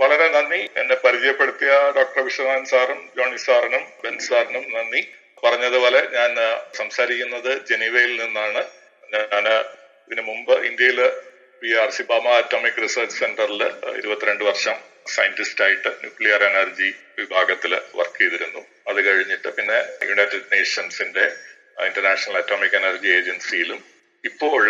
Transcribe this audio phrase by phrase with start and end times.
[0.00, 0.60] വളരെ നന്ദി.
[0.80, 5.00] എന്നെ പരിചയപ്പെടുത്തിയ ഡോക്ടർ വിശ്വനാഥൻ സാറും ജോണി സാറിനും ബെൻ സാറിനും നന്ദി.
[5.44, 6.32] പറഞ്ഞതുപോലെ ഞാൻ
[6.78, 8.62] സംസാരിക്കുന്നത് ജനീവയിൽ നിന്നാണ്.
[9.32, 9.46] ഞാൻ
[10.06, 11.00] ഇതിനു മുമ്പ് ഇന്ത്യയിൽ
[11.62, 13.62] പി ആർ സി ബാമ അറ്റോമിക് റിസർച്ച് സെന്ററിൽ
[14.00, 14.76] ഇരുപത്തിരണ്ട് വർഷം
[15.14, 16.88] സയന്റിസ്റ്റ് ആയിട്ട് ന്യൂക്ലിയർ എനർജി
[17.18, 18.62] വിഭാഗത്തിൽ വർക്ക് ചെയ്തിരുന്നു.
[18.90, 19.78] അത് കഴിഞ്ഞിട്ട് പിന്നെ
[20.10, 21.24] യുണൈറ്റഡ് നേഷൻസിന്റെ
[21.88, 23.80] ഇന്റർനാഷണൽ അറ്റോമിക് എനർജി ഏജൻസിയിലും
[24.24, 24.62] ഇപ്പോൾ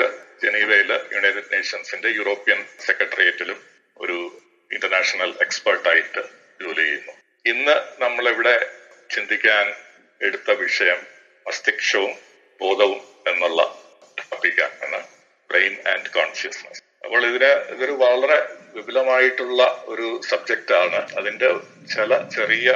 [0.45, 3.59] ജനീവയിൽ യുണൈറ്റഡ് നേഷൻസിന്റെ യൂറോപ്യൻ സെക്രട്ടേറിയറ്റിലും
[3.97, 4.19] ഒരു
[4.71, 6.23] ഇന്റർനാഷണൽ എക്സ്പെർട്ടായിട്ട്
[6.62, 7.12] ജോലി ചെയ്യുന്നു.
[7.47, 8.56] ഇന്ന് നമ്മളിവിടെ
[9.10, 9.66] ചിന്തിക്കാൻ
[10.20, 11.01] എടുത്ത വിഷയം
[11.46, 12.12] മസ്തിഷ്കവും
[12.60, 13.60] ബോധവും എന്നുള്ള
[14.19, 15.01] ടോപ്പിക്കാണ്
[15.51, 18.38] ബ്രെയിൻ ആൻഡ് കോൺഷ്യസ്നസ് അപ്പോൾ ഇതിന് ഇതൊരു വളരെ
[18.74, 21.01] വിപുലമായിട്ടുള്ള ഒരു സബ്ജക്റ്റ് ആണ്.
[21.18, 21.48] അതിന്റെ
[21.95, 22.71] ചില ചെറിയ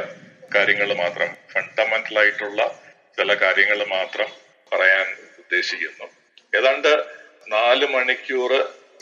[0.55, 2.61] കാര്യങ്ങൾ മാത്രം ഫണ്ടമെന്റൽ ആയിട്ടുള്ള
[3.17, 4.31] ചില കാര്യങ്ങൾ മാത്രം
[4.73, 5.07] പറയാൻ
[5.39, 6.07] ഉദ്ദേശിക്കുന്നു.
[6.57, 6.93] ഏതാണ്ട്
[7.49, 8.53] നാല് മണിക്കൂർ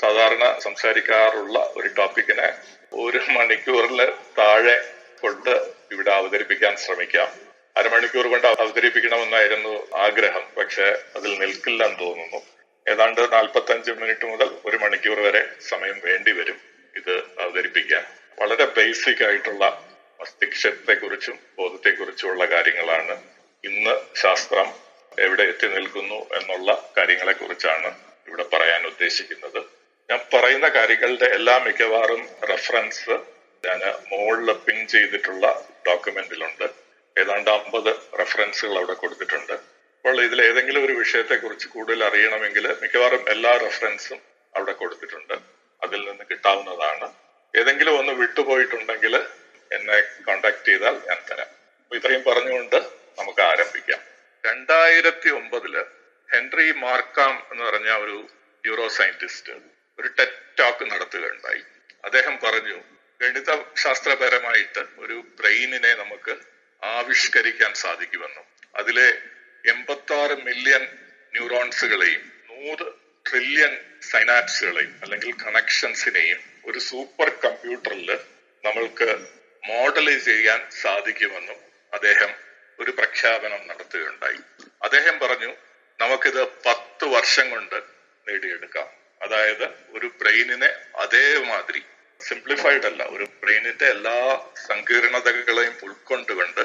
[0.01, 2.49] സാധാരണ സംസാരിക്കാറുള്ള ഒരു ടോപ്പിക്കിനെ
[2.95, 5.51] ഒരു മണിക്കൂറിൽ താഴെ കൊണ്ട്
[5.93, 7.29] ഇവിടെ അവതരിപ്പിക്കാൻ ശ്രമിക്കാം.
[7.77, 10.43] അരമണിക്കൂർ കൊണ്ട് അവതരിപ്പിക്കണമെന്നായിരുന്നു ആഗ്രഹം.
[10.57, 12.43] പക്ഷെ അതിൽ നിൽക്കില്ലെന്ന് തോന്നുന്നു.
[12.89, 16.61] ഏതാണ്ട് നാൽപ്പത്തഞ്ച് മിനിറ്റ് മുതൽ ഒരു മണിക്കൂർ വരെ സമയം വേണ്ടി വരും
[16.97, 18.05] ഇത് അവതരിപ്പിക്കാൻ.
[18.39, 19.89] വളരെ ബേസിക് ആയിട്ടുള്ള
[20.21, 23.23] മസ്തിഷ്കത്തെ കുറിച്ചും ബോധത്തെ കുറിച്ചുമുള്ള കാര്യങ്ങളാണ്
[23.65, 24.73] ഇന്ന് ശാസ്ത്രം
[25.19, 27.99] എവിടെ എത്തി നിൽക്കുന്നു എന്നുള്ള കാര്യങ്ങളെ കുറിച്ചാണ്
[28.29, 29.72] ഇവിടെ പറയാൻ ഉദ്ദേശിക്കുന്നത്.
[30.13, 33.11] ഞാൻ പറയുന്ന കാര്യങ്ങളുടെ എല്ലാ മിക്കവാറും റെഫറൻസ്
[33.65, 36.65] ഞാൻ മുകളിൽ പിൻ ചെയ്തിട്ടുള്ള ഡോക്യുമെന്റിലുണ്ട്
[37.19, 39.53] ഏതാണ്ട് അമ്പത് റെഫറൻസുകൾ അവിടെ കൊടുത്തിട്ടുണ്ട്.
[39.53, 44.19] അപ്പോൾ ഇതിൽ ഏതെങ്കിലും ഒരു വിഷയത്തെ കുറിച്ച് കൂടുതൽ അറിയണമെങ്കിൽ മിക്കവാറും എല്ലാ റെഫറൻസും
[44.57, 45.35] അവിടെ കൊടുത്തിട്ടുണ്ട്.
[45.83, 47.13] അതിൽ നിന്ന് കിട്ടാവുന്നതാണ്.
[47.57, 49.17] ഏതെങ്കിലും ഒന്ന് വിട്ടുപോയിട്ടുണ്ടെങ്കിൽ
[49.73, 51.47] എന്നെ കോണ്ടാക്ട് ചെയ്താൽ ഞാൻ തരാം.
[51.97, 52.77] ഇത്രയും പറഞ്ഞുകൊണ്ട്
[53.19, 54.01] നമുക്ക് ആരംഭിക്കാം.
[54.47, 55.85] രണ്ടായിരത്തി ഒമ്പതിൽ
[56.33, 58.27] ഹെൻറി മാർക്കാം എന്ന് പറഞ്ഞ ഒരു
[58.65, 61.63] ന്യൂറോ സയന്റിസ്റ്റ് ഒരു ടെറ്റ് ടോക്ക് നടത്തുകയുണ്ടായി.
[62.05, 62.79] അദ്ദേഹം പറഞ്ഞു
[63.21, 66.37] ഗണിത ശാസ്ത്രപരമായിട്ട് ഒരു ബ്രെയിനിനെ നമുക്ക്
[66.83, 69.09] ആവിഷ്കരിക്കാൻ സാധിക്കുമെന്നും അതിലെ
[69.65, 70.99] എൺപത്തി ആറ് മില്യൺ
[71.33, 72.87] ന്യൂറോൺസുകളെയും നൂറ്
[73.31, 78.11] ട്രില്യൺ സൈനാപ്സുകളെയും അല്ലെങ്കിൽ കണക്ഷൻസിനെയും ഒരു സൂപ്പർ കമ്പ്യൂട്ടറിൽ
[78.65, 79.09] നമ്മൾക്ക്
[79.67, 81.57] മോഡൽ ചെയ്യാൻ സാധിക്കുമെന്നും
[81.93, 82.33] അദ്ദേഹം
[82.79, 84.41] ഒരു പ്രഖ്യാപനം നടത്തുകയുണ്ടായി.
[84.83, 85.55] അദ്ദേഹം പറഞ്ഞു
[86.01, 87.83] നമുക്കിത് പത്ത് വർഷം കൊണ്ട്
[88.29, 89.02] നേടിയെടുക്കാം.
[89.23, 91.83] അതായത് ഒരു ബ്രെയിനിനെ അതേമാതിരി
[92.21, 94.17] സിംപ്ലിഫൈഡ് അല്ല ഒരു ബ്രെയിനിന്റെ എല്ലാ
[94.71, 96.63] സങ്കീർണതകളെയും ഉൾക്കൊണ്ടുകൊണ്ട്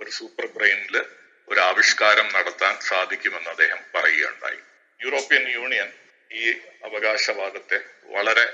[0.00, 0.96] ഒരു സൂപ്പർ ബ്രെയിനിൽ
[1.48, 4.60] ഒരു ആവിഷ്കാരം നടത്താൻ സാധിക്കുമെന്ന് അദ്ദേഹം പറയുകയുണ്ടായി.
[5.00, 5.88] യൂറോപ്യൻ യൂണിയൻ
[6.30, 6.44] ഈ
[6.84, 7.78] അവകാശവാദത്തെ
[8.08, 8.44] വളരെ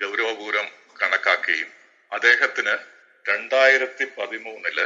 [0.00, 0.66] ഗൗരവപൂർവം
[1.00, 1.70] കണക്കാക്കുകയും
[2.12, 2.74] അദ്ദേഹത്തിന്
[3.24, 4.78] രണ്ടായിരത്തി പതിമൂന്നിൽ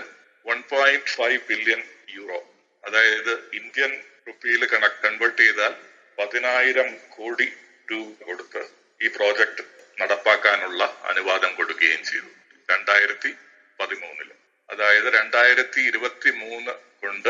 [0.47, 2.41] one point five billion euro
[2.85, 3.93] അതായത് ഇന്ത്യൻ
[4.29, 5.73] റുപ്പിയിൽ കണക്ക് കൺവേർട്ട് ചെയ്താൽ
[6.19, 7.49] പതിനായിരം കോടി
[7.93, 8.63] രൂപ കൊടുത്ത്
[9.03, 9.65] ഈ പ്രോജക്റ്റ്
[10.01, 12.27] നടപ്പാക്കാനുള്ള അനുവാദം കൊടുക്കുകയും ചെയ്തു.
[12.71, 13.37] രണ്ടായിരത്തി
[13.81, 14.31] പതിമൂന്നിൽ.
[14.71, 17.29] അതായത് രണ്ടായിരത്തി ഇരുപത്തി മൂന്ന് കൊണ്ട്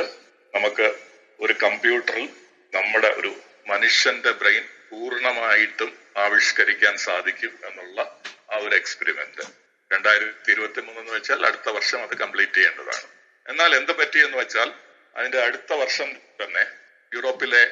[0.55, 0.95] നമുക്ക്
[1.41, 2.28] ഒരു കമ്പ്യൂട്ടറിൽ
[2.75, 8.21] നമ്മുടെ ഒരു മനുഷ്യന്റെ ബ്രെയിൻ പൂർണമായിട്ടും ആവിഷ്കരിക്കാൻ സാധിക്കും എന്നുള്ള
[8.53, 9.43] ആ ഒരു എക്സ്പെരിമെന്റ്.
[9.93, 13.09] രണ്ടായിരത്തി ഇരുപത്തി മൂന്ന് എന്ന് വെച്ചാൽ അടുത്ത വർഷം അത് കംപ്ലീറ്റ് ചെയ്യേണ്ടതാണ്.
[13.49, 14.72] എന്നാൽ എന്ത് പറ്റിയെന്ന് വെച്ചാൽ
[15.16, 16.66] അതിന്റെ അടുത്ത വർഷം തന്നെ
[17.15, 17.62] യൂറോപ്പിലെ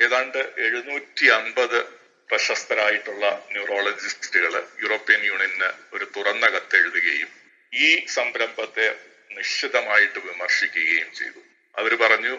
[0.00, 1.98] ഏതാണ്ട് എഴുന്നൂറ്റി അൻപത്
[2.30, 7.30] പ്രശസ്തരായിട്ടുള്ള ന്യൂറോളജിസ്റ്റുകൾ യൂറോപ്യൻ യൂണിയന് ഒരു തുറന്ന കത്തെഴുതുകയും
[7.72, 8.86] ഈ സംരംഭത്തെ
[9.30, 11.40] നിശ്ചിതമായിട്ട് വിമർശിക്കുകയും ചെയ്തു.
[11.74, 12.34] അവർ പറഞ്ഞു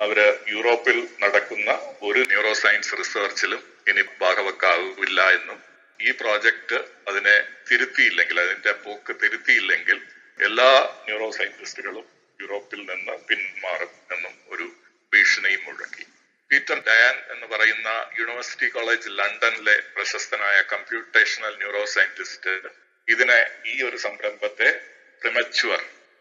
[0.00, 0.18] അവർ
[0.54, 1.70] യൂറോപ്പിൽ നടക്കുന്ന
[2.02, 3.60] ഒരു ന്യൂറോ സയൻസ് റിസർച്ചിലും
[3.90, 5.58] ഇനി ഭാഗവക്കാവില്ല എന്നും
[6.00, 6.78] ഈ പ്രോജക്റ്റ്
[7.08, 7.36] അതിനെ
[7.68, 9.98] തിരുത്തിയില്ലെങ്കിൽ അതിന്റെ പോക്ക് തിരുത്തിയില്ലെങ്കിൽ
[10.40, 10.70] എല്ലാ
[11.06, 12.06] ന്യൂറോ സയന്റിസ്റ്റുകളും
[12.40, 14.66] യൂറോപ്പിൽ നിന്ന് പിന്മാറും എന്നും ഒരു
[15.12, 16.04] ഭീഷണിയും മുഴക്കി.
[16.54, 17.88] പീറ്റർ ഡയാൻ എന്ന് പറയുന്ന
[18.18, 22.52] യൂണിവേഴ്സിറ്റി കോളേജ് ലണ്ടനിലെ പ്രശസ്തനായ കമ്പ്യൂട്ടേഷണൽ ന്യൂറോ സയന്റിസ്റ്റ്
[23.08, 24.68] ഇതിനെ ഈ ഒരു സംരംഭത്തെ
[25.22, 25.80] പ്രിമച്വർ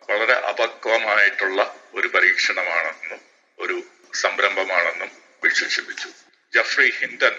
[0.10, 1.60] വളരെ അപക്വമായിട്ടുള്ള
[1.94, 3.22] ഒരു പരീക്ഷണമാണെന്നും
[3.60, 3.78] ഒരു
[4.14, 5.12] സംരംഭമാണെന്നും
[5.44, 6.10] വിശേഷിപ്പിച്ചു.
[6.54, 7.36] ജഫ്രി ഹിൻഡൻ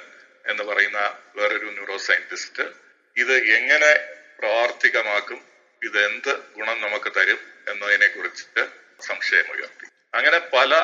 [0.48, 1.00] എന്ന് പറയുന്ന
[1.36, 2.62] വേറൊരു ന്യൂറോ സയന്റിസ്റ്റ്
[3.16, 3.92] ഇത് എങ്ങനെ
[4.38, 5.40] പ്രാവർത്തികമാക്കും
[5.82, 8.64] ഇത് എന്ത് ഗുണം നമുക്ക് തരും എന്നതിനെ കുറിച്ചിട്ട്
[9.06, 9.86] സംശയമുയർത്തി.
[10.14, 10.74] അങ്ങനെ പല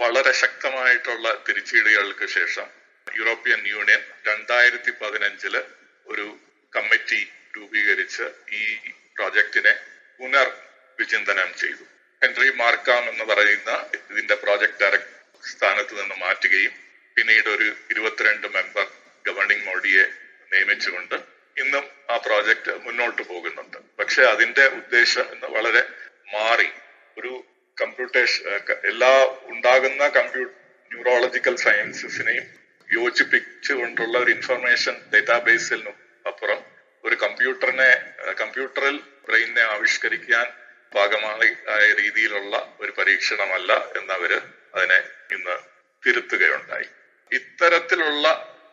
[0.00, 2.66] വളരെ ശക്തമായിട്ടുള്ള തിരിച്ചടികൾക്ക് ശേഷം
[3.06, 5.54] യൂറോപ്യൻ യൂണിയൻ രണ്ടായിരത്തി പതിനഞ്ചിൽ
[6.06, 6.26] ഒരു
[6.72, 7.20] കമ്മിറ്റി
[7.56, 8.26] രൂപീകരിച്ച്
[8.60, 8.62] ഈ
[9.16, 9.72] പ്രോജക്റ്റിനെ
[10.20, 10.48] പുനർ
[10.98, 11.84] വിചിന്തനം ചെയ്തു.
[12.22, 13.70] ഹെൻറി മാർക്കാം എന്ന് പറയുന്ന
[14.10, 15.16] ഇതിന്റെ പ്രോജക്ട് ഡയറക്ടർ
[15.50, 16.74] സ്ഥാനത്ത് നിന്ന് മാറ്റുകയും
[17.16, 18.86] പിന്നീട് ഒരു ഇരുപത്തിരണ്ട് മെമ്പർ
[19.24, 20.04] ഗവർണിംഗ് ബോഡിയെ
[20.52, 21.16] നിയമിച്ചുകൊണ്ട്
[21.56, 23.78] ഇന്നും ആ പ്രോജക്റ്റ് മുന്നോട്ട് പോകുന്നുണ്ട്.
[24.00, 25.82] പക്ഷെ അതിന്റെ ഉദ്ദേശം ഇന്ന് വളരെ
[26.34, 26.68] മാറി
[27.18, 27.32] ഒരു
[27.76, 28.44] കമ്പ്യൂട്ടേഷൻ
[28.90, 29.10] എല്ലാ
[29.58, 30.42] ഉണ്ടാകുന്ന കമ്പ്യൂ
[30.90, 32.44] ന്യൂറോളജിക്കൽ സയൻസസിനെയും
[32.92, 35.96] യോജിപ്പിച്ചുകൊണ്ടുള്ള ഒരു ഇൻഫർമേഷൻ ഡേറ്റാബേസിനും
[36.26, 36.60] അപ്പുറം
[37.04, 37.90] ഒരു കമ്പ്യൂട്ടറിനെ
[38.32, 38.96] കമ്പ്യൂട്ടറിൽ
[39.26, 40.46] ബ്രെയിനിനെ ആവിഷ്കരിക്കാൻ
[40.94, 44.38] ഭാഗമായി ആയ രീതിയിലുള്ള ഒരു പരീക്ഷണമല്ല എന്നവര്
[44.74, 45.00] അതിനെ
[45.34, 45.56] ഇന്ന്
[46.06, 46.88] തിരുത്തുകയുണ്ടായി.
[47.32, 48.26] ഇത്തരത്തിലുള്ള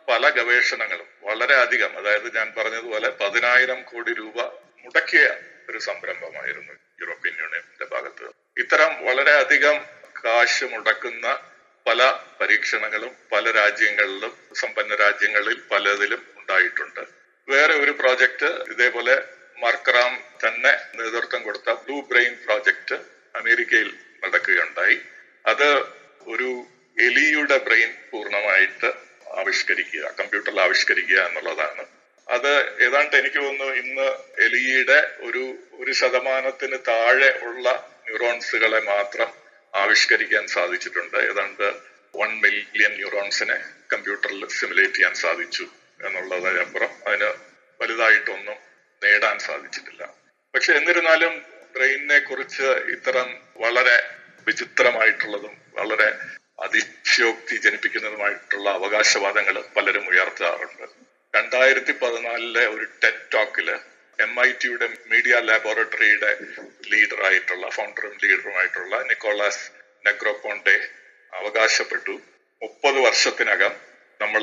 [0.08, 4.38] പല ഗവേഷണങ്ങളും വളരെ അധികം അതായത് ഞാൻ പറഞ്ഞതുപോലെ പതിനായിരം കോടി രൂപ
[4.84, 5.26] മുടക്കിയ
[5.70, 8.26] ഒരു സംരംഭമായിരുന്നു യൂറോപ്യൻ യൂണിയന്റെ ഭാഗത്ത്.
[8.58, 9.76] ഇത്തരം വളരെ അധികം
[10.24, 11.26] കാശ് മുടക്കുന്ന
[11.86, 12.00] പല
[12.40, 17.02] പരീക്ഷണങ്ങളും പല രാജ്യങ്ങളിലും സമ്പന്ന രാജ്യങ്ങളിൽ പലതിലും ഉണ്ടായിട്ടുണ്ട്.
[17.48, 19.14] വേറെ ഒരു പ്രോജക്റ്റ് ഇതേപോലെ
[19.58, 20.12] മർക്കറാം
[20.44, 22.96] തന്നെ നേതൃത്വം കൊടുത്ത ബ്ലൂ ബ്രെയിൻ പ്രോജക്റ്റ്
[23.34, 23.90] അമേരിക്കയിൽ
[24.24, 24.96] നടക്കുകയുണ്ടായി.
[25.44, 25.68] അത്
[26.26, 26.50] ഒരു
[26.96, 28.88] എലിയുടെ ബ്രെയിൻ പൂർണമായിട്ട്
[29.40, 31.84] ആവിഷ്കരിക്കുക കമ്പ്യൂട്ടറിൽ ആവിഷ്കരിക്കുക എന്നുള്ളതാണ്.
[32.28, 32.52] അത്
[32.86, 34.06] ഏതാണ്ട് എനിക്ക് തോന്നുന്നു ഇന്ന്
[34.46, 35.42] എലിയുടെ ഒരു
[35.80, 37.66] ഒരു ശതമാനത്തിന് താഴെ ഉള്ള
[38.06, 39.28] ന്യൂറോൺസുകളെ മാത്രം
[39.80, 41.16] ആവിഷ്കരിക്കാൻ സാധിച്ചിട്ടുണ്ട്.
[41.30, 41.66] ഏതാണ്ട്
[42.18, 43.56] വൺ മില്യൺ ന്യൂറോൺസിനെ
[43.92, 45.66] കമ്പ്യൂട്ടറിൽ സിമുലേറ്റ് ചെയ്യാൻ സാധിച്ചു
[46.04, 47.30] എന്നുള്ളതിനപ്പുറം അതിന്
[47.80, 48.58] വലുതായിട്ടൊന്നും
[49.02, 50.02] നേടാൻ സാധിച്ചിട്ടില്ല.
[50.54, 51.34] പക്ഷെ എന്നിരുന്നാലും
[51.74, 53.96] ബ്രെയിനിനെ കുറിച്ച് ഇത്തരം വളരെ
[54.46, 56.08] വിചിത്രമായിട്ടുള്ളതും വളരെ
[56.62, 60.86] അതിശയോക്തി ജനിപ്പിക്കുന്നതുമായിട്ടുള്ള അവകാശവാദങ്ങൾ പലരും ഉയർത്താറുണ്ട്.
[61.34, 63.68] രണ്ടായിരത്തി പതിനാലിലെ ഒരു ടെറ്റ് ടോക്കിൽ
[64.18, 66.30] എം ഐ ടിയുടെ മീഡിയ ലാബോറട്ടറിയുടെ
[66.90, 69.64] ലീഡറായിട്ടുള്ള ഫൗണ്ടറും ലീഡറുമായിട്ടുള്ള നിക്കോളാസ്
[70.04, 70.76] നെഗ്രോപോണ്ടെ
[71.32, 72.14] അവകാശപ്പെട്ടു.
[72.62, 73.72] മുപ്പത് വർഷത്തിനകം
[74.20, 74.42] നമ്മൾ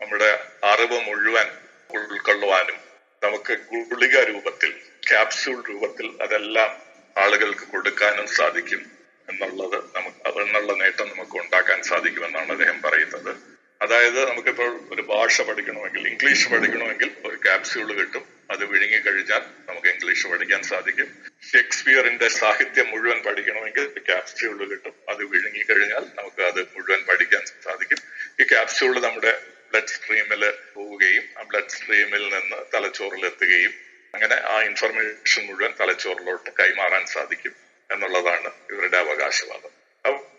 [0.00, 0.30] നമ്മുടെ
[0.62, 1.48] അറിവ് മുഴുവൻ
[1.90, 2.78] ഉൾക്കൊള്ളുവാനും
[3.22, 3.54] നമുക്ക്
[3.90, 4.70] ഗുളിക രൂപത്തിൽ
[5.08, 6.70] ക്യാപ്സ്യൂൾ രൂപത്തിൽ അതെല്ലാം
[7.16, 8.82] ആളുകൾക്ക് കൊടുക്കാനും സാധിക്കും
[9.28, 13.32] എന്നുള്ളത് നമുക്ക് എന്നുള്ള നേട്ടം നമുക്ക് ഉണ്ടാക്കാൻ സാധിക്കുമെന്നാണ് അദ്ദേഹം പറയുന്നത്.
[13.80, 18.24] അതായത് നമുക്കിപ്പോൾ ഒരു ഭാഷ പഠിക്കണമെങ്കിൽ ഇംഗ്ലീഷ് പഠിക്കണമെങ്കിൽ ഒരു ക്യാപ്സ്യൂൾ കിട്ടും.
[18.50, 21.22] അത് വിഴുങ്ങി കഴിഞ്ഞാൽ നമുക്ക് ഇംഗ്ലീഷ് പഠിക്കാൻ സാധിക്കും.
[21.52, 24.94] ഷേക്സ്പിയറിന്റെ സാഹിത്യം മുഴുവൻ പഠിക്കണമെങ്കിൽ ക്യാപ്സ്യൂൾ കിട്ടും.
[25.08, 27.98] അത് വിഴുങ്ങി കഴിഞ്ഞാൽ നമുക്ക് അത് മുഴുവൻ പഠിക്കാൻ സാധിക്കും.
[28.40, 33.74] ഈ ക്യാപ്സ്യൂൾ നമ്മുടെ ബ്ലഡ് സ്ട്രീമിൽ പോവുകയും ആ ബ്ലഡ് സ്ട്രീമിൽ നിന്ന് തലച്ചോറിൽ എത്തുകയും
[34.14, 37.54] അങ്ങനെ ആ ഇൻഫർമേഷൻ മുഴുവൻ തലച്ചോറിലോട്ട് കൈമാറാൻ സാധിക്കും
[37.90, 39.70] എന്നുള്ളതാണ് ഇവരുടെ അവകാശവാദം.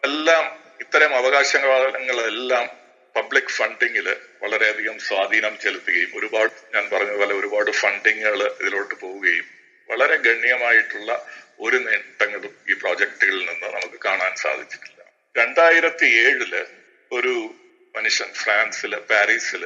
[0.04, 2.83] എല്ലാം ഇത്തരം അവകാശവാദങ്ങളെല്ലാം
[3.16, 4.08] പബ്ലിക് ഫണ്ടിങ്ങിൽ
[4.44, 9.48] വളരെയധികം സ്വാധീനം ചെലുത്തുകയും ഒരുപാട് ഞാൻ പറഞ്ഞ പോലെ ഒരുപാട് ഫണ്ടിങ്ങുകൾ ഇതിലോട്ട് പോവുകയും
[9.90, 11.12] വളരെ ഗണ്യമായിട്ടുള്ള
[11.60, 15.02] ഒരു നേട്ടങ്ങളും ഈ പ്രോജക്റ്റുകളിൽ നിന്ന് നമുക്ക് കാണാൻ സാധിച്ചിട്ടില്ല.
[15.38, 16.54] രണ്ടായിരത്തി ഏഴിൽ
[17.12, 17.34] ഒരു
[17.96, 19.64] മനുഷ്യൻ ഫ്രാൻസിൽ പാരീസിൽ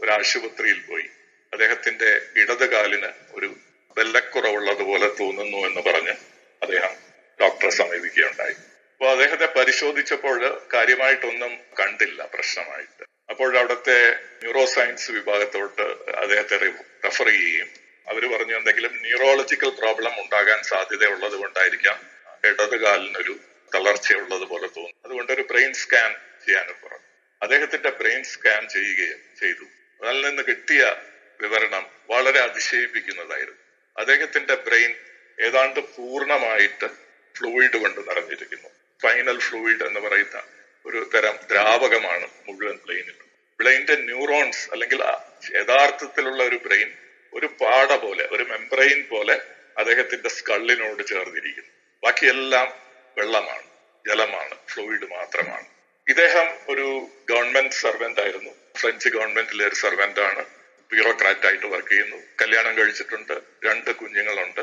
[0.00, 1.06] ഒരു ആശുപത്രിയിൽ പോയി.
[1.52, 3.48] അദ്ദേഹത്തിന്റെ ഇടത് കാലിന് ഒരു
[3.96, 6.14] ബെല്ലക്കുറവുള്ളതുപോലെ തോന്നുന്നു എന്ന് പറഞ്ഞ്
[6.62, 6.94] അദ്ദേഹം
[7.40, 8.56] ഡോക്ടറെ സമീപിക്കുകയുണ്ടായി.
[8.98, 13.04] അപ്പോൾ അദ്ദേഹത്തെ പരിശോധിച്ചപ്പോൾ കാര്യമായിട്ടൊന്നും കണ്ടില്ല പ്രശ്നമായിട്ട്.
[13.30, 16.56] അപ്പോൾ അവിടുത്തെ ന്യൂറോ സയൻസ് വിഭാഗത്തോട്ട് അദ്ദേഹത്തെ
[17.04, 17.68] റെഫർ ചെയ്യുകയും
[18.08, 21.98] അവർ പറഞ്ഞു എന്തെങ്കിലും ന്യൂറോളജിക്കൽ പ്രോബ്ലം ഉണ്ടാകാൻ സാധ്യതയുള്ളത് കൊണ്ടായിരിക്കാം
[22.44, 23.40] ഇടത് കാലിനൊരു
[23.74, 25.02] തളർച്ചയുള്ളത് പോലെ തോന്നുന്നു.
[25.04, 26.12] അതുകൊണ്ട് ഒരു ബ്രെയിൻ സ്കാൻ
[26.46, 27.06] ചെയ്യാനും പറഞ്ഞു.
[27.42, 29.64] അദ്ദേഹത്തിന്റെ ബ്രെയിൻ സ്കാൻ ചെയ്യുകയും ചെയ്തു.
[30.06, 30.96] അതിൽ നിന്ന് കിട്ടിയ
[31.40, 33.60] വിവരണം വളരെ അതിശയിപ്പിക്കുന്നതായിരുന്നു.
[33.96, 34.94] അദ്ദേഹത്തിന്റെ ബ്രെയിൻ
[35.40, 36.86] ഏതാണ്ട് പൂർണമായിട്ട്
[37.38, 38.68] ഫ്ലൂയിഡ് കൊണ്ട് നിറഞ്ഞിരിക്കുന്നു.
[38.98, 40.42] സ്പൈനൽ ഫ്ലൂയിഡ് എന്ന് പറയുന്ന
[40.86, 43.14] ഒരു തരം ദ്രാവകമാണ് മുഴുവൻ ബ്രെയിനിൽ
[43.60, 45.02] ബ്രെയിനിന്റെ ന്യൂറോൺസ് അല്ലെങ്കിൽ
[45.56, 46.92] യഥാർത്ഥത്തിലുള്ള ഒരു ബ്രെയിൻ
[47.34, 49.42] ഒരു പാട പോലെ ഒരു മെംബ്രെയിൻ പോലെ
[49.78, 51.70] അദ്ദേഹത്തിന്റെ സ്കള്ളിനോട് ചേർന്നിരിക്കുന്നു.
[52.04, 52.72] ബാക്കിയെല്ലാം
[53.18, 53.62] വെള്ളമാണ്
[54.08, 55.66] ജലമാണ് ഫ്ലൂയിഡ് മാത്രമാണ്.
[56.08, 58.50] ഇദ്ദേഹം ഒരു ഗവൺമെന്റ് സർവന്റ് ആയിരുന്നു.
[58.76, 60.44] ഫ്രഞ്ച് ഗവൺമെന്റിലെ ഒരു സർവന്റ് ആണ്.
[60.92, 62.16] ബ്യൂറോക്രാറ്റ് ആയിട്ട് വർക്ക് ചെയ്യുന്നു.
[62.42, 63.42] കല്യാണം കഴിച്ചിട്ടുണ്ട്.
[63.64, 64.60] രണ്ട് കുഞ്ഞുങ്ങളുണ്ട്.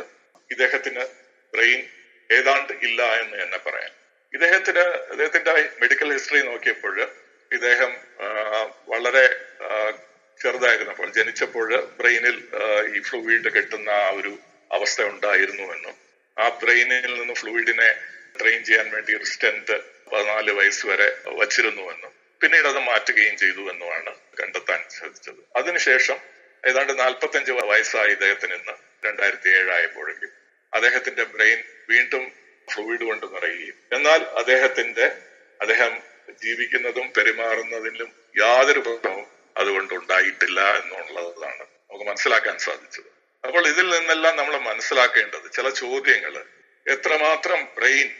[0.51, 1.05] ഇദ്ദേഹത്തിന്
[1.53, 1.87] ബ്രെയിൻ
[2.31, 4.04] ഏതാണ്ട് ഇല്ല എന്ന് തന്നെ പറയാം.
[4.35, 6.95] ഇദ്ദേഹത്തിന് ഇദ്ദേഹത്തിന്റെ മെഡിക്കൽ ഹിസ്റ്ററി നോക്കിയപ്പോൾ
[7.51, 7.91] ഇദ്ദേഹം
[8.87, 9.25] വളരെ
[10.39, 12.37] ചെറുതായിരുന്നപ്പോൾ ജനിച്ചപ്പോൾ ബ്രെയിനിൽ
[12.95, 14.31] ഈ ഫ്ലൂയിഡ് കെട്ടുന്ന ആ ഒരു
[14.71, 15.95] അവസ്ഥ ഉണ്ടായിരുന്നു എന്നും
[16.37, 17.89] ആ ബ്രെയിനിൽ നിന്ന് ഫ്ലൂയിഡിനെ
[18.35, 19.75] ട്രെയിൻ ചെയ്യാൻ വേണ്ടി ഒരു സ്റ്റെന്റ്
[20.11, 22.11] പതിനാല് വയസ്സ് വരെ വച്ചിരുന്നുവെന്നും
[22.41, 24.11] പിന്നീട് അത് മാറ്റുകയും ചെയ്തു എന്നുമാണ്
[24.41, 26.17] കണ്ടെത്താൻ ശ്രദ്ധിച്ചത് അതിനുശേഷം
[26.63, 28.75] ഏതാണ്ട് നാൽപ്പത്തഞ്ച് വയസ്സായി ഇദ്ദേഹത്തിന് ഇന്ന്
[29.05, 30.31] രണ്ടായിരത്തി ഏഴായപ്പോഴേക്കും
[30.73, 32.23] അദ്ദേഹത്തിന്റെ ബ്രെയിൻ വീണ്ടും
[32.73, 33.75] ഫ്ലൂയിഡ് കൊണ്ട് നിറയുകയും.
[33.93, 35.05] എന്നാൽ അദ്ദേഹത്തിന്റെ
[35.61, 36.01] അദ്ദേഹം
[36.43, 39.25] ജീവിക്കുന്നതും പെരുമാറുന്നതിലും യാതൊരു പ്രശ്നവും
[39.57, 43.15] അതുകൊണ്ട് ഉണ്ടായിട്ടില്ല എന്നുള്ളതാണ് നമുക്ക് മനസ്സിലാക്കാൻ സാധിച്ചത്.
[43.47, 46.45] അപ്പോൾ ഇതിൽ നിന്നെല്ലാം നമ്മൾ മനസ്സിലാക്കേണ്ടത് ചില ചോദ്യങ്ങൾ
[46.87, 48.15] എത്രമാത്രം ബ്രെയിൻ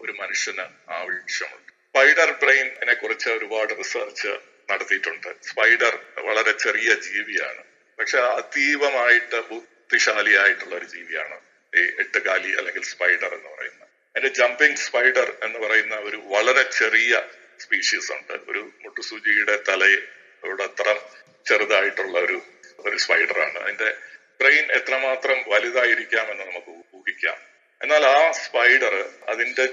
[0.00, 1.72] ഒരു മനുഷ്യന് ആവശ്യമുണ്ട്?
[1.72, 4.28] സ്പൈഡർ ബ്രെയിനെ കുറിച്ച് ഒരുപാട് റിസർച്ച്
[4.70, 5.42] നടത്തിയിട്ടുണ്ട്.
[5.42, 7.64] സ്പൈഡർ വളരെ ചെറിയ ജീവിയാണ്.
[7.98, 11.40] പക്ഷെ അതീവമായിട്ട് ബുദ്ധിശാലിയായിട്ടുള്ള ഒരു ജീവിയാണ്.
[11.76, 13.83] ഈ എട്ടുകാലി അല്ലെങ്കിൽ സ്പൈഡർ എന്ന് പറയുന്നത്.
[14.16, 17.22] അതിന്റെ ജമ്പിങ് സ്പൈഡർ എന്ന് പറയുന്ന ഒരു വളരെ ചെറിയ
[17.60, 18.32] സ്പീഷീസ് ഉണ്ട്.
[18.32, 21.00] ഒരു മുട്ടുസൂചിയുടെ തലയോട് അത്ര
[21.48, 22.42] ചെറുതായിട്ടുള്ള ഒരു
[22.78, 23.96] ഒരു സ്പൈഡറാണ് അതിന്റെ
[24.40, 27.36] ബ്രെയിൻ എത്രമാത്രം വലുതായിരിക്കാമെന്ന് നമുക്ക് ഊഹിക്കാം.
[27.82, 29.66] എന്നാൽ ആ സ്പൈഡർ അതിന്റെ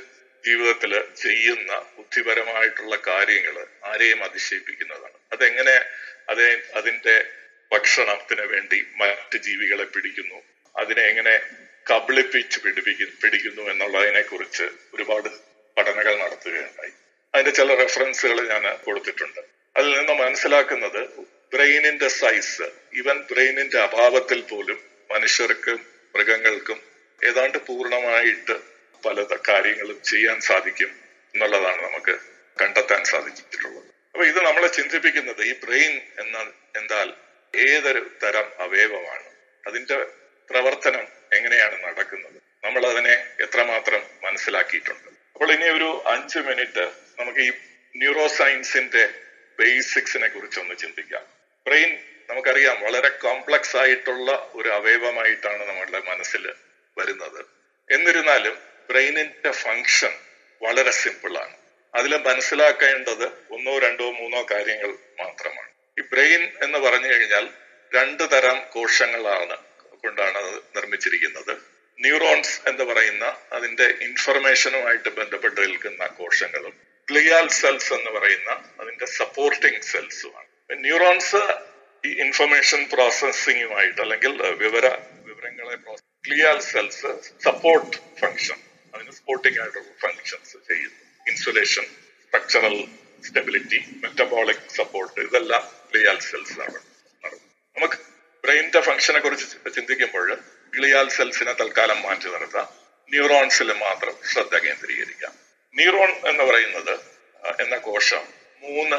[0.45, 5.17] ജീവിതത്തിൽ ചെയ്യുന്ന ബുദ്ധിപരമായിട്ടുള്ള കാര്യങ്ങൾ ആരെയും അതിശയിപ്പിക്കുന്നതാണ്.
[5.31, 5.85] അതെങ്ങനെ
[6.29, 7.25] അതേ അതിന്റെ
[7.71, 10.43] ഭക്ഷണത്തിന് വേണ്ടി മറ്റ് ജീവികളെ പിടിക്കുന്നു?
[10.75, 11.41] അതിനെ എങ്ങനെ
[11.91, 15.29] കബളിപ്പിച്ച് പിടിപ്പിക്കും പിടിക്കുന്നു എന്നുള്ളതിനെ കുറിച്ച് ഒരുപാട്
[15.77, 16.91] പഠനങ്ങൾ നടത്തുകയുണ്ടായി.
[17.33, 19.39] അതിന്റെ ചില റെഫറൻസുകൾ ഞാൻ കൊടുത്തിട്ടുണ്ട്.
[19.77, 21.07] അതിൽ നിന്ന് മനസ്സിലാക്കുന്നത്
[21.53, 22.61] ബ്രെയിനിന്റെ സൈസ്
[22.97, 26.81] ഈവൻ ബ്രെയിനിന്റെ അഭാവത്തിൽ പോലും മനുഷ്യർക്കും മൃഗങ്ങൾക്കും
[27.25, 28.59] ഏതാണ്ട് പൂർണമായിട്ട്
[29.05, 30.91] പല കാര്യങ്ങളും ചെയ്യാൻ സാധിക്കും
[31.35, 32.19] എന്നുള്ളതാണ് നമുക്ക്
[32.61, 33.83] കണ്ടെത്താൻ സാധിച്ചിട്ടുള്ളത്.
[34.13, 37.13] അപ്പൊ ഇത് നമ്മളെ ചിന്തിപ്പിക്കുന്നത് ഈ ബ്രെയിൻ എന്ന എന്നാൽ
[37.55, 39.29] ഏതൊരു തരം അവയവമാണ്.
[39.67, 40.05] അതിന്റെ
[40.49, 42.37] പ്രവർത്തനം എങ്ങനെയാണ് നടക്കുന്നത്?
[42.65, 45.09] നമ്മൾ അതിനെ എത്രമാത്രം മനസ്സിലാക്കിയിട്ടുണ്ട്?
[45.33, 47.51] അപ്പോൾ ഇനി ഒരു അഞ്ച് മിനിറ്റ് നമുക്ക് ഈ
[47.95, 49.03] ന്യൂറോ സയൻസിന്റെ
[49.59, 51.23] ബേസിക്സിനെ കുറിച്ചൊന്ന് ചിന്തിക്കാം.
[51.67, 56.53] ബ്രെയിൻ നമുക്കറിയാം വളരെ കോംപ്ലക്സ് ആയിട്ടുള്ള ഒരു അവയവമായിട്ടാണ് നമ്മളുടെ മനസ്സിൽ
[56.97, 57.45] വരുന്നത്.
[57.89, 58.55] എന്നിരുന്നാലും
[58.89, 60.13] ബ്രെയിനിന്റെ ഫങ്ഷൻ
[60.61, 61.55] വളരെ സിമ്പിൾ ആണ്
[61.93, 65.69] അതിൽ മനസ്സിലാക്കേണ്ടത് ഒന്നോ രണ്ടോ മൂന്നോ കാര്യങ്ങൾ മാത്രമാണ്.
[65.99, 67.47] ഈ ബ്രെയിൻ എന്ന് പറഞ്ഞു കഴിഞ്ഞാൽ
[67.93, 69.57] രണ്ട് തരം കോശങ്ങളാണ്
[70.03, 71.53] കൊണ്ടാണ് അത് നിർമ്മിച്ചിരിക്കുന്നത്.
[71.99, 73.25] ന്യൂറോൺസ് എന്ന് പറയുന്ന
[73.57, 76.73] അതിന്റെ ഇൻഫർമേഷനുമായിട്ട് ബന്ധപ്പെട്ട് നിൽക്കുന്ന കോശങ്ങളും
[77.07, 80.49] ഗ്ലിയാൽ സെൽസ് എന്ന് പറയുന്ന അതിന്റെ സപ്പോർട്ടിംഗ് സെൽസുമാണ്
[80.87, 81.41] ന്യൂറോൺസ്
[82.03, 84.85] ഈ ഇൻഫർമേഷൻ പ്രോസസ്സിങ്ങുമായിട്ട് അല്ലെങ്കിൽ വിവര
[85.29, 85.75] വിവരങ്ങളെ
[86.27, 87.11] ഗ്ലിയാൽ സെൽസ്
[87.43, 88.59] സപ്പോർട്ട് ഫങ്ഷൻ
[88.93, 90.99] അതിന് സപ്പോർട്ടിംഗ് ആയിട്ടുള്ള ഫങ്ഷൻസ് ചെയ്യുന്നു.
[91.25, 91.85] Insulation
[92.25, 92.75] structural
[93.25, 96.79] stability metabolic support ഇതെല്ലാം ഗ്ലിയാൽ സെൽസ് ആണ്.
[97.75, 97.97] നമുക്ക്
[98.43, 99.45] ബ്രെയിനിന്റെ ഫംഗ്ഷനെ കുറിച്ച്
[99.75, 100.29] ചിന്തിക്കുമ്പോൾ
[100.73, 102.67] ഗ്ലിയാൽ സെൽസിനെ തൽക്കാലം മാറ്റി നിർത്താം.
[103.11, 105.33] ന്യൂറോൺസിൽ മാത്രം ശ്രദ്ധ കേന്ദ്രീകരിക്കാം.
[105.75, 106.93] ന്യൂറോൺ എന്ന് പറയുന്നത്
[107.59, 108.23] എന്ന കോശം
[108.63, 108.97] മൂന്ന്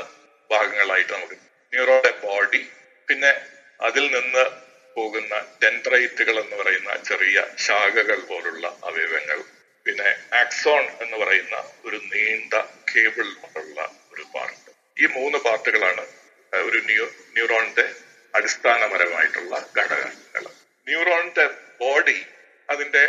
[0.50, 1.36] ഭാഗങ്ങളായിട്ട് നമുക്ക്
[1.72, 2.60] ന്യൂറോയുടെ ബോഡി
[3.08, 3.32] പിന്നെ
[3.80, 4.44] അതിൽ നിന്ന്
[4.96, 9.38] പോകുന്ന ഡെൻഡ്രൈറ്റുകൾ എന്ന് പറയുന്ന ചെറിയ ശാഖകൾ പോലുള്ള അവയവങ്ങൾ
[9.86, 12.54] പിന്നെ ആക്സോൺ എന്ന് പറയുന്ന ഒരു നീണ്ട
[12.90, 13.80] കേബിൾ പോലുള്ള
[14.12, 16.04] ഒരു പാർട്ട് ഈ മൂന്ന് പാർട്ടുകളാണ്
[16.52, 17.86] ഒരു ന്യൂ ന്യൂറോണിന്റെ
[18.34, 20.44] അടിസ്ഥാനപരമായിട്ടുള്ള ഘടകങ്ങൾ
[20.86, 21.46] ന്യൂറോണിന്റെ
[21.80, 22.18] ബോഡി
[22.70, 23.04] അതിന്റെ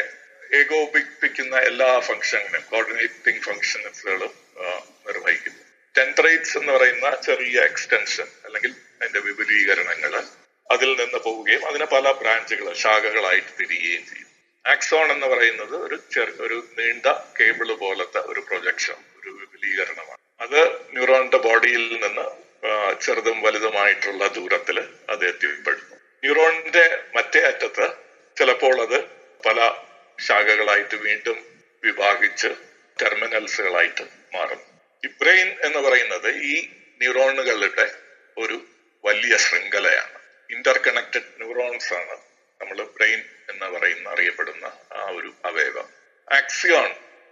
[0.53, 4.33] ഏകോപിപ്പിക്കുന്ന എല്ലാ ഫംഗ്ഷനും കോർഡിനേറ്റിംഗ് ഫംഗ്ഷൻസുകളും
[5.07, 5.61] നിർവഹിക്കുന്നു.
[5.97, 10.13] ടെൻട്രേറ്റ്സ് എന്ന് പറയുന്ന ചെറിയ എക്സ്റ്റൻഷൻ അല്ലെങ്കിൽ അതിന്റെ വിപുലീകരണങ്ങൾ
[10.71, 14.29] അതിൽ നിന്ന് പോവുകയും അതിനെ പല ബ്രാഞ്ചുകൾ ശാഖകളായിട്ട് തിരിയുകയും ചെയ്യും.
[14.65, 17.05] ആക്സോൺ എന്ന് പറയുന്നത് ഒരു ചെറു ഒരു നീണ്ട
[17.39, 20.21] കേബിൾ പോലത്തെ ഒരു പ്രൊജക്ഷൻ ഒരു വിപുലീകരണമാണ്.
[20.41, 20.61] അത്
[20.93, 22.25] ന്യൂറോണിന്റെ ബോഡിയിൽ നിന്ന്
[23.01, 24.77] ചെറുതും വലുതുമായിട്ടുള്ള ദൂരത്തിൽ
[25.09, 25.95] അത് എത്തിപ്പെടുന്നു.
[25.95, 27.87] ന്യൂറോണിന്റെ മറ്റേ അറ്റത്ത്
[28.37, 28.99] ചിലപ്പോൾ അത്
[29.45, 29.59] പല
[30.19, 31.37] ശാഖകളായിട്ട് വീണ്ടും
[31.83, 32.47] വിഭാഗിച്ച്
[33.01, 34.03] ടെർമിനൽസുകളായിട്ട്
[34.35, 34.61] മാറും
[35.05, 36.55] ഈ ബ്രെയിൻ എന്ന് പറയുന്നത് ഈ
[37.01, 37.95] ന്യൂറോണുകളുടെ
[38.37, 38.57] ഒരു
[39.05, 40.19] വലിയ ശൃംഖലയാണ്.
[40.49, 42.17] ഇന്റർ കണക്റ്റഡ് ന്യൂറോൺസ് ആണ്
[42.61, 45.87] നമ്മൾ ബ്രെയിൻ എന്ന് പറയുന്ന അറിയപ്പെടുന്ന ആ ഒരു അവയവം.
[46.31, 46.91] ആക്സിയോൺ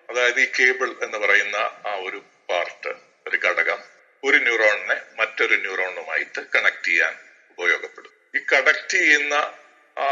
[0.10, 1.56] അതായത് ഈ കേബിൾ എന്ന് പറയുന്ന
[1.88, 2.94] ആ ഒരു പാർട്ട്
[3.28, 3.81] ഒരു ഘടകം
[4.24, 7.14] ഒരു ന്യൂറോണിനെ മറ്റൊരു ന്യൂറോണുമായിട്ട് കണക്ട് ചെയ്യാൻ
[7.50, 9.34] ഉപയോഗപ്പെടും ഈ കണക്ട് ചെയ്യുന്ന
[9.98, 10.08] ആ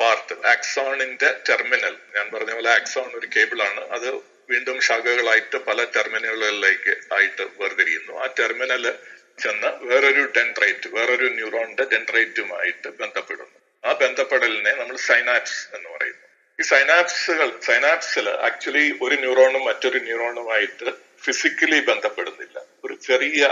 [0.00, 3.88] പാർട്ട് ആക്സോണിന്റെ ടെർമിനൽ ഞാൻ പറഞ്ഞ പോലെ ആക്സോൺ ഒരു കേബിൾ ആണ്.
[3.88, 4.08] അത്
[4.50, 8.12] വീണ്ടും ശാഖകളായിട്ട് പല ടെർമിനലുകളിലേക്ക് ആയിട്ട് വേർതിരിയുന്നു.
[8.22, 8.94] ആ ടെർമിനൽ
[9.42, 13.58] ചെന്ന് വേറൊരു ഡെൻഡ്രൈറ്റ് വേറൊരു ന്യൂറോണിന്റെ ഡെൻഡ്രൈറ്റുമായിട്ട് ബന്ധപ്പെടുന്നു.
[13.84, 16.24] ആ ബന്ധപ്പെടലിനെ നമ്മൾ സൈനാപ്സ് എന്ന് പറയുന്നു.
[16.58, 22.56] ഈ സൈനാപ്സുകൾ സൈനാപ്സിൽ ആക്ച്വലി ഒരു ന്യൂറോണും മറ്റൊരു ന്യൂറോണുമായിട്ട് ഫിസിക്കലി ബന്ധപ്പെടുന്നില്ല.
[22.84, 23.42] ഒരു ചെറിയ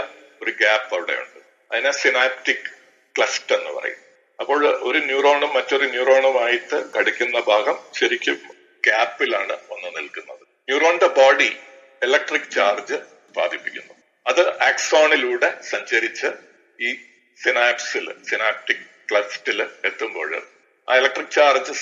[0.41, 1.39] ഒരു ഗ്യാപ്പ് അവിടെ ഉണ്ട്
[1.71, 2.67] അതിനെ സിനാപ്റ്റിക്
[3.15, 4.01] ക്ലസ്റ്റ് എന്ന് പറയും.
[4.39, 4.59] അപ്പോൾ
[4.89, 8.37] ഒരു ന്യൂറോണും മറ്റൊരു ന്യൂറോണുമായിട്ട് കടിക്കുന്ന ഭാഗം ശരിക്കും
[8.83, 10.43] ഗ്യാപ്പിലാണ് വന്ന് നിൽക്കുന്നത്.
[10.67, 11.49] ന്യൂറോണിന്റെ ബോഡി
[12.01, 12.97] ഇലക്ട്രിക് ചാർജ്
[13.27, 13.93] ഉത്പാദിപ്പിക്കുന്നു
[14.25, 16.29] അത് ആക്സോണിലൂടെ സഞ്ചരിച്ച്
[16.79, 16.89] ഈ
[17.39, 19.59] സിനാപ്സിൽ സിനാപ്റ്റിക് ക്ലസ്റ്റിൽ
[19.89, 20.31] എത്തുമ്പോൾ
[20.87, 21.73] ആ ഇലക്ട്രിക് ചാർജ്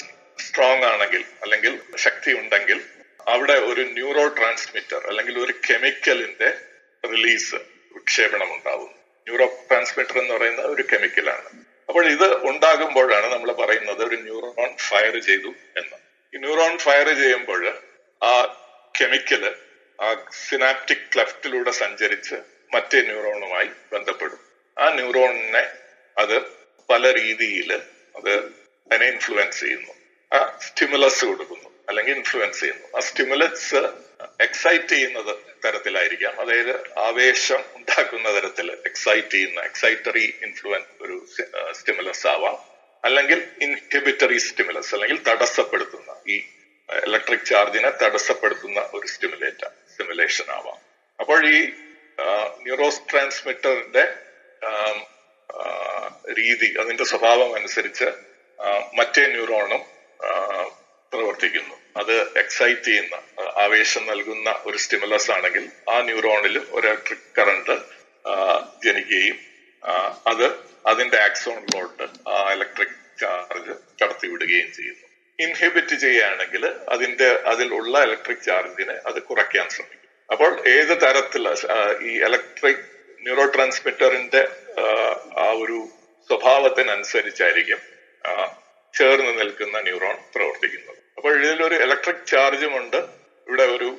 [0.45, 1.73] സ്ട്രോങ് ആണെങ്കിൽ അല്ലെങ്കിൽ
[2.05, 2.79] ശക്തി ഉണ്ടെങ്കിൽ
[3.27, 6.57] അവിടെ ഒരു ന്യൂറോ ട്രാൻസ്മിറ്റർ അല്ലെങ്കിൽ ഒരു കെമിക്കലിന്റെ
[7.11, 7.55] റിലീസ്
[7.95, 8.89] വിക്ഷേപണം ഉണ്ടാവും
[9.27, 11.49] ന്യൂറോ ട്രാൻസ്മിറ്റർ എന്ന് പറയുന്ന ഒരു കെമിക്കലാണ്
[11.89, 15.97] അപ്പോൾ ഇത് ഉണ്ടാകുമ്പോഴാണ് നമ്മൾ പറയുന്നത് ഒരു ന്യൂറോൺ ഫയർ ചെയ്തു എന്ന്.
[16.33, 17.81] ഈ ന്യൂറോൺ ഫയർ ചെയ്യുമ്പോൾ
[18.23, 18.31] ആ
[19.01, 19.55] കെമിക്കൽ
[20.01, 22.35] ആ സിനാപ്റ്റിക് ക്ലഫ്റ്റിലൂടെ സഞ്ചരിച്ച്
[22.73, 24.39] മറ്റേ ന്യൂറോണുമായി ബന്ധപ്പെടും.
[24.77, 25.67] ആ ന്യൂറോണിനെ
[26.17, 26.41] അത്
[26.89, 27.73] പല രീതിയിൽ
[28.15, 28.33] അത്
[28.91, 29.93] അതിനെ ഇൻഫ്ലുവൻസ് ചെയ്യുന്നു.
[30.33, 31.74] ആ സ്റ്റിമുലസ് കൊടുക്കുന്നു.
[31.89, 32.87] അല്ലെങ്കിൽ ഇൻഫ്ലുവൻസ് ചെയ്യുന്നു.
[32.97, 33.75] ആ സ്റ്റിമുലസ്
[34.41, 36.41] എക്സൈറ്റ് ചെയ്യുന്നത് തരത്തിലായിരിക്കാം.
[36.41, 41.25] അതായത് ആവേശം ഉണ്ടാക്കുന്ന തരത്തിൽ എക്സൈറ്റ് ചെയ്യുന്ന എക്സൈറ്ററി ഇൻഫ്ലുവൻസ് ഒരു
[41.71, 42.57] സ്റ്റിമുലസ് ആവാം.
[43.05, 46.37] അല്ലെങ്കിൽ ഇൻഹിബിറ്ററി സ്റ്റിമുലസ് അല്ലെങ്കിൽ തടസ്സപ്പെടുത്തുന്ന ഈ
[47.05, 50.79] ഇലക്ട്രിക് ചാർജിനെ തടസ്സപ്പെടുത്തുന്ന ഒരു സ്റ്റിമുലേറ്റ സ്റ്റിമുലേഷൻ ആവാം.
[51.19, 51.59] അപ്പോൾ ഈ
[52.65, 54.05] ന്യൂറോസ് ട്രാൻസ്മിറ്ററിന്റെ
[56.37, 58.05] രീതി അതിന്റെ സ്വഭാവം അനുസരിച്ച്
[58.93, 59.94] മറ്റേ ന്യൂറോണും
[61.15, 61.75] പ്രവർത്തിക്കുന്നു.
[62.01, 63.15] അത് എക്സൈറ്റ് ചെയ്യുന്ന
[63.63, 67.75] ആവേശം നൽകുന്ന ഒരു സ്റ്റിമുലസ് ആണെങ്കിൽ ആ ന്യൂറോണിൽ ഒരു ഇലക്ട്രിക് കറണ്ട്
[68.85, 69.37] ജനിക്കുകയും
[70.31, 70.45] അത്
[70.91, 72.05] അതിന്റെ ആക്സോണിലോട്ട്
[72.35, 75.05] ആ ഇലക്ട്രിക് ചാർജ് കടത്തിവിടുകയും ചെയ്യുന്നു.
[75.39, 76.63] ഇൻഹിബിറ്റ് ചെയ്യുകയാണെങ്കിൽ
[76.95, 80.11] അതിന്റെ അതിലുള്ള ഇലക്ട്രിക് ചാർജിനെ അത് കുറയ്ക്കാൻ ശ്രമിക്കും.
[80.31, 81.49] അപ്പോൾ ഏത് തരത്തിലുള്ള
[82.09, 82.83] ഈ ഇലക്ട്രിക്
[83.25, 84.41] ന്യൂറോ ട്രാൻസ്മിറ്ററിന്റെ
[85.45, 85.77] ആ ഒരു
[86.29, 87.81] സ്വഭാവത്തിനനുസരിച്ചായിരിക്കും
[88.93, 90.94] ചേർന്ന് നിൽക്കുന്ന ന്യൂറോൺ പ്രവർത്തിക്കുന്നത്.
[91.17, 92.97] അപ്പോൾ ഇതിലൊരു ഇലക്ട്രിക് ചാർജും ഉണ്ട്.
[93.47, 93.89] ഇവിടെ ഒരു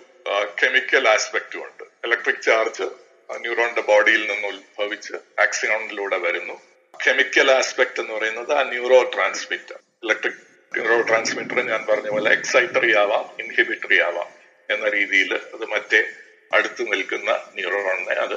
[0.62, 1.84] കെമിക്കൽ ആസ്പെക്റ്റും ഉണ്ട്.
[2.06, 2.86] ഇലക്ട്രിക് ചാർജ്
[3.30, 6.56] ന്യൂറോണിന്റെ ബോഡിയിൽ നിന്ന് ഉത്ഭവിച്ച് ആക്സിനോണിലൂടെ വരുന്നു.
[7.06, 10.42] കെമിക്കൽ ആസ്പെക്ട് എന്ന് പറയുന്നത് ആ neuro transmitter electric
[10.72, 14.30] neuro transmitter ഞാൻ പറഞ്ഞ പോലെ എക്സൈറ്ററി ആവാം ഇൻഹിബിറ്ററി ആവാം
[14.74, 16.00] എന്ന രീതിയിൽ അത് മറ്റേ
[16.52, 18.36] അടുത്ത് നിൽക്കുന്ന ന്യൂറോണിനെ അത്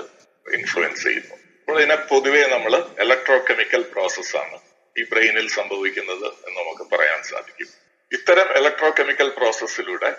[0.57, 1.36] ഇൻഫ്ലുവൻസ് ചെയ്യുന്നു.
[1.59, 4.57] അപ്പോൾ ഇതിനെ പൊതുവേ നമ്മൾ ഇലക്ട്രോ കെമിക്കൽ പ്രോസസ്സാണ്
[4.95, 7.69] ഈ ബ്രെയിനിൽ സംഭവിക്കുന്നത് എന്ന് നമുക്ക് പറയാൻ സാധിക്കും.
[8.11, 10.09] ഇത്തരം ഇലക്ട്രോ കെമിക്കൽ പ്രോസസ്സിലൂടെ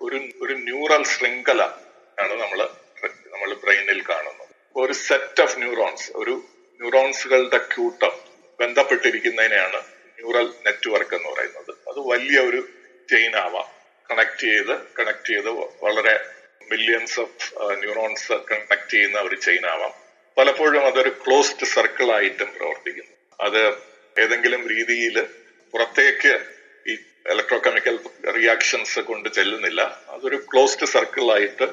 [0.00, 1.62] ഒരു ഒരു ന്യൂറൽ ശൃംഖല
[2.18, 2.68] ആണ് നമ്മൾ
[3.32, 4.52] നമ്മൾ ബ്രെയിനിൽ കാണുന്നത്.
[4.76, 6.34] ഒരു സെറ്റ് ഓഫ് ന്യൂറോൺസ് ഒരു
[6.80, 8.12] ന്യൂറോൺസുകളുടെ ക്യൂട്ടം
[8.60, 9.80] ബന്ധപ്പെട്ടിരിക്കുന്നതിനെയാണ്
[10.18, 11.72] ന്യൂറൽ നെറ്റ്വർക്ക് എന്ന് പറയുന്നത്.
[11.88, 12.68] അത് വലിയ ഒരു
[13.10, 13.68] ചെയിൻ ആവാം.
[14.10, 15.50] കണക്ട് ചെയ്ത് കണക്ട് ചെയ്ത്
[15.84, 16.14] വളരെ
[16.70, 17.50] മില്യൺസ് ഓഫ്
[17.82, 19.92] ന്യൂറോൺസ് കണക്ട് ചെയ്യുന്ന ഒരു ചെയിൻ ആവാം.
[20.38, 23.14] പലപ്പോഴും അതൊരു ക്ലോസ്ഡ് സർക്കിൾ ആയിട്ടും പ്രവർത്തിക്കുന്നു.
[23.40, 23.62] അത്
[24.18, 25.22] ഏതെങ്കിലും രീതിയിൽ
[25.72, 26.32] പുറത്തേക്ക്
[27.26, 27.96] ഇലക്ട്രോ കെമിക്കൽ
[28.36, 30.02] റിയാക്ഷൻസ് കൊണ്ട് ചെല്ലുന്നില്ല.
[30.08, 31.66] അതൊരു ക്ലോസ്ഡ് സർക്കിൾ ആയിട്ട്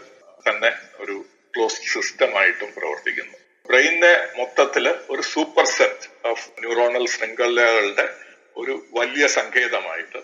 [0.50, 1.26] തന്നെ ഒരു
[1.56, 3.38] ക്ലോസ്ഡ് സിസ്റ്റമായിട്ടും പ്രവർത്തിക്കുന്നു.
[3.68, 8.14] ബ്രെയിനിന്റെ മൊത്തത്തിൽ ഒരു സൂപ്പർ സെറ്റ് ഓഫ് ന്യൂറോണൽ ശൃംഖലകളുടെ
[8.58, 10.18] ഒരു വലിയ സങ്കേതമായിട്ട്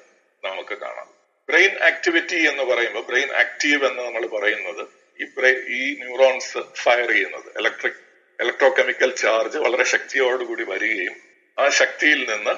[0.44, 1.08] നമുക്ക് കാണാം.
[1.50, 4.88] ബ്രെയിൻ ആക്ടിവിറ്റി എന്ന് പറയുമ്പോൾ ബ്രെയിൻ ആക്റ്റീവ് എന്ന് നമ്മൾ പറയുന്നത്
[5.20, 7.58] ഈ ബ്രെയിൻ ഈ ന്യൂറോൺസ് ഫയർ ചെയ്യുന്നത്.
[7.58, 8.00] ഇലക്ട്രിക്
[8.40, 11.16] ഇലക്ട്രോ കെമിക്കൽ ചാർജ് വളരെ ശക്തിയോടുകൂടി വരികയും
[11.60, 12.52] ആ ശക്തിയിൽ നിന്ന്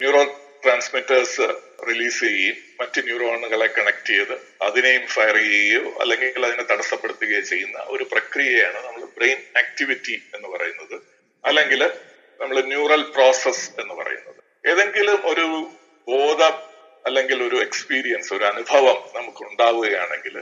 [0.00, 0.22] ന്യൂറോ
[0.62, 1.46] ട്രാൻസ്മിറ്റേഴ്സ്
[1.88, 8.86] റിലീസ് ചെയ്യുകയും മറ്റ് ന്യൂറോണുകളെ കണക്ട് ചെയ്ത് അതിനെയും ഫയർ ചെയ്യുകയോ അല്ലെങ്കിൽ അതിനെ തടസ്സപ്പെടുത്തുകയോ ചെയ്യുന്ന ഒരു പ്രക്രിയയാണ്
[8.86, 11.02] നമ്മൾ ബ്രെയിൻ ആക്ടിവിറ്റി എന്ന് പറയുന്നത്.
[11.44, 11.90] അല്ലെങ്കിൽ
[12.40, 14.70] നമ്മൾ ന്യൂറൽ പ്രോസസ് എന്ന് പറയുന്നത്.
[14.70, 15.46] ഏതെങ്കിലും ഒരു
[16.08, 16.54] ബോധം
[17.06, 20.38] അല്ലെങ്കിൽ ഒരു എക്സ്പീരിയൻസ് ഒരു അനുഭവം നമുക്ക് ഉണ്ടാവുകയാണെങ്കിൽ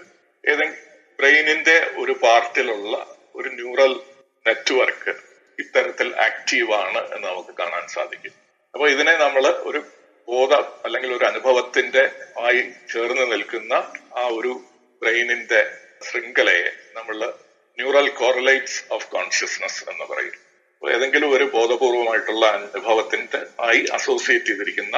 [0.49, 0.87] ഏതെങ്കിലും
[1.19, 4.01] ബ്രെയിനിന്റെ ഒരു പാർട്ടിലുള്ള ഒരു ന്യൂറൽ
[4.47, 5.15] നെറ്റ്വർക്ക്
[5.59, 8.33] ഇത്തരത്തിൽ ആക്റ്റീവ് ആണ് എന്ന് നമുക്ക് കാണാൻ സാധിക്കും.
[8.75, 9.85] അപ്പൊ ഇതിനെ നമ്മൾ ഒരു
[10.29, 10.53] ബോധ
[10.85, 12.03] അല്ലെങ്കിൽ ഒരു അനുഭവത്തിന്റെ
[12.39, 13.73] ആയി ചേർന്ന് നിൽക്കുന്ന
[14.17, 14.53] ആ ഒരു
[15.03, 15.61] ബ്രെയിനിന്റെ
[16.09, 17.19] ശൃംഖലയെ നമ്മൾ
[17.79, 20.37] ന്യൂറൽ കോറലേറ്റ്സ് ഓഫ് കോൺഷ്യസ്നസ് എന്ന് പറയും.
[20.83, 24.97] ഏതെങ്കിലും ഒരു ബോധപൂർവമായിട്ടുള്ള അനുഭവത്തിന്റെ ആയി അസോസിയേറ്റ് ചെയ്തിരിക്കുന്ന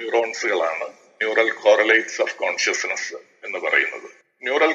[0.00, 0.86] ന്യൂറോൺസുകളാണ്
[1.20, 3.14] ന്യൂറൽ കോറലേറ്റ്സ് ഓഫ് കോൺഷ്യസ്നസ്
[3.46, 4.08] എന്ന് പറയുന്നത്.
[4.42, 4.72] ന്യൂറൽ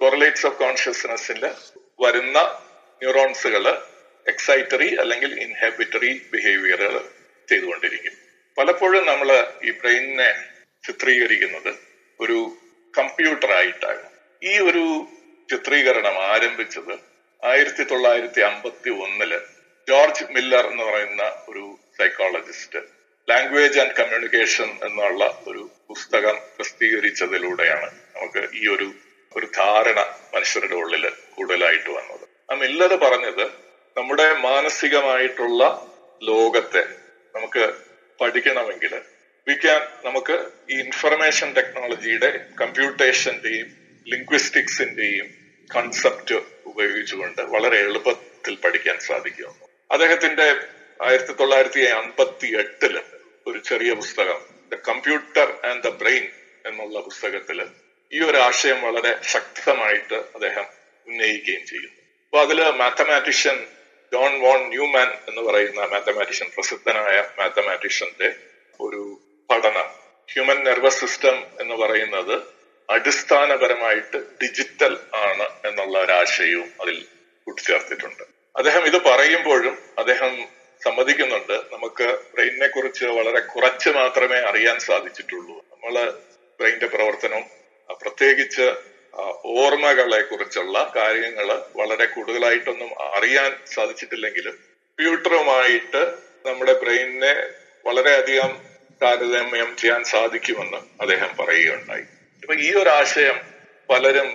[0.00, 1.40] കോറലേറ്റ്സ് ഓഫ് കോൺഷ്യസ്നസ്സിൽ
[2.02, 2.38] വരുന്ന
[3.00, 3.64] ന്യൂറോൺസുകൾ
[4.26, 7.04] എക്സൈറ്ററി അല്ലെങ്കിൽ ഇൻഹാബിറ്ററി ബിഹേവിയറുകൾ
[7.48, 8.14] ചെയ്തുകൊണ്ടിരിക്കും.
[8.56, 9.28] പലപ്പോഴും നമ്മൾ
[9.62, 10.30] ഈ ബ്രെയിനിനെ
[10.84, 11.70] ചിത്രീകരിക്കുന്നത്
[12.20, 12.38] ഒരു
[12.94, 14.04] കമ്പ്യൂട്ടർ ആയിട്ടാണ്
[14.42, 14.84] ഈ ഒരു
[15.48, 16.94] ചിത്രീകരണം ആരംഭിച്ചത്
[17.42, 19.32] ആയിരത്തി തൊള്ളായിരത്തി അമ്പത്തി ഒന്നിൽ
[19.88, 21.62] ജോർജ് മില്ലർ എന്ന് പറയുന്ന ഒരു
[22.00, 22.80] സൈക്കോളജിസ്റ്റ്
[23.28, 28.88] ലാംഗ്വേജ് ആൻഡ് കമ്മ്യൂണിക്കേഷൻ എന്നുള്ള ഒരു പുസ്തകം പ്രസിദ്ധീകരിച്ചതിലൂടെയാണ് നമുക്ക് ഈ ഒരു
[29.32, 29.98] ഒരു ധാരണ
[30.34, 32.24] മനുഷ്യരുടെ ഉള്ളിൽ കൂടുതലായിട്ട് വന്നത്.
[32.50, 33.44] ആ മില്ലർ പറഞ്ഞത്
[33.96, 35.62] നമ്മുടെ മാനസികമായിട്ടുള്ള
[36.22, 36.82] ലോകത്തെ
[37.34, 37.64] നമുക്ക്
[38.20, 38.92] പഠിക്കണമെങ്കിൽ
[39.46, 40.36] വി ക്യാൻ നമുക്ക്
[40.70, 42.30] ഈ ഇൻഫർമേഷൻ ടെക്നോളജിയുടെ
[42.60, 43.68] കമ്പ്യൂട്ടേഷന്റെയും
[44.06, 45.28] ലിംഗ്വിസ്റ്റിക്സിന്റെയും
[45.70, 49.54] കൺസെപ്റ്റ് ഉപയോഗിച്ചുകൊണ്ട് വളരെ എളുപ്പത്തിൽ പഠിക്കാൻ സാധിക്കുന്നു
[49.90, 50.46] അദ്ദേഹത്തിന്റെ
[51.00, 52.94] ആയിരത്തി തൊള്ളായിരത്തി അൻപത്തി എട്ടിൽ
[53.46, 54.40] ഒരു ചെറിയ പുസ്തകം
[54.72, 56.24] the computer and the brain
[56.64, 57.58] എന്നുള്ള പുസ്തകത്തിൽ
[58.12, 60.66] ഈ ഒരു ആശയം വളരെ ശക്തമായിട്ട് അദ്ദേഹം
[61.06, 61.96] ഉന്നയിക്കുകയും ചെയ്യുന്നു.
[62.24, 63.58] അപ്പൊ അതിൽ മാത്തമാറ്റീഷ്യൻ
[64.12, 68.28] ജോൺ വോൺ ന്യൂമാൻ എന്ന് പറയുന്ന മാത്തമാറ്റീഷ്യൻ പ്രസിദ്ധനായ മാത്തമാറ്റീഷ്യന്റെ
[68.80, 69.02] ഒരു
[69.50, 69.88] പഠനം
[70.28, 72.34] ഹ്യൂമൻ നെർവസ് സിസ്റ്റം എന്ന് പറയുന്നത്
[72.88, 76.96] അടിസ്ഥാനപരമായിട്ട് ഡിജിറ്റൽ ആണ് എന്നുള്ള ഒരു ആശയവും അതിൽ
[77.46, 78.24] കൂട്ടിച്ചേർത്തിട്ടുണ്ട്.
[78.56, 80.32] അദ്ദേഹം ഇത് പറയുമ്പോഴും അദ്ദേഹം
[80.84, 85.56] സമ്മതിക്കുന്നുണ്ട് നമുക്ക് ബ്രെയിനിനെ കുറിച്ച് വളരെ കുറച്ച് മാത്രമേ അറിയാൻ സാധിച്ചിട്ടുള്ളൂ.
[85.72, 85.94] നമ്മൾ
[86.58, 87.42] ബ്രെയിനിന്റെ പ്രവർത്തനം
[88.00, 88.66] പ്രത്യേകിച്ച്
[89.62, 96.02] ഓർമ്മകളെ കുറിച്ചുള്ള കാര്യങ്ങൾ വളരെ കൂടുതലായിട്ടൊന്നും അറിയാൻ സാധിച്ചിട്ടില്ലെങ്കിലും കമ്പ്യൂട്ടറുമായിട്ട്
[96.46, 97.32] നമ്മുടെ ബ്രെയിനിനെ
[97.86, 98.52] വളരെയധികം
[99.02, 102.04] താരതമ്യം ചെയ്യാൻ സാധിക്കുമെന്ന് അദ്ദേഹം പറയുകയുണ്ടായി.
[102.42, 103.38] അപ്പൊ ഈ ഒരു ആശയം
[103.88, 104.28] പലരും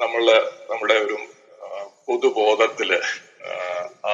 [0.00, 0.24] നമ്മൾ
[0.70, 1.18] നമ്മുടെ ഒരു
[2.06, 2.90] പൊതുബോധത്തിൽ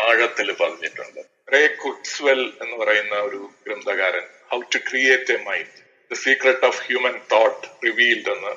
[0.02, 1.20] ആഴത്തിൽ പറഞ്ഞിട്ടുണ്ട്.
[1.54, 5.74] റേ കുട്സ്വെൽ എന്ന് പറയുന്ന ഒരു ഗ്രന്ഥകാരൻ how to create a mind
[6.10, 8.52] the secret of human thought revealed എന്ന്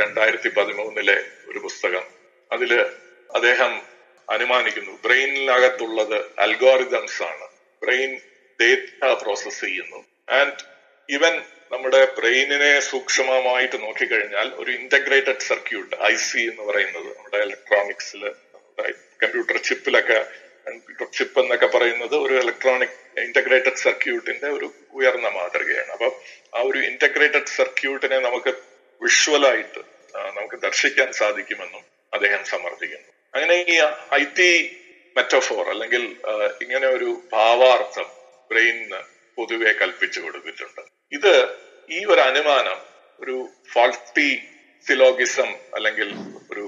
[0.00, 2.04] രണ്ടായിരത്തി പതിമൂന്നിലെ ഒരു പുസ്തകം.
[2.52, 2.72] അതിൽ
[3.30, 3.72] അദ്ദേഹം
[4.28, 7.46] അനുമാനിക്കുന്നു ബ്രെയിനിനകത്തുള്ളത് അൽഗോറിതംസ് ആണ്
[7.82, 8.10] ബ്രെയിൻ
[8.60, 8.88] ഡേറ്റ
[9.22, 9.98] പ്രോസസ് ചെയ്യുന്നു.
[10.38, 10.60] ആൻഡ്
[11.08, 11.34] ഇവൻ
[11.72, 18.22] നമ്മുടെ ബ്രെയിനിനെ സൂക്ഷ്മമായിട്ട് നോക്കിക്കഴിഞ്ഞാൽ ഒരു ഇന്റഗ്രേറ്റഡ് സർക്യൂട്ട് ഐ സി എന്ന് പറയുന്നത് നമ്മുടെ ഇലക്ട്രോണിക്സിൽ
[19.22, 20.18] കമ്പ്യൂട്ടർ ചിപ്പിലൊക്കെ
[20.66, 25.90] കമ്പ്യൂട്ടർ ചിപ്പ് എന്നൊക്കെ പറയുന്നത് ഒരു ഇലക്ട്രോണിക് ഇന്റഗ്രേറ്റഡ് സർക്യൂട്ടിന്റെ ഒരു ഉയർന്ന മാതൃകയാണ്.
[25.96, 26.12] അപ്പം
[26.56, 28.52] ആ ഒരു ഇന്റഗ്രേറ്റഡ് സർക്യൂട്ടിനെ നമുക്ക്
[29.02, 29.80] വിഷ്വലായിട്ട്
[30.36, 31.82] നമുക്ക് ദർശിക്കാൻ സാധിക്കുമെന്നും
[32.16, 33.08] അദ്ദേഹം സമർത്ഥിക്കുന്നു.
[33.34, 33.76] അങ്ങനെ ഈ
[34.20, 34.50] ഐ ടി
[35.16, 36.02] മെറ്റഫോർ അല്ലെങ്കിൽ
[36.64, 38.08] ഇങ്ങനെ ഒരു ഭാവാർത്ഥം
[38.50, 39.00] ബ്രെയിനിന്
[39.38, 40.82] പൊതുവെ കൽപ്പിച്ചു കൊടുത്തിട്ടുണ്ട്.
[41.16, 41.34] ഇത്
[41.96, 42.78] ഈ ഒരു അനുമാനം
[43.22, 43.36] ഒരു
[43.72, 44.30] ഫോൾട്ടി
[44.86, 46.08] സിലോഗിസം അല്ലെങ്കിൽ
[46.52, 46.64] ഒരു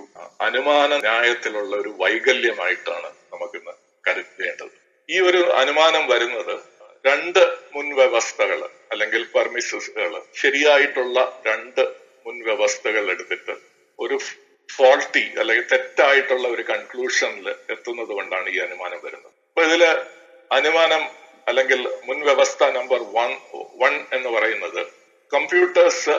[0.47, 3.75] അനുമാന ന്യായത്തിലുള്ള ഒരു വൈകല്യമായിട്ടാണ് നമുക്കിന്ന്
[4.07, 4.75] കരുതേണ്ടത്.
[5.09, 6.55] ഈ ഒരു അനുമാനം വരുന്നത്
[7.05, 7.41] രണ്ട്
[7.75, 8.61] മുൻവ്യവസ്ഥകൾ
[8.93, 11.19] അല്ലെങ്കിൽ പെർമിസസുകൾ ശരിയായിട്ടുള്ള
[11.49, 11.83] രണ്ട്
[12.27, 13.55] മുൻവ്യവസ്ഥകൾ എടുത്തിട്ട്
[13.99, 14.17] ഒരു
[14.69, 19.33] ഫോൾട്ടി അല്ലെങ്കിൽ തെറ്റായിട്ടുള്ള ഒരു കൺക്ലൂഷനിൽ എത്തുന്നത് കൊണ്ടാണ് ഈ അനുമാനം വരുന്നത്.
[19.51, 19.83] അപ്പൊ ഇതിൽ
[20.51, 21.03] അനുമാനം
[21.49, 23.31] അല്ലെങ്കിൽ മുൻവ്യവസ്ഥ നമ്പർ വൺ
[23.83, 24.81] വൺ എന്ന് പറയുന്നത്
[25.33, 26.15] computers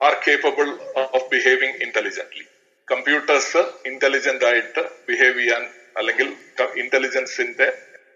[0.00, 0.68] are capable
[1.16, 2.44] of behaving intelligently
[2.88, 5.62] computers intelligent ആയിട്ട് ബിഹേവ് ചെയ്യാൻ
[5.96, 6.28] അല്ലെങ്കിൽ
[6.82, 7.66] ഇന്റലിജൻസിന്റെ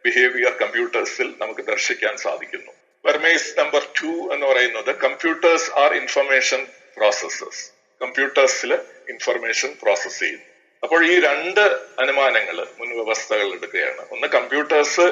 [0.05, 2.73] ബിഹേവിയർ കമ്പ്യൂട്ടേഴ്സിൽ നമുക്ക് ദർശിക്കാൻ സാധിക്കുന്നു.
[3.05, 6.61] വെർമേസ് നമ്പർ ടു എന്ന് പറയുന്നത് കമ്പ്യൂട്ടേഴ്സ് ആർ ഇൻഫർമേഷൻ
[6.97, 7.65] പ്രോസസ്സേഴ്സ്
[8.01, 8.73] കമ്പ്യൂട്ടേഴ്സിൽ
[9.13, 10.47] ഇൻഫർമേഷൻ പ്രോസസ് ചെയ്യുന്നു
[10.83, 11.63] അപ്പോൾ ഈ രണ്ട്
[12.03, 14.03] അനുമാനങ്ങൾ മുൻവ്യവസ്ഥകൾ എടുക്കുകയാണ്.
[14.15, 15.07] ഒന്ന് കമ്പ്യൂട്ടേഴ്സ്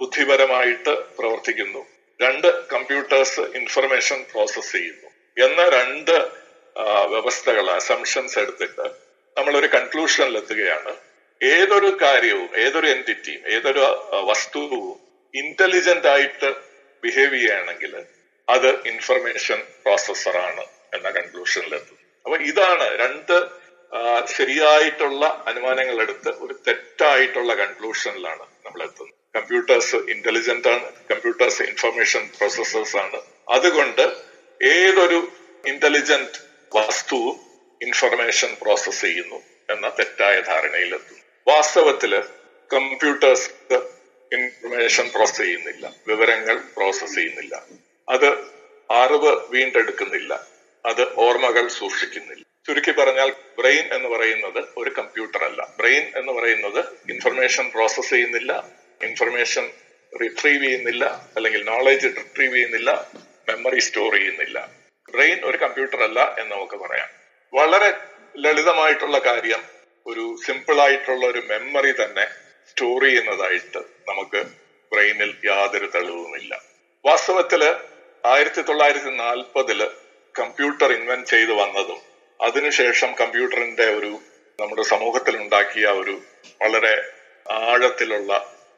[0.00, 1.82] ബുദ്ധിപരമായിട്ട് പ്രവർത്തിക്കുന്നു.
[2.20, 5.08] രണ്ട് കമ്പ്യൂട്ടേഴ്സ് ഇൻഫർമേഷൻ പ്രോസസ് ചെയ്യുന്നു.
[5.36, 6.14] എന്ന രണ്ട്
[7.12, 8.86] വ്യവസ്ഥകൾ അസംഷൻസ് എടുത്തിട്ട്
[9.36, 10.92] നമ്മൾ ഒരു കൺക്ലൂഷനിൽ എത്തുകയാണ്.
[11.40, 13.84] ഏതൊരു കാര്യവും ഏതൊരു എന്റിറ്റിയും ഏതൊരു
[14.30, 14.84] വസ്തുവും
[15.34, 16.48] ഇന്റലിജന്റ് ആയിട്ട്
[17.02, 17.92] ബിഹേവ് ചെയ്യുകയാണെങ്കിൽ
[18.48, 23.36] അത് ഇൻഫർമേഷൻ പ്രോസസ്സറാണ് എന്ന കൺക്ലൂഷനിലെത്തും അപ്പൊ ഇതാണ് രണ്ട്
[24.36, 29.14] ശരിയായിട്ടുള്ള അനുമാനങ്ങൾ എടുത്ത് ഒരു തെറ്റായിട്ടുള്ള കൺക്ലൂഷനിലാണ് നമ്മൾ എത്തുന്നത്.
[29.36, 33.18] കമ്പ്യൂട്ടേഴ്സ് ഇന്റലിജന്റ് ആണ് കമ്പ്യൂട്ടേഴ്സ് ഇൻഫർമേഷൻ പ്രോസസ്സേഴ്സ് ആണ്.
[33.48, 34.04] അതുകൊണ്ട്
[34.60, 35.18] ഏതൊരു
[35.64, 36.38] ഇന്റലിജന്റ്
[36.76, 37.36] വസ്തുവും
[37.80, 39.38] ഇൻഫർമേഷൻ പ്രോസസ് ചെയ്യുന്നു
[39.70, 42.12] എന്ന തെറ്റായ ധാരണയിലെത്തും വാസ്തവത്തിൽ
[42.70, 43.48] കമ്പ്യൂട്ടേഴ്സ്
[44.32, 47.54] ഇൻഫർമേഷൻ പ്രോസസ് ചെയ്യുന്നില്ല വിവരങ്ങൾ പ്രോസസ് ചെയ്യുന്നില്ല.
[48.08, 48.28] അത്
[48.90, 50.32] അറിവ് വീണ്ടെടുക്കുന്നില്ല.
[50.86, 52.44] അത് ഓർമ്മകൾ സൂക്ഷിക്കുന്നില്ല.
[52.66, 55.68] ചുരുക്കി പറഞ്ഞാൽ ബ്രെയിൻ എന്ന് പറയുന്നത് ഒരു കമ്പ്യൂട്ടർ അല്ല.
[55.78, 58.70] ബ്രെയിൻ എന്ന് പറയുന്നത് ഇൻഫർമേഷൻ പ്രോസസ് ചെയ്യുന്നില്ല
[59.02, 59.70] ഇൻഫർമേഷൻ
[60.22, 61.04] റിട്രീവ് ചെയ്യുന്നില്ല
[61.36, 63.10] അല്ലെങ്കിൽ നോളജ് റിട്രീവ് ചെയ്യുന്നില്ല
[63.48, 64.70] മെമ്മറി സ്റ്റോർ ചെയ്യുന്നില്ല.
[65.12, 67.08] ബ്രെയിൻ ഒരു കമ്പ്യൂട്ടർ അല്ല എന്ന് നമുക്ക് പറയാം.
[67.54, 67.94] വളരെ
[68.36, 69.62] ലളിതമായിട്ടുള്ള കാര്യം
[70.06, 72.26] ഒരു സിമ്പിൾ ആയിട്ടുള്ള ഒരു മെമ്മറി തന്നെ
[72.70, 74.44] സ്റ്റോർ ചെയ്യുന്നതായിട്ട് നമുക്ക്
[74.92, 76.62] ബ്രെയിനിൽ യാതൊരു തെളിവുമില്ല.
[77.04, 77.74] വാസ്തവത്തിൽ
[78.26, 79.86] ആയിരത്തി തൊള്ളായിരത്തി നാൽപ്പതിൽ
[80.34, 82.00] കമ്പ്യൂട്ടർ ഇൻവെന്റ് ചെയ്തു വന്നതും
[82.40, 84.20] അതിനുശേഷം കമ്പ്യൂട്ടറിന്റെ ഒരു
[84.60, 86.22] നമ്മുടെ സമൂഹത്തിൽ ഉണ്ടാക്കിയ ഒരു
[86.60, 86.94] വളരെ
[87.50, 88.32] ആഴത്തിലുള്ള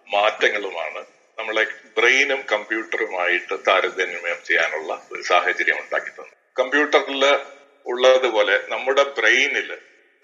[0.09, 1.07] മാറ്റങ്ങളുമാണ്
[1.39, 1.65] നമ്മളെ
[1.97, 7.25] ബ്രെയിനും കമ്പ്യൂട്ടറുമായിട്ട് താരതമ്യം ചെയ്യാനുള്ള ഒരു സാഹചര്യം ഉണ്ടാക്കി തന്നു കമ്പ്യൂട്ടറിൽ
[7.87, 9.71] ഉള്ളതുപോലെ നമ്മുടെ ബ്രെയിനിൽ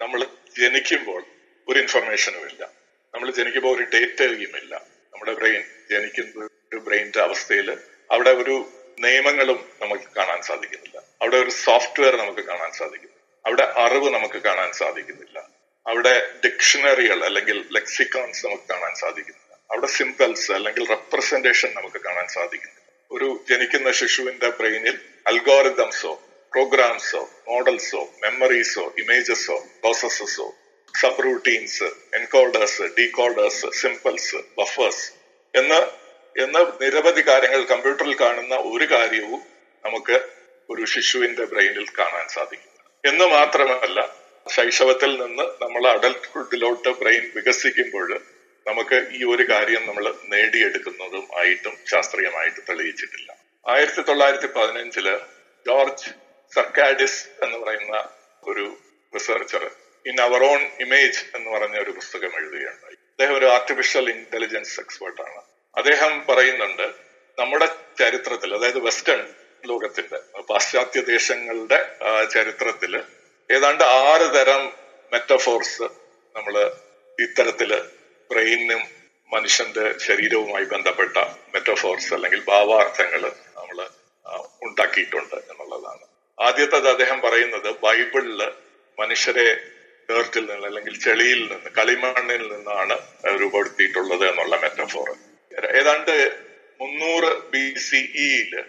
[0.01, 0.25] നമ്മൾ
[0.59, 1.21] ജനിക്കുമ്പോൾ
[1.67, 2.69] ഒരു ഇൻഫർമേഷനും ഇല്ല.
[3.13, 4.73] നമ്മൾ ജനിക്കുമ്പോൾ ഒരു ഡേറ്റയും ഇല്ല.
[5.13, 7.69] നമ്മുടെ ബ്രെയിൻ ജനിക്കുന്ന ഒരു ബ്രെയിനിന്റെ അവസ്ഥയിൽ
[8.11, 8.55] അവിടെ ഒരു
[9.03, 10.97] നിയമങ്ങളും നമുക്ക് കാണാൻ സാധിക്കുന്നില്ല.
[11.21, 15.39] അവിടെ ഒരു സോഫ്റ്റ്വെയർ നമുക്ക് കാണാൻ സാധിക്കുന്നു അവിടെ അറിവ് നമുക്ക് കാണാൻ സാധിക്കുന്നില്ല.
[15.87, 16.13] അവിടെ
[16.45, 19.53] ഡിക്ഷണറികൾ അല്ലെങ്കിൽ ലെക്സിക്കോൺസ് നമുക്ക് കാണാൻ സാധിക്കുന്നില്ല.
[19.71, 22.81] അവിടെ സിംബൽസ് അല്ലെങ്കിൽ റെപ്രസെന്റേഷൻ നമുക്ക് കാണാൻ സാധിക്കുന്നില്ല.
[23.11, 26.11] ഒരു ജനിക്കുന്ന ശിശുവിന്റെ ബ്രെയിനിൽ അൽഗോറിതംസോ
[26.53, 30.47] പ്രോഗ്രാംസോ മോഡൽസോ മെമ്മറീസോ ഇമേജസോ പ്രോസസ്സസോ
[31.01, 31.83] sub routines
[32.13, 35.11] encoders decoders simples buffers
[35.57, 36.00] എന്ന്
[36.37, 39.41] എന്ന നിരവധി കാര്യങ്ങൾ കമ്പ്യൂട്ടറിൽ കാണുന്ന ഒരു കാര്യവും
[39.85, 40.29] നമുക്ക്
[40.69, 42.71] ഒരു ശിശുവിന്റെ ബ്രെയിനിൽ കാണാൻ സാധിക്കും.
[43.05, 48.21] എന്ന് മാത്രമല്ല ശൈശവത്തിൽ നിന്ന് നമ്മൾ അഡൽട്ട്ഹുഡിലോട്ട് ബ്രെയിൻ വികസിക്കുമ്പോൾ
[48.67, 53.37] നമുക്ക് ഈ ഒരു കാര്യം നമ്മൾ നേടിയെടുക്കുന്നതും ആയിട്ടും ശാസ്ത്രീയമായിട്ട് തെളിയിച്ചിട്ടില്ല.
[53.67, 55.19] ആയിരത്തി തൊള്ളായിരത്തി പതിനഞ്ചിൽ
[55.67, 56.09] ജോർജ്
[56.55, 58.09] സർക്കാഡിസ് എന്ന് പറയുന്ന
[58.43, 58.77] ഒരു
[59.15, 59.71] researcher
[60.05, 62.97] in our own image എന്ന് പറഞ്ഞ ഒരു പുസ്തകം എഴുതുകയുണ്ടായി.
[63.11, 66.85] അദ്ദേഹം ഒരു ആർട്ടിഫിഷ്യൽ ഇന്റലിജൻസ് എക്സ്പേർട്ടാണ് അദ്ദേഹം പറയുന്നുണ്ട്
[67.37, 69.21] നമ്മുടെ ചരിത്രത്തിൽ അതായത് വെസ്റ്റേൺ
[69.63, 70.17] ലോകത്തിന്റെ
[70.49, 71.79] പാശ്ചാത്യ ദേശങ്ങളുടെ
[72.33, 72.93] ചരിത്രത്തിൽ
[73.49, 74.63] ഏതാണ്ട് ആറ് തരം
[75.11, 75.87] മെറ്റഫോർസ്
[76.35, 76.55] നമ്മൾ
[77.19, 77.71] ഇത്തരത്തിൽ
[78.29, 78.81] ബ്രെയിനും
[79.29, 81.15] മനുഷ്യന്റെ ശരീരവുമായി ബന്ധപ്പെട്ട
[81.53, 83.21] മെറ്റഫോർസ് അല്ലെങ്കിൽ ഭാവാർത്ഥങ്ങൾ
[83.57, 83.77] നമ്മൾ
[84.61, 86.03] ഉണ്ടാക്കിയിട്ടുണ്ട് എന്നുള്ളതാണ്.
[86.37, 88.39] ആദ്യത്തത് അദ്ദേഹം പറയുന്നത് ബൈബിളിൽ
[88.97, 89.47] മനുഷ്യരെ
[90.09, 92.95] ഡേർട്ടിൽ നിന്ന് അല്ലെങ്കിൽ ചെളിയിൽ നിന്ന് കളിമണ്ണിൽ നിന്നാണ്
[93.41, 95.09] രൂപപ്പെടുത്തിയിട്ടുള്ളത് എന്നുള്ള മെറ്റഫോർ
[95.59, 96.31] ഏതാണ്ട്
[96.81, 98.61] മുന്നൂറ് ബി സി ഇയിൽ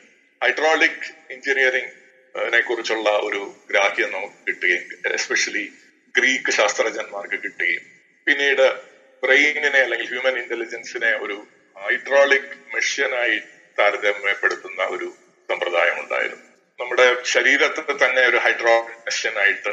[0.42, 5.72] ഹൈഡ്രോളിക് എഞ്ചിനീയറിംഗിനെ കുറിച്ചുള്ള ഒരു ഗ്രാഹ്യം നമുക്ക് കിട്ടുകയും എസ്പെഷ്യലി
[6.16, 7.82] ഗ്രീക്ക് ശാസ്ത്രജ്ഞന്മാർക്ക് കിട്ടുകയും.
[8.26, 8.72] പിന്നീട്
[9.22, 13.38] ബ്രെയിനിനെ അല്ലെങ്കിൽ ഹ്യൂമൻ ഇന്റലിജൻസിനെ ഒരു ഹൈഡ്രോളിക് മെഷീനായി
[13.78, 15.14] താരതമ്യപ്പെടുത്തുന്ന ഒരു
[15.50, 16.46] സമ്പ്രദായം ഉണ്ടായിരുന്നു.
[16.80, 19.72] നമ്മുടെ ശരീരത്തെ തന്നെ ഒരു ഹൈഡ്രോളിക് മെഷീനായിട്ട്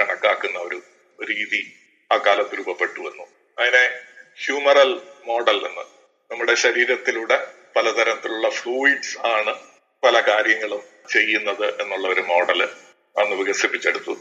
[0.00, 0.82] കണക്കാക്കുന്ന ഒരു
[1.30, 1.76] രീതി
[2.12, 3.26] ആ കാലത്ത് രൂപപ്പെട്ടു വന്നു.
[3.58, 4.00] അതിനെ
[4.44, 5.99] ഹ്യൂമറൽ മോഡൽ എന്ന്
[6.30, 9.54] നമ്മുടെ ശരീരത്തിലൂടെ പലതരത്തിലുള്ള ഫ്ലൂയിഡ്സ് ആണ്
[10.04, 12.62] പല കാര്യങ്ങളും ചെയ്യുന്നത് എന്നുള്ള ഒരു മോഡൽ
[13.16, 14.12] അന്ന് വികസിപ്പിച്ചെടുത്തു.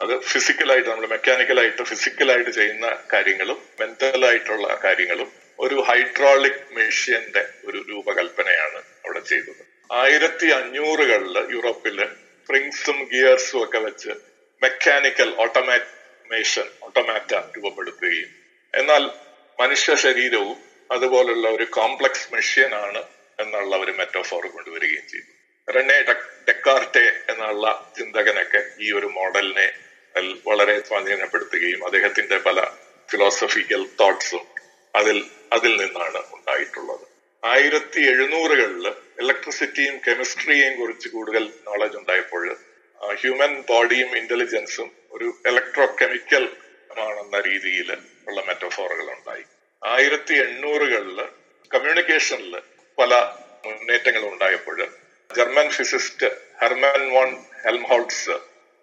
[0.00, 5.28] അത് ഫിസിക്കലായിട്ട് നമ്മൾ മെക്കാനിക്കലായിട്ട് ഫിസിക്കലായിട്ട് ചെയ്യുന്ന കാര്യങ്ങളും മെന്റലായിട്ടുള്ള കാര്യങ്ങളും
[5.58, 9.62] ഒരു ഹൈഡ്രോളിക് മെഷീന്റെ ഒരു രൂപകൽപ്പനയാണ് അവിടെ ചെയ്തത്.
[9.92, 14.10] ആയിരത്തി അഞ്ഞൂറുകളിൽ യൂറോപ്പിൽ സ്പ്രിങ്സും ഗിയേഴ്സും ഒക്കെ വെച്ച്
[14.62, 18.30] മെക്കാനിക്കൽ ഓട്ടോമാറ്റേഷൻ ഓട്ടോമാറ്റ രൂപപ്പെടുത്തുകയും.
[18.74, 19.10] എന്നാൽ
[19.58, 23.02] മനുഷ്യ ശരീരവും അതുപോലുള്ള ഒരു കോംപ്ലക്സ് മെഷീൻ ആണ്
[23.38, 25.30] എന്നുള്ള ഒരു മെറ്റോഫോർ കൊണ്ടുവരികയും ചെയ്തു.
[25.68, 25.98] റെനെ
[26.48, 27.64] ഡെക്കാർട്ടെ എന്നുള്ള
[27.98, 29.66] ചിന്തകനൊക്കെ ഈ ഒരു മോഡലിനെ
[30.46, 32.58] വളരെ സ്വാധീനപ്പെടുത്തുകയും അദ്ദേഹത്തിന്റെ പല
[33.08, 34.44] ഫിലോസഫിക്കൽ തോട്ട്സും
[34.94, 35.18] അതിൽ
[35.52, 37.04] അതിൽ നിന്നാണ് ഉണ്ടായിട്ടുള്ളത്.
[37.42, 38.86] ആയിരത്തി എഴുന്നൂറുകളിൽ
[39.22, 42.44] ഇലക്ട്രിസിറ്റിയും കെമിസ്ട്രിയെയും കുറിച്ച് കൂടുതൽ നോളജ് ഉണ്ടായപ്പോൾ
[43.20, 46.44] ഹ്യൂമൻ ബോഡിയും ഇന്റലിജൻസും ഒരു ഇലക്ട്രോ കെമിക്കൽ
[46.90, 47.88] ആണെന്ന രീതിയിൽ
[48.28, 49.44] ഉള്ള മെറ്റഫോറുകൾ ഉണ്ടായി.
[49.82, 51.18] ആയിരത്തി എണ്ണൂറുകളിൽ
[51.74, 52.54] കമ്മ്യൂണിക്കേഷനിൽ
[52.98, 53.14] പല
[53.66, 54.88] മുന്നേറ്റങ്ങളും ഉണ്ടായപ്പോൾ
[55.36, 56.26] German physicist
[56.60, 58.36] Hermann von Helmholtz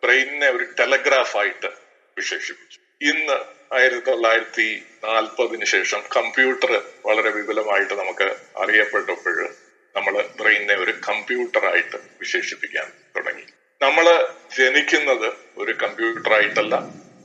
[0.04, 1.70] ബ്രെയിനിനെ ഒരു ടെലഗ്രാഫായിട്ട്
[2.18, 2.80] വിശേഷിപ്പിച്ചു.
[3.02, 3.38] ഇന്ന്
[3.76, 9.50] ആയിരത്തി തൊള്ളായിരത്തി നാൽപ്പതിന് ശേഷം കമ്പ്യൂട്ടർ വളരെ വിപുലമായിട്ട് നമുക്ക് അറിയപ്പെട്ടപ്പോൾ
[9.96, 13.46] നമ്മൾ ബ്രെയിനിനെ ഒരു കമ്പ്യൂട്ടറായിട്ട് വിശേഷിപ്പിക്കാൻ തുടങ്ങി.
[13.82, 14.28] നമ്മൾ
[14.58, 16.76] ജനിക്കുന്നത് ഒരു കമ്പ്യൂട്ടറായിട്ടല്ല.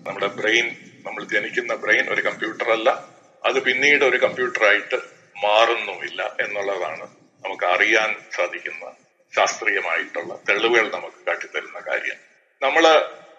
[0.07, 4.99] നമ്മുടെ ബ്രെയിൻ നമ്മൾ ജനിക്കുന്ന ബ്രെയിൻ ഒരു കമ്പ്യൂട്ടർ അല്ല അത് പിന്നീട് ഒരു കമ്പ്യൂട്ടറായിട്ട്
[5.45, 7.03] മാറുന്നുമില്ല എന്നുള്ളതാണ്
[7.45, 8.97] നമുക്ക് അറിയാൻ സാധിക്കുന്ന
[9.35, 12.19] ശാസ്ത്രീയമായിട്ടുള്ള തെളിവുകൾ നമുക്ക് കാട്ടിത്തരുന്ന കാര്യം.
[12.63, 12.85] നമ്മൾ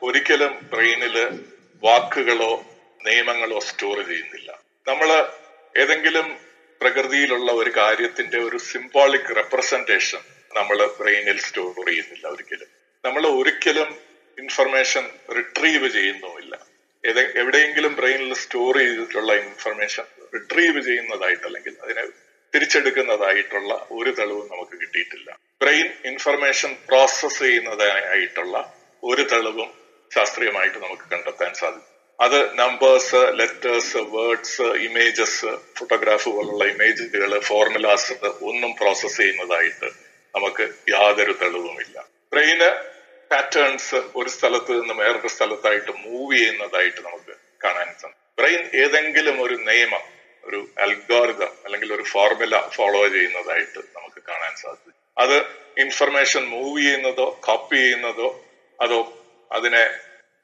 [0.01, 1.15] ഒരിക്കലും ബ്രെയിനിൽ
[1.83, 2.51] വാക്കുകളോ
[3.05, 4.51] നിയമങ്ങളോ സ്റ്റോർ ചെയ്യുന്നില്ല.
[4.87, 5.09] നമ്മൾ
[5.75, 6.39] ഏതെങ്കിലും
[6.81, 10.21] പ്രകൃതിയിലുള്ള ഒരു കാര്യത്തിന്റെ ഒരു സിംബോളിക് റെപ്രസെന്റേഷൻ
[10.55, 12.69] നമ്മൾ ബ്രെയിനിൽ സ്റ്റോർ ചെയ്യുന്നില്ല ഒരിക്കലും.
[13.05, 13.89] നമ്മൾ ഒരിക്കലും
[14.37, 16.70] ഇൻഫർമേഷൻ റിട്രീവ് ചെയ്യുന്നുമില്ല.
[17.03, 22.03] എവിടെയെങ്കിലും ബ്രെയിനിൽ സ്റ്റോർ ചെയ്തിട്ടുള്ള ഇൻഫർമേഷൻ റിട്രീവ് ചെയ്യുന്നതായിട്ട് അല്ലെങ്കിൽ അതിനെ
[22.55, 25.37] തിരിച്ചെടുക്കുന്നതായിട്ടുള്ള ഒരു തെളിവും നമുക്ക് കിട്ടിയിട്ടില്ല.
[25.61, 29.69] ബ്രെയിൻ ഇൻഫർമേഷൻ പ്രോസസ് ചെയ്യുന്നതായിട്ടുള്ള ഒരു തെളിവും
[30.13, 31.87] ശാസ്ത്രീയമായിട്ട് നമുക്ക് കണ്ടെത്താൻ സാധിക്കും.
[32.21, 35.45] അത് numbers letters words images
[35.77, 39.85] photograph പോലുള്ള ഇമേജുകൾ ഫോർമുലാസ് ഒന്നും പ്രോസസ് ചെയ്യുന്നതായിട്ട്
[40.35, 42.05] നമുക്ക് യാതൊരു തെളിവുമില്ല.
[42.33, 42.91] ബ്രെയിന്
[43.31, 48.35] പാറ്റേൺസ് ഒരു സ്ഥലത്ത് നിന്ന് വേറൊരു സ്ഥലത്തായിട്ട് മൂവ് ചെയ്യുന്നതായിട്ട് നമുക്ക് കാണാൻ സാധിക്കും.
[48.39, 50.03] ബ്രെയിൻ ഏതെങ്കിലും ഒരു നിയമം
[50.43, 54.93] ഒരു അൽഗോറിതം അല്ലെങ്കിൽ ഒരു ഫോർമുല ഫോളോ ചെയ്യുന്നതായിട്ട് നമുക്ക് കാണാൻ സാധിക്കും.
[55.17, 55.37] അത്
[55.77, 58.45] ഇൻഫർമേഷൻ മൂവ് ചെയ്യുന്നതോ കോപ്പി ചെയ്യുന്നതോ
[58.81, 58.99] അതോ
[59.51, 59.89] അതിനെ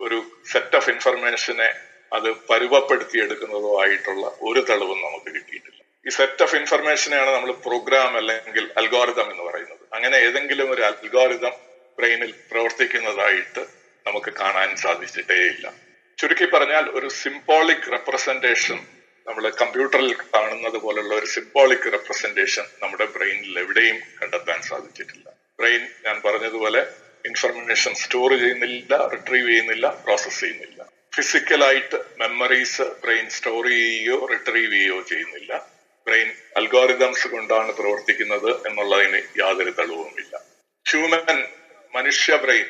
[0.01, 1.69] ഒരു സെറ്റ് ഓഫ് ഇൻഫർമേഷനെ
[2.13, 5.81] അത് പരുവപ്പെടുത്തിയെടുക്കുന്നതോ ആയിട്ടുള്ള ഒരു തെളിവും നമുക്ക് കിട്ടിയിട്ടില്ല.
[6.07, 9.79] ഈ സെറ്റ് ഓഫ് ഇൻഫർമേഷനെയാണ് നമ്മൾ പ്രോഗ്രാം അല്ലെങ്കിൽ അൽഗോറിതം എന്ന് പറയുന്നത്.
[9.93, 11.66] അങ്ങനെ ഏതെങ്കിലും ഒരു അൽഗോറിതം
[11.97, 13.63] ബ്രെയിനിൽ പ്രവർത്തിക്കുന്നതായിട്ട്
[14.05, 15.73] നമുക്ക് കാണാൻ സാധിച്ചിട്ടേയില്ല.
[16.17, 18.77] ചുരുക്കി പറഞ്ഞാൽ ഒരു സിംബോളിക് റെപ്രസെന്റേഷൻ
[19.27, 25.29] നമ്മൾ കമ്പ്യൂട്ടറിൽ കാണുന്നത് പോലുള്ള ഒരു സിംബോളിക് റെപ്രസെന്റേഷൻ നമ്മുടെ ബ്രെയിനിൽ എവിടെയും കണ്ടെത്താൻ സാധിച്ചിട്ടില്ല.
[25.59, 26.81] ബ്രെയിൻ ഞാൻ പറഞ്ഞതുപോലെ
[27.25, 30.89] ഇൻഫർമേഷൻ സ്റ്റോർ ചെയ്യുന്നില്ല റിട്രീവ് ചെയ്യുന്നില്ല പ്രോസസ് ചെയ്യുന്നില്ല.
[31.15, 35.69] ഫിസിക്കലായിട്ട് മെമ്മറീസ് ബ്രെയിൻ സ്റ്റോർ ചെയ്യുകയോ റിട്രീവ് ചെയ്യുകയോ ചെയ്യുന്നില്ല.
[36.07, 40.35] ബ്രെയിൻ അൽഗോറിതംസ് കൊണ്ടാണ് പ്രവർത്തിക്കുന്നത് എന്നുള്ളതിന് യാതൊരു തെളിവുമില്ല
[40.85, 41.39] ഹ്യൂമൻ
[41.95, 42.67] മനുഷ്യ ബ്രെയിൻ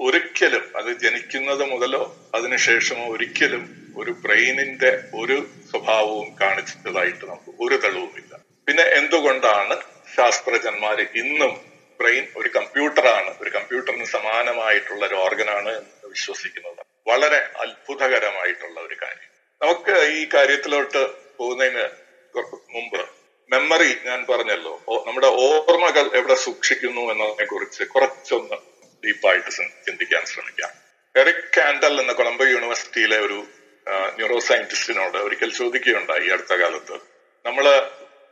[0.00, 3.64] ഒരിക്കലും അത് ജനിക്കുന്നത് മുതലോ അതിനുശേഷമോ ഒരിക്കലും
[3.96, 8.32] ഒരു ബ്രെയിനിന്റെ ഒരു സ്വഭാവവും കാണിച്ചതായിട്ട് നമുക്ക് ഒരു തെളിവുമില്ല.
[8.66, 9.76] പിന്നെ എന്തുകൊണ്ടാണ്
[10.16, 11.52] ശാസ്ത്രജ്ഞന്മാര് ഇന്നും
[12.00, 16.82] ബ്രെയിൻ ഒരു കമ്പ്യൂട്ടറാണ് ഒരു കമ്പ്യൂട്ടറിന് സമാനമായിട്ടുള്ള ഒരു ഓർഗനാണ് എന്ന് വിശ്വസിക്കുന്നത്?
[17.06, 19.30] വളരെ അത്ഭുതകരമായിട്ടുള്ള ഒരു കാര്യം.
[19.60, 21.02] നമുക്ക് ഈ കാര്യത്തിലോട്ട്
[21.38, 21.86] പോകുന്നതിന്
[22.74, 23.19] മുമ്പ്
[23.52, 24.72] മെമ്മറി ഞാൻ പറഞ്ഞല്ലോ.
[25.06, 28.56] നമ്മുടെ ഓർമ്മകൾ എവിടെ സൂക്ഷിക്കുന്നു എന്നതിനെ കുറിച്ച് കുറച്ചൊന്ന്
[29.06, 29.50] ഡീപ്പായിട്ട്
[29.86, 30.70] ചിന്തിക്കാൻ ശ്രമിക്കാം.
[31.20, 33.38] എറിക് കാൻഡൽ എന്ന കൊളംബോ യൂണിവേഴ്സിറ്റിയിലെ ഒരു
[34.18, 36.96] ന്യൂറോ സയന്റിസ്റ്റിനോട് ഒരിക്കൽ ചോദിക്കുകയുണ്ടായി അടുത്ത കാലത്ത്.
[37.46, 37.66] നമ്മൾ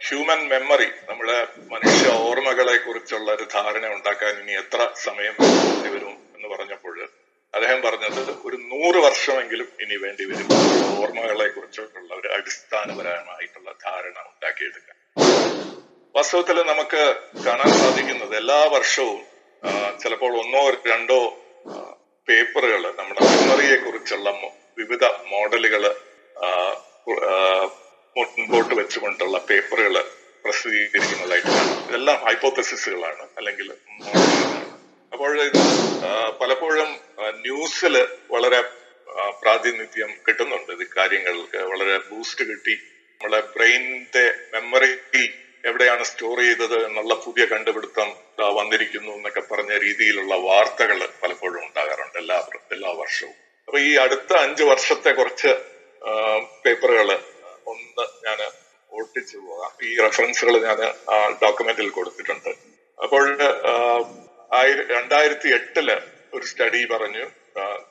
[0.07, 1.38] ഹ്യൂമൻ മെമ്മറി നമ്മുടെ
[1.72, 6.96] മനുഷ്യ ഓർമ്മകളെ കുറിച്ചുള്ള ഒരു ധാരണ ഉണ്ടാക്കാൻ ഇനി എത്ര സമയം വേണ്ടി വരും എന്ന് പറഞ്ഞപ്പോൾ
[7.54, 10.48] അദ്ദേഹം പറഞ്ഞത് ഒരു നൂറ് വർഷമെങ്കിലും ഇനി വേണ്ടി വരും.
[11.02, 14.97] ഓർമ്മകളെ കുറിച്ചുള്ള ഒരു അടിസ്ഥാനപരമായിട്ടുള്ള ധാരണ ഉണ്ടാക്കിയെടുക്കാൻ.
[16.14, 17.02] വാസ്തവത്തിൽ നമുക്ക്
[17.46, 19.20] കാണാൻ സാധിക്കുന്നത് എല്ലാ വർഷവും
[20.02, 21.18] ചിലപ്പോൾ ഒന്നോ രണ്ടോ
[22.28, 24.31] പേപ്പറുകൾ നമ്മുടെ മെമ്മറിയെ കുറിച്ചുള്ള
[24.78, 25.85] വിവിധ മോഡലുകൾ
[28.16, 30.04] മുൻപോട്ട് വെച്ചുകൊണ്ടുള്ള പേപ്പറുകൾ
[30.44, 31.48] പ്രസിദ്ധീകരിക്കുന്നതായിട്ട്
[31.88, 33.72] ഇതെല്ലാം ഹൈപ്പോത്തസിസുകളാണ് അല്ലെങ്കിൽ
[35.12, 35.33] അപ്പോൾ
[36.40, 36.90] പലപ്പോഴും
[37.40, 37.94] ന്യൂസിൽ
[38.31, 38.61] വളരെ
[39.42, 40.72] പ്രാതിനിധ്യം കിട്ടുന്നുണ്ട്.
[40.72, 42.74] ഇത് കാര്യങ്ങൾക്ക് വളരെ ബൂസ്റ്റ് കിട്ടി
[43.20, 44.90] നമ്മളെ ബ്രെയിനിന്റെ മെമ്മറി
[45.68, 48.09] എവിടെയാണ് സ്റ്റോർ ചെയ്തത് എന്നുള്ള പുതിയ കണ്ടുപിടുത്തം
[48.59, 52.37] വന്നിരിക്കുന്നു എന്നൊക്കെ പറഞ്ഞ രീതിയിലുള്ള വാർത്തകൾ പലപ്പോഴും ഉണ്ടാകാറുണ്ട് എല്ലാ
[52.74, 53.35] എല്ലാ വർഷവും.
[53.68, 55.50] അപ്പൊ ഈ അടുത്ത അഞ്ചു വർഷത്തെ കുറച്ച്
[56.64, 57.11] പേപ്പറുകൾ
[57.72, 58.38] ഒന്ന് ഞാൻ
[58.98, 59.72] ഓട്ടിച്ചു പോകാം.
[59.88, 60.81] ഈ റെഫറൻസുകൾ ഞാൻ
[61.42, 62.52] ഡോക്യുമെന്റിൽ കൊടുത്തിട്ടുണ്ട്.
[63.04, 63.24] അപ്പോൾ
[64.94, 65.88] രണ്ടായിരത്തി എട്ടിൽ
[66.35, 67.26] ഒരു സ്റ്റഡി പറഞ്ഞു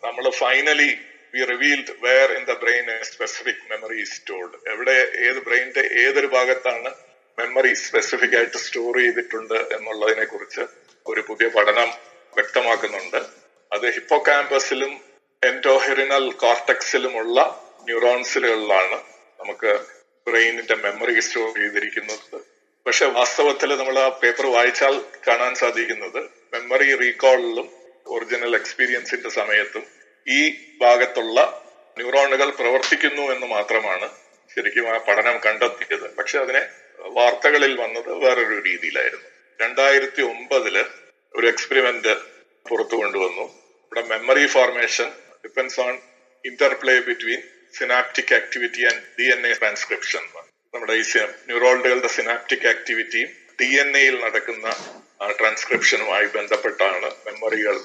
[0.08, 0.90] നമ്മൾ finally
[1.34, 4.96] we revealed where in the brain specific memory stored എവിടെ
[5.28, 6.90] ഏത് ബ്രെയിനിന്റെ ഏതൊരു ഭാഗത്താണ്
[7.38, 10.64] മെമ്മറി സ്പെസിഫിക് ആയിട്ട് സ്റ്റോർ ചെയ്തിട്ടുണ്ട് എന്നുള്ളതിനെ കുറിച്ച്
[11.06, 11.90] ഒരു പുതിയ പഠനം
[12.34, 13.20] വ്യക്തമാക്കുന്നുണ്ട്.
[13.72, 14.94] അത് ഹിപ്പോ ക്യാമ്പസിലും
[15.42, 17.38] എൻഡോഹെറിനൽ കോർട്ടക്സിലുമുള്ള
[17.86, 18.98] ന്യൂറോൺസിലുകളിലാണ്
[19.40, 19.72] നമുക്ക്
[20.28, 22.40] ബ്രെയിനിന്റെ മെമ്മറി സ്റ്റോർ ചെയ്തിരിക്കുന്നത്.
[22.86, 24.96] പക്ഷെ വാസ്തവത്തിൽ നമ്മൾ ആ പേപ്പർ വായിച്ചാൽ
[25.28, 26.20] കാണാൻ സാധിക്കുന്നത്
[26.54, 27.68] മെമ്മറി റീകോളിലും
[28.06, 29.86] ഒറിജിനൽ എക്സ്പീരിയൻസിന്റെ സമയത്തും
[30.28, 30.40] ഈ
[30.82, 31.38] ഭാഗത്തുള്ള
[31.98, 34.08] ന്യൂറോണുകൾ പ്രവർത്തിക്കുന്നു എന്ന് മാത്രമാണ്
[34.54, 36.16] ശരിക്കും ആ പഠനം കണ്ടെത്തിയത്.
[36.16, 36.62] പക്ഷെ അതിനെ
[37.18, 39.28] വാർത്തകളിൽ വന്നത് വേറൊരു രീതിയിലായിരുന്നു.
[39.62, 40.86] രണ്ടായിരത്തി ഒമ്പതിൽ
[41.36, 42.14] ഒരു എക്സ്പെരിമെന്റ്
[42.70, 43.46] പുറത്തു കൊണ്ടുവന്നു.
[43.88, 45.10] ഇവിടെ memory formation
[45.44, 46.00] depends on
[46.46, 47.42] interplay between
[47.78, 50.24] synaptic activity and D N A transcription
[50.74, 51.04] നമ്മുടെ ഈ
[51.50, 53.30] ന്യൂറോളുകളുടെ സിനാപ്റ്റിക് ആക്ടിവിറ്റിയും
[53.62, 54.68] ഡി എൻ എയിൽ നടക്കുന്ന
[55.40, 57.78] ട്രാൻസ്ക്രിപ്ഷനുമായി ബന്ധപ്പെട്ടാണ് മെമ്മറികൾ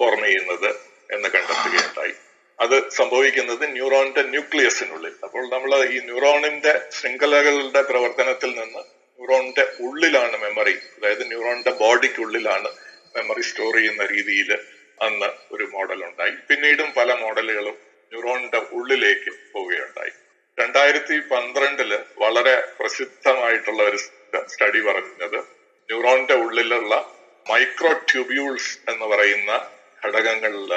[0.00, 0.89] ഫോർം ചെയ്യുന്നത്.
[1.14, 2.14] എന്ന് കണ്ടെത്തുകയുണ്ടായി.
[2.58, 5.14] അത് സംഭവിക്കുന്നത് ന്യൂറോണിന്റെ ന്യൂക്ലിയസിനുള്ളിൽ.
[5.26, 8.82] അപ്പോൾ നമ്മൾ ഈ ന്യൂറോണിന്റെ ശൃംഖലകളുടെ പ്രവർത്തനത്തിൽ നിന്ന്
[9.18, 12.68] ന്യൂറോണിന്റെ ഉള്ളിലാണ് മെമ്മറി അതായത് ന്യൂറോണിന്റെ ബോഡിക്കുള്ളിലാണ്
[13.16, 14.50] മെമ്മറി സ്റ്റോർ ചെയ്യുന്ന രീതിയിൽ
[14.98, 17.76] അന്ന് ഒരു മോഡൽ ഉണ്ടായി പിന്നീടും പല മോഡലുകളും
[18.12, 20.12] ന്യൂറോണിന്റെ ഉള്ളിലേക്ക് പോവുകയുണ്ടായി.
[20.58, 23.98] രണ്ടായിരത്തി പന്ത്രണ്ടിൽ വളരെ പ്രസിദ്ധമായിട്ടുള്ള ഒരു
[24.48, 25.38] സ്റ്റഡി പറഞ്ഞത്
[25.88, 26.94] ന്യൂറോണിന്റെ ഉള്ളിലുള്ള
[27.46, 29.52] മൈക്രോ ട്യൂബ്യൂൾസ് എന്ന് പറയുന്ന
[30.02, 30.72] ഘടകങ്ങളിൽ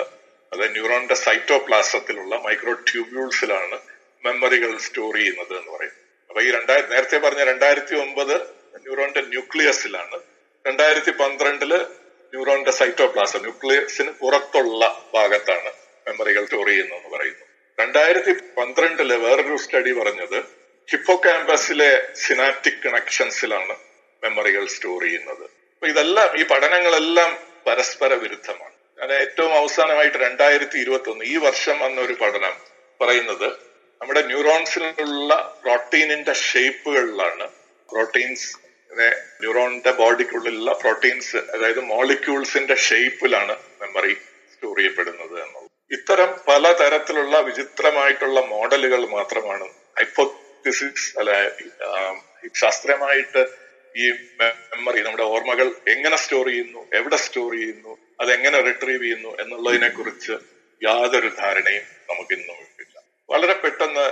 [0.53, 3.77] അത് ന്യൂറോണിന്റെ സൈറ്റോപ്ലാസത്തിലുള്ള മൈക്രോ ട്യൂബ്യൂൾസിലാണ്
[4.23, 5.95] മെമ്മറികൾ സ്റ്റോർ ചെയ്യുന്നത് എന്ന് പറയും
[6.29, 8.35] അപ്പൊ ഈ രണ്ടായിരത്തി നേരത്തെ പറഞ്ഞ രണ്ടായിരത്തി ഒമ്പത്
[8.79, 10.17] ന്യൂറോണിന്റെ ന്യൂക്ലിയസിലാണ്
[10.65, 11.73] രണ്ടായിരത്തി പന്ത്രണ്ടിൽ
[12.33, 15.71] ന്യൂറോണിന്റെ സൈറ്റോപ്ലാസം ന്യൂക്ലിയസിന് പുറത്തുള്ള ഭാഗത്താണ്
[16.07, 17.45] മെമ്മറികൾ സ്റ്റോർ ചെയ്യുന്നതെന്ന് പറയുന്നു
[17.77, 20.39] രണ്ടായിരത്തി പന്ത്രണ്ടിൽ വേറൊരു സ്റ്റഡി പറഞ്ഞത്
[20.89, 21.91] ഹിപ്പോ ക്യാമ്പസിലെ
[22.23, 23.75] സിനാപ്റ്റിക് കണക്ഷൻസിലാണ്
[24.23, 25.45] മെമ്മറികൾ സ്റ്റോർ ചെയ്യുന്നത്.
[25.73, 27.31] അപ്പൊ ഇതെല്ലാം ഈ പഠനങ്ങളെല്ലാം
[27.67, 32.55] പരസ്പര വിരുദ്ധമാണ് ഞാൻ ഏറ്റവും അവസാനമായിട്ട് രണ്ടായിരത്തി ഇരുപത്തി ഒന്ന് ഈ വർഷം വന്ന ഒരു പഠനം
[32.99, 33.47] പറയുന്നത്
[34.01, 37.45] നമ്മുടെ ന്യൂറോൺസിലുള്ള പ്രോട്ടീനിന്റെ ഷേപ്പുകളിലാണ്
[37.89, 38.49] പ്രോട്ടീൻസ്
[39.41, 44.13] ന്യൂറോണിന്റെ ബോഡിക്കുള്ളിലുള്ള പ്രോട്ടീൻസ് അതായത് മോളിക്യൂൾസിന്റെ ഷേപ്പിലാണ് മെമ്മറി
[44.53, 45.69] സ്റ്റോർ ചെയ്യപ്പെടുന്നത് എന്നുള്ളത്.
[45.91, 49.65] ഇത്തരം പല തരത്തിലുള്ള വിചിത്രമായിട്ടുള്ള മോഡലുകൾ മാത്രമാണ്
[49.97, 51.31] ഹൈപ്പോത്തിസിസ് അല്ല
[52.61, 53.41] ശാസ്ത്രീയമായിട്ട്
[53.97, 60.31] ഈ മെമ്മറി നമ്മുടെ ഓർമ്മകൾ എങ്ങനെ സ്റ്റോർ ചെയ്യുന്നു എവിടെ സ്റ്റോർ ചെയ്യുന്നു അതെങ്ങനെ റിട്രീവ് ചെയ്യുന്നു എന്നുള്ളതിനെ കുറിച്ച്
[60.83, 63.03] യാതൊരു ധാരണയും നമുക്ക് ഇന്നും ഇല്ല.
[63.29, 64.05] വളരെ പെട്ടെന്ന്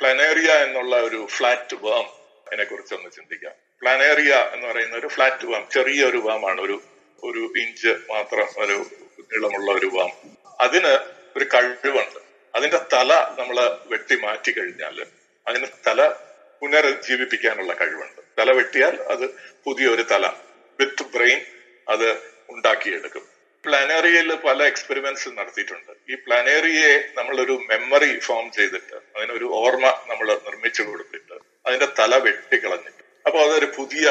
[0.00, 2.06] പ്ലാനേറിയ എന്നുള്ള ഒരു ഫ്ലാറ്റ് വേം
[2.46, 3.52] അതിനെ കുറിച്ച് ഒന്ന് ചിന്തിക്കാം.
[3.80, 6.82] പ്ലാനേറിയ എന്ന് പറയുന്ന ഒരു ഫ്ലാറ്റ് വേം ചെറിയ ഒരു വേമാണ് ഒരു
[7.22, 8.76] ഒരു ഇഞ്ച് മാത്രം ഒരു
[9.20, 10.12] നീളമുള്ള ഒരു വേം
[10.60, 10.98] അതിന്
[11.36, 12.20] ഒരു കഴിവുണ്ട്.
[12.54, 15.06] അതിന്റെ തല നമ്മൾ വെട്ടി മാറ്റി കഴിഞ്ഞാൽ
[15.46, 16.08] അതിന് തല
[16.62, 18.23] പുനരുജ്ജീവിപ്പിക്കാനുള്ള കഴിവുണ്ട്.
[18.38, 19.24] തല വെട്ടിയാൽ അത്
[19.64, 20.26] പുതിയൊരു തല
[20.80, 21.40] വിത്ത് ബ്രെയിൻ
[21.88, 22.08] അത്
[22.48, 23.24] ഉണ്ടാക്കിയെടുക്കും.
[23.64, 25.92] പ്ലാനേറിയയിൽ പല എക്സ്പെരിമെന്റ്സ് നടത്തിയിട്ടുണ്ട്.
[26.10, 33.38] ഈ പ്ലാനേറിയയെ നമ്മളൊരു മെമ്മറി ഫോം ചെയ്തിട്ട് അതിനൊരു ഓർമ്മ നമ്മൾ നിർമ്മിച്ചു കൊടുത്തിട്ട് അതിന്റെ തല വെട്ടിക്കളഞ്ഞിട്ട് അപ്പൊ
[33.44, 34.06] അതൊരു പുതിയ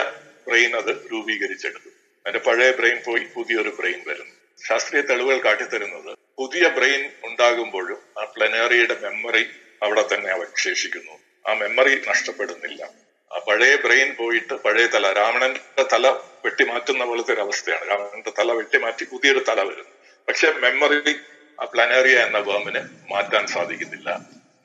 [0.47, 1.93] ബ്രെയിൻ അത് രൂപീകരിച്ചെടുക്കും.
[2.25, 4.35] അതിന്റെ പഴയ ബ്രെയിൻ പോയി പുതിയൊരു ബ്രെയിൻ വരുന്നു
[4.67, 9.43] ശാസ്ത്രീയ തെളിവുകൾ കാട്ടിത്തരുന്നത് പുതിയ ബ്രെയിൻ ഉണ്ടാകുമ്പോഴും ആ പ്ലനേറിയയുടെ മെമ്മറി
[9.83, 11.15] അവിടെ തന്നെ അവശേഷിക്കുന്നു.
[11.47, 12.83] ആ മെമ്മറി നഷ്ടപ്പെടുന്നില്ല.
[13.31, 16.07] പഴയ ബ്രെയിൻ പോയിട്ട് പഴയ തല രാവണന്റെ തല
[16.45, 17.89] വെട്ടിമാറ്റുന്ന പോലത്തെ ഒരു അവസ്ഥയാണ്.
[17.89, 19.93] രാവണന്റെ തല വെട്ടിമാറ്റി പുതിയൊരു തല വരുന്നു.
[20.27, 21.15] പക്ഷെ മെമ്മറി
[21.61, 22.81] ആ പ്ലാനേറിയ എന്ന വേമിന്
[23.11, 24.09] മാറ്റാൻ സാധിക്കുന്നില്ല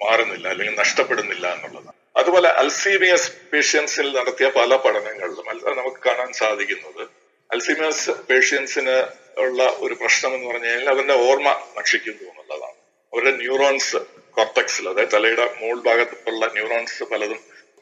[0.02, 1.96] മാറുന്നില്ല അല്ലെങ്കിൽ നഷ്ടപ്പെടുന്നില്ല എന്നുള്ളതാണ്.
[2.16, 7.02] അതുപോലെ അൽസീമിയസ് പേഷ്യൻസിൽ നടത്തിയ പല പഠനങ്ങളിലും നമുക്ക് കാണാൻ സാധിക്കുന്നത്
[7.50, 8.96] അൽസീമിയസ് പേഷ്യൻസിന്
[9.38, 12.76] ഉള്ള ഒരു പ്രശ്നം എന്ന് പറഞ്ഞു കഴിഞ്ഞാൽ അവരുടെ ഓർമ്മ നശിക്കുന്നു എന്നുള്ളതാണ്.
[13.12, 13.96] അവരുടെ ന്യൂറോൺസ്
[14.36, 17.40] കോർട്ടക്സിൽ അതായത് തലയുടെ മുകൾ ഭാഗത്തുള്ള ന്യൂറോൺസ് പലതും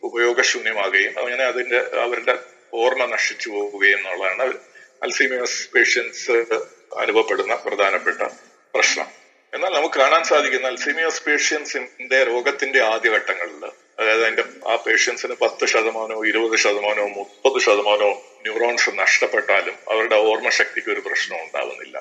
[0.09, 2.35] ഉപയോഗശൂന്യമാകുകയും അങ്ങനെ അതിന്റെ അവരുടെ
[2.75, 4.55] ഓർമ്മ നശിച്ചു പോവുകയും എന്നുള്ളതാണ്
[5.03, 6.37] അൽസീമിയസ് പേഷ്യൻസ്
[6.97, 8.21] അനുഭവപ്പെടുന്ന പ്രധാനപ്പെട്ട
[8.75, 9.09] പ്രശ്നം.
[9.53, 13.63] എന്നാൽ നമുക്ക് കാണാൻ സാധിക്കുന്ന അൽസീമിയസ് പേഷ്യൻസിന്റെ രോഗത്തിന്റെ ആദ്യഘട്ടങ്ങളിൽ
[13.99, 18.13] അതായത് അതിന്റെ ആ പേഷ്യൻസിന് പത്ത് ശതമാനമോ ഇരുപത് ശതമാനമോ മുപ്പത് ശതമാനമോ
[18.47, 21.97] ന്യൂറോൺസ് നഷ്ടപ്പെട്ടാലും അവരുടെ ഓർമ്മശക്തിക്ക് ഒരു പ്രശ്നം ഉണ്ടാവുന്നില്ല.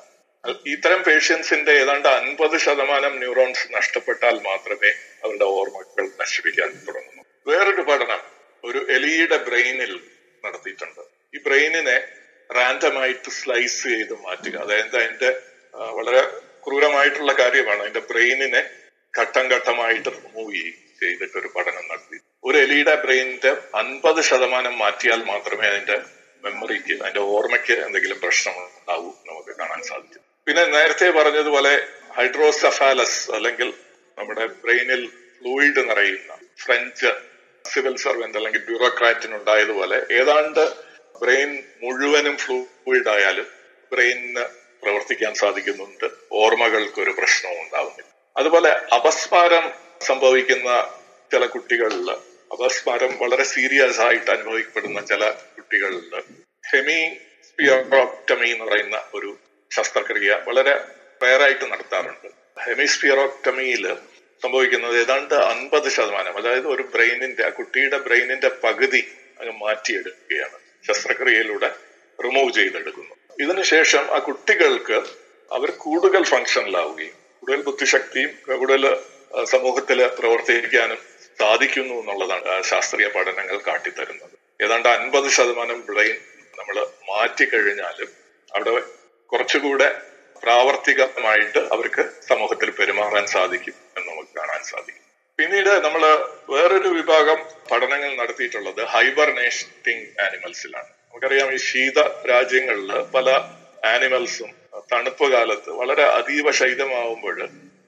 [0.74, 4.92] ഇത്തരം പേഷ്യൻസിന്റെ ഏതാണ്ട് അൻപത് ശതമാനം ന്യൂറോൺസ് നഷ്ടപ്പെട്ടാൽ മാത്രമേ
[5.24, 7.24] അവരുടെ ഓർമ്മകൾ നശിപ്പിക്കാൻ തുടങ്ങുന്നു.
[7.48, 8.22] വേറൊരു പഠനം
[8.64, 9.94] ഒരു എലിയുടെ ബ്രെയിനിൽ
[10.46, 11.02] നടത്തിയിട്ടുണ്ട്.
[11.36, 11.98] ഈ ബ്രെയിനിനെ
[12.56, 14.56] റാൻഡമായിട്ട് സ്ലൈസ് ചെയ്ത് മാറ്റുക.
[14.58, 15.30] അതായത് അതിന്റെ
[15.98, 16.22] വളരെ
[16.66, 17.82] ക്രൂരമായിട്ടുള്ള കാര്യമാണ്.
[17.82, 18.62] അതിന്റെ ബ്രെയിനിനെ
[19.20, 20.56] ഘട്ടം ഘട്ടമായിട്ട് റിമൂവ്
[21.02, 22.18] ചെയ്തിട്ട് ഒരു പഠനം നടത്തി.
[22.44, 25.98] ഒരു എലിയുടെ ബ്രെയിനിന്റെ അൻപത് ശതമാനം മാറ്റിയാൽ മാത്രമേ അതിന്റെ
[26.44, 30.24] മെമ്മറിക്ക് അതിന്റെ ഓർമ്മയ്ക്ക് എന്തെങ്കിലും പ്രശ്നം ഉണ്ടാവൂ നമുക്ക് കാണാൻ സാധിക്കും.
[30.48, 31.74] പിന്നെ നേരത്തെ പറഞ്ഞതുപോലെ
[32.18, 33.74] ഹൈഡ്രോസഫാലസ് അല്ലെങ്കിൽ
[34.18, 36.34] നമ്മുടെ ബ്രെയിനിൽ ഫ്ലൂയിഡ് നിറയുന്ന
[36.66, 37.12] ഫ്രഞ്ച്
[37.72, 40.64] സിവിൽ സർവന്റ് അല്ലെങ്കിൽ ബ്യൂറോക്രാറ്റിന് ഉണ്ടായതുപോലെ ഏതാണ്ട്
[41.22, 43.48] ബ്രെയിൻ മുഴുവനും ഫ്ലൂയിഡ് ആയാലും
[43.92, 44.46] ബ്രെയിനിന്
[44.84, 46.06] പ്രവർത്തിക്കാൻ സാധിക്കുന്നുണ്ട്.
[46.32, 48.12] ഓർമ്മകൾക്ക് ഒരു പ്രശ്നവും ഉണ്ടാവുന്നില്ല.
[48.38, 50.70] അതുപോലെ അപസ്മാരം സംഭവിക്കുന്ന
[51.32, 52.10] ചില കുട്ടികളിൽ
[52.52, 56.22] അപസ്മാരം വളരെ സീരിയസ് ആയിട്ട് അനുഭവിക്കപ്പെടുന്ന ചില കുട്ടികളിൽ
[56.72, 57.00] ഹെമി
[57.44, 59.38] സ്പിയറോക്ടമി എന്ന് പറയുന്ന ഒരു
[59.72, 60.74] ശസ്ത്രക്രിയ വളരെ
[61.24, 62.28] റയറായിട്ട് നടത്താറുണ്ട്.
[62.64, 63.84] ഹെമിസ്പിയറോക്ടമിയിൽ
[64.44, 69.02] സംഭവിക്കുന്നത് ഏതാണ്ട് അൻപത് ശതമാനം അതായത് ഒരു ബ്രെയിനിന്റെ ആ കുട്ടിയുടെ ബ്രെയിനിന്റെ പകുതി
[69.40, 70.58] അങ്ങ് മാറ്റിയെടുക്കുകയാണ്.
[70.88, 71.70] ശസ്ത്രക്രിയയിലൂടെ
[72.20, 73.16] റിമൂവ് ചെയ്തെടുക്കുന്നു.
[73.40, 74.98] ഇതിനുശേഷം ആ കുട്ടികൾക്ക്
[75.52, 78.84] അവർ കൂടുതൽ ഫങ്ഷനിലാവുകയും കൂടുതൽ ബുദ്ധിശക്തിയും കൂടുതൽ
[79.44, 80.98] സമൂഹത്തിൽ പ്രവർത്തിക്കാനും
[81.40, 84.36] സാധിക്കുന്നു എന്നുള്ളതാണ് ശാസ്ത്രീയ പഠനങ്ങൾ കാട്ടിത്തരുന്നത്.
[84.64, 86.16] ഏതാണ്ട് അൻപത് ശതമാനം ബ്രെയിൻ
[86.60, 86.78] നമ്മൾ
[87.10, 88.10] മാറ്റിക്കഴിഞ്ഞാലും
[88.56, 88.72] അവിടെ
[89.26, 89.88] കുറച്ചുകൂടെ
[90.44, 95.02] പ്രാവർത്തികമായിട്ട് അവർക്ക് സമൂഹത്തിൽ പെരുമാറാൻ സാധിക്കും എന്ന് നമുക്ക് കാണാൻ സാധിക്കും.
[95.40, 96.04] പിന്നീട് നമ്മൾ
[96.50, 97.40] വേറൊരു വിഭാഗം
[97.72, 102.00] പഠനങ്ങൾ നടത്തിയിട്ടുള്ളത് ഹൈബർനേറ്റിംഗ് ആനിമൽസിലാണ് നമുക്കറിയാം ഈ ശീത
[102.32, 103.30] രാജ്യങ്ങളിൽ പല
[103.94, 104.52] ആനിമൽസും
[104.94, 107.38] തണുപ്പ് കാലത്ത് വളരെ അതീവ ശൈതമാവുമ്പോൾ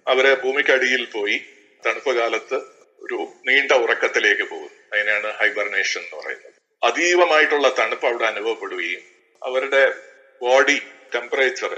[0.08, 1.38] അവരെ ഭൂമിക്കടിയിൽ പോയി
[1.86, 2.58] തണുപ്പ് കാലത്ത്
[3.02, 3.18] ഒരു
[3.48, 6.54] നീണ്ട ഉറക്കത്തിലേക്ക് പോകും അതിനാണ് ഹൈബർനേഷൻ എന്ന് പറയുന്നത്.
[6.82, 9.04] അതീവമായിട്ടുള്ള തണുപ്പ് അവിടെ അനുഭവപ്പെടുകയും
[9.42, 9.84] അവരുടെ
[10.42, 10.78] ബോഡി
[11.16, 11.74] ടെമ്പറേച്ചർ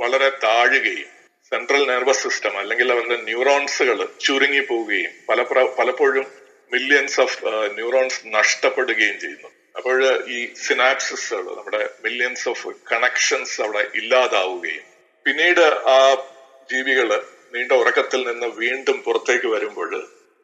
[0.00, 1.08] വളരെ താഴുകയും
[1.52, 5.42] സെൻട്രൽ നെർവസ് സിസ്റ്റം അല്ലെങ്കിൽ അവരുടെ ന്യൂറോൺസുകൾ ചുരുങ്ങി പോവുകയും പല
[5.78, 6.26] പലപ്പോഴും
[6.72, 7.38] മില്യൺസ് ഓഫ്
[7.78, 9.48] ന്യൂറോൺസ് നഷ്ടപ്പെടുകയും ചെയ്യുന്നു.
[9.76, 9.98] അപ്പോൾ
[10.36, 14.86] ഈ സിനാപ്സിസുകൾ നമ്മുടെ മില്യൺസ് ഓഫ് കണക്ഷൻസ് അവിടെ ഇല്ലാതാവുകയും
[15.26, 15.98] പിന്നീട് ആ
[16.70, 17.08] ജീവികൾ
[17.54, 19.92] നീണ്ട ഉറക്കത്തിൽ നിന്ന് വീണ്ടും പുറത്തേക്ക് വരുമ്പോൾ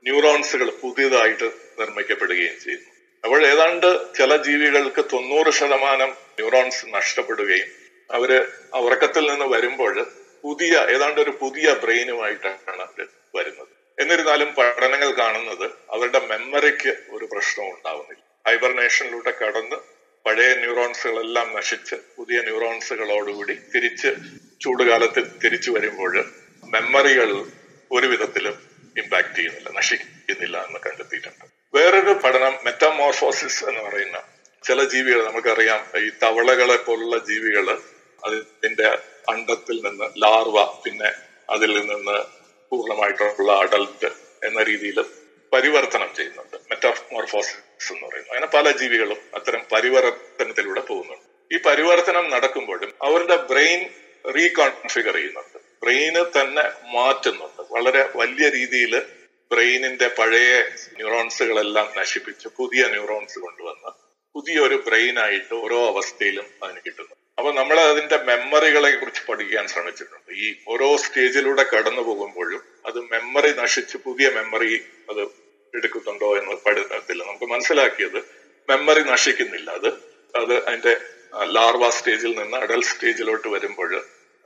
[0.06, 1.48] ന്യൂറോൺസുകൾ പുതിയതായിട്ട്
[1.80, 2.90] നിർമ്മിക്കപ്പെടുകയും ചെയ്യുന്നു.
[3.24, 3.88] അപ്പോൾ ഏതാണ്ട്
[4.18, 7.70] ചില ജീവികൾക്ക് തൊണ്ണൂറ് ശതമാനം ന്യൂറോൺസ് നഷ്ടപ്പെടുകയും
[8.10, 10.06] അവർ ഉറക്കത്തിൽ നിന്ന് വരുമ്പോൾ
[10.42, 13.68] പുതിയ ഏതാണ്ട് ഒരു പുതിയ ബ്രെയിനുമായിട്ടാണ് അവർ വരുന്നത്.
[13.98, 18.22] എന്നിരുന്നാലും പഠനങ്ങൾ കാണുന്നത് അവരുടെ മെമ്മറിക്ക് ഒരു പ്രശ്നം ഉണ്ടാവുന്നില്ല.
[18.46, 19.76] ഹൈബർനേഷനിലൂടെ കടന്ന്
[20.26, 24.08] പഴയ ന്യൂറോൺസുകളെല്ലാം നശിച്ച് പുതിയ ന്യൂറോൺസുകളോടുകൂടി തിരിച്ച്
[24.60, 26.24] ചൂടുകാലത്ത് തിരിച്ചു വരുമ്പോൾ
[26.64, 27.44] മെമ്മറികൾ
[27.90, 28.56] ഒരു വിധത്തിലും
[28.96, 31.44] ഇമ്പാക്ട് ചെയ്യുന്നില്ല നശിക്കുന്നില്ല എന്ന് കണ്ടെത്തിയിട്ടുണ്ട്.
[31.74, 34.22] വേറൊരു പഠനം മെറ്റാമോർഫോസിസ് എന്ന് പറയുന്ന
[34.64, 37.78] ചില ജീവികൾ നമുക്കറിയാം ഈ തവളകളെ പോലുള്ള ജീവികൾ
[38.26, 38.88] അതിന്റെ
[39.28, 41.10] അണ്ടത്തിൽ നിന്ന് ലാർവ പിന്നെ
[41.50, 42.16] അതിൽ നിന്ന്
[42.72, 44.06] പൂർണമായിട്ടുള്ള അഡൽട്ട്
[44.46, 45.04] എന്ന രീതിയിൽ
[45.52, 46.56] പരിവർത്തനം ചെയ്യുന്നുണ്ട്.
[46.56, 48.30] മെറ്റാമോർഫോസിസ് എന്ന് പറയുന്നത്.
[48.30, 51.26] അങ്ങനെ പല ജീവികളും അത്തരം പരിവർത്തനത്തിലൂടെ പോകുന്നുണ്ട്.
[51.54, 53.88] ഈ പരിവർത്തനം നടക്കുമ്പോഴും അവരുടെ ബ്രെയിൻ
[54.24, 55.58] റീകോൺഫിഗർ ചെയ്യുന്നുണ്ട്.
[55.82, 56.64] ബ്രെയിന് തന്നെ
[56.96, 57.62] മാറ്റുന്നുണ്ട്.
[57.72, 59.02] വളരെ വലിയ രീതിയിൽ
[59.52, 60.60] ബ്രെയിനിന്റെ പഴയ
[60.96, 63.90] ന്യൂറോൺസുകളെല്ലാം നശിപ്പിച്ച് പുതിയ ന്യൂറോൺസ് കൊണ്ടുവന്ന്
[64.34, 67.14] പുതിയൊരു ബ്രെയിൻ ആയിട്ട് ഓരോ അവസ്ഥയിലും അതിന് കിട്ടുന്നു.
[67.38, 70.30] അപ്പൊ നമ്മൾ അതിന്റെ മെമ്മറികളെ കുറിച്ച് പഠിക്കാൻ ശ്രമിച്ചിട്ടുണ്ട്.
[70.44, 74.70] ഈ ഓരോ സ്റ്റേജിലൂടെ കടന്നു പോകുമ്പോഴും അത് മെമ്മറി നശിച്ച് പുതിയ മെമ്മറി
[75.10, 75.22] അത്
[75.74, 78.18] എടുക്കുന്നുണ്ടോ എന്ന് പഠനത്തിൽ നമുക്ക് മനസ്സിലാക്കിയത്
[78.68, 79.70] മെമ്മറി നശിക്കുന്നില്ല.
[79.70, 79.88] അത്
[80.34, 80.94] അത് അതിന്റെ
[81.56, 83.92] ലാർവ സ്റ്റേജിൽ നിന്ന് അഡൽ സ്റ്റേജിലോട്ട് വരുമ്പോൾ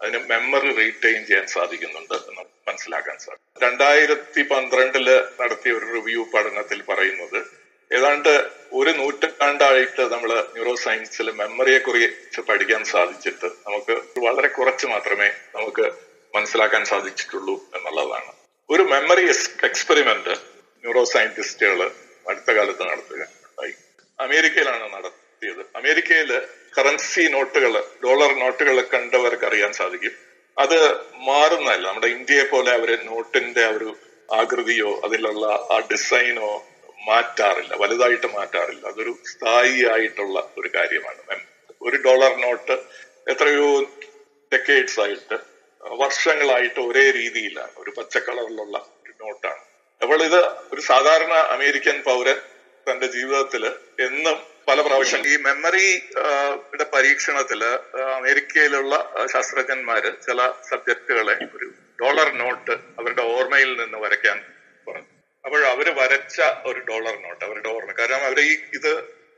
[0.00, 3.62] അതിന് മെമ്മറി റീറ്റെയിൻ ചെയ്യാൻ സാധിക്കുന്നുണ്ട് എന്ന് മനസ്സിലാക്കാൻ സാധിക്കും.
[3.62, 5.08] രണ്ടായിരത്തി പന്ത്രണ്ടിൽ
[5.40, 7.59] നടത്തിയ ഒരു റിവ്യൂ പഠനത്തിൽ പറയുന്നത്
[7.92, 15.90] ഏതാണ്ട് ഒരു നൂറ്റാണ്ടായിട്ട് നമ്മൾ ന്യൂറോ സയൻസിൽ മെമ്മറിയെ കുറിച്ച് പഠിക്കാൻ സാധിച്ചിട്ട് നമുക്ക് വളരെ കുറച്ച് മാത്രമേ നമുക്ക്
[16.34, 18.32] മനസ്സിലാക്കാൻ സാധിച്ചിട്ടുള്ളൂ എന്നുള്ളതാണ്.
[18.70, 19.28] ഒരു മെമ്മറി
[19.64, 20.30] എക്സ്പെരിമെന്റ്
[20.84, 21.90] ന്യൂറോ സയന്റിസ്റ്റുകൾ
[22.28, 23.72] അടുത്ത കാലത്ത് നടത്തുകയുണ്ടായി
[24.18, 25.66] അമേരിക്കയിലാണ് നടത്തിയത്.
[25.76, 26.42] അമേരിക്കയിൽ
[26.78, 30.12] കറൻസി നോട്ടുകൾ ഡോളർ നോട്ടുകൾ കണ്ടവർക്ക് അറിയാൻ സാധിക്കും.
[30.58, 31.88] അത് മാറുന്നതല്ല.
[31.88, 33.96] നമ്മുടെ ഇന്ത്യയെ പോലെ അവർ നോട്ടിന്റെ ഒരു
[34.32, 36.69] ആകൃതിയോ അതിലുള്ള ആ ഡിസൈനോ
[37.08, 38.86] മാറ്റാറില്ല വലുതായിട്ട് മാറ്റാറില്ല.
[38.86, 41.40] അതൊരു സ്ഥായി ആയിട്ടുള്ള ഒരു കാര്യമാണ്.
[41.82, 42.76] ഒരു ഡോളർ നോട്ട്
[43.32, 43.82] എത്രയോ
[44.52, 45.38] ഡെക്കേഡ്സ് ആയിട്ട്
[45.82, 47.72] വർഷങ്ങളായിട്ട് ഒരേ രീതിയിലാണ്.
[47.76, 49.62] ഒരു പച്ച കളറിലുള്ള ഒരു നോട്ടാണ്.
[50.02, 50.40] അപ്പോൾ ഇത്
[50.72, 52.38] ഒരു സാധാരണ അമേരിക്കൻ പൗരൻ
[52.90, 53.64] തന്റെ ജീവിതത്തിൽ
[54.06, 54.38] എന്നും
[54.68, 57.64] പല പ്രാവശ്യം ഈ മെമ്മറിയുടെ പരീക്ഷണത്തിൽ
[58.18, 58.94] അമേരിക്കയിലുള്ള
[59.32, 60.40] ശാസ്ത്രജ്ഞന്മാര് ചില
[60.70, 61.68] സബ്ജക്റ്റുകളെ ഒരു
[62.02, 64.38] ഡോളർ നോട്ട് അവരുടെ ഓർമ്മയിൽ നിന്ന് വരയ്ക്കാൻ
[64.86, 65.19] പറഞ്ഞു.
[65.44, 67.92] അപ്പോൾ അവർ വരച്ച ഒരു ഡോളർ നോട്ട് അവരുടെ ഓർമ്മ.
[67.92, 68.92] കാരണം അവർ ഈ ഇത്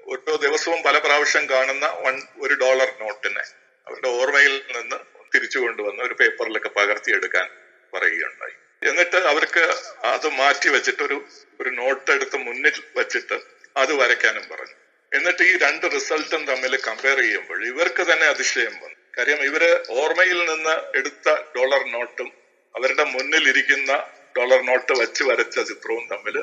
[0.06, 3.44] ഓരോ ദിവസവും പല പ്രാവശ്യം കാണുന്ന വൺ ഒരു ഡോളർ നോട്ടിനെ
[3.86, 4.98] അവരുടെ ഓർമ്മയിൽ നിന്ന്
[5.34, 7.46] തിരിച്ചു കൊണ്ടുവന്ന് ഒരു പേപ്പറിലൊക്കെ പകർത്തിയെടുക്കാൻ
[7.92, 8.56] പറയുകയുണ്ടായി.
[8.82, 9.62] എന്നിട്ട് അവർക്ക്
[10.04, 11.16] അത് മാറ്റി വെച്ചിട്ട് ഒരു
[11.60, 13.36] ഒരു നോട്ട് എടുത്ത് മുന്നിൽ വെച്ചിട്ട്
[13.76, 14.76] അത് വരയ്ക്കാനും പറഞ്ഞു.
[15.12, 18.96] എന്നിട്ട് ഈ രണ്ട് റിസൾട്ടും തമ്മിൽ കമ്പയർ ചെയ്യുമ്പോൾ ഇവർക്ക് തന്നെ അതിശയം വന്നു.
[19.16, 22.28] കാര്യം ഇവർ ഓർമ്മയിൽ നിന്ന് എടുത്ത ഡോളർ നോട്ടും
[22.74, 23.92] അവരുടെ മുന്നിൽ ഇരിക്കുന്ന
[24.36, 26.36] ഡോളർ നോട്ട് വെച്ച് വരച്ച ചിത്രവും തമ്മിൽ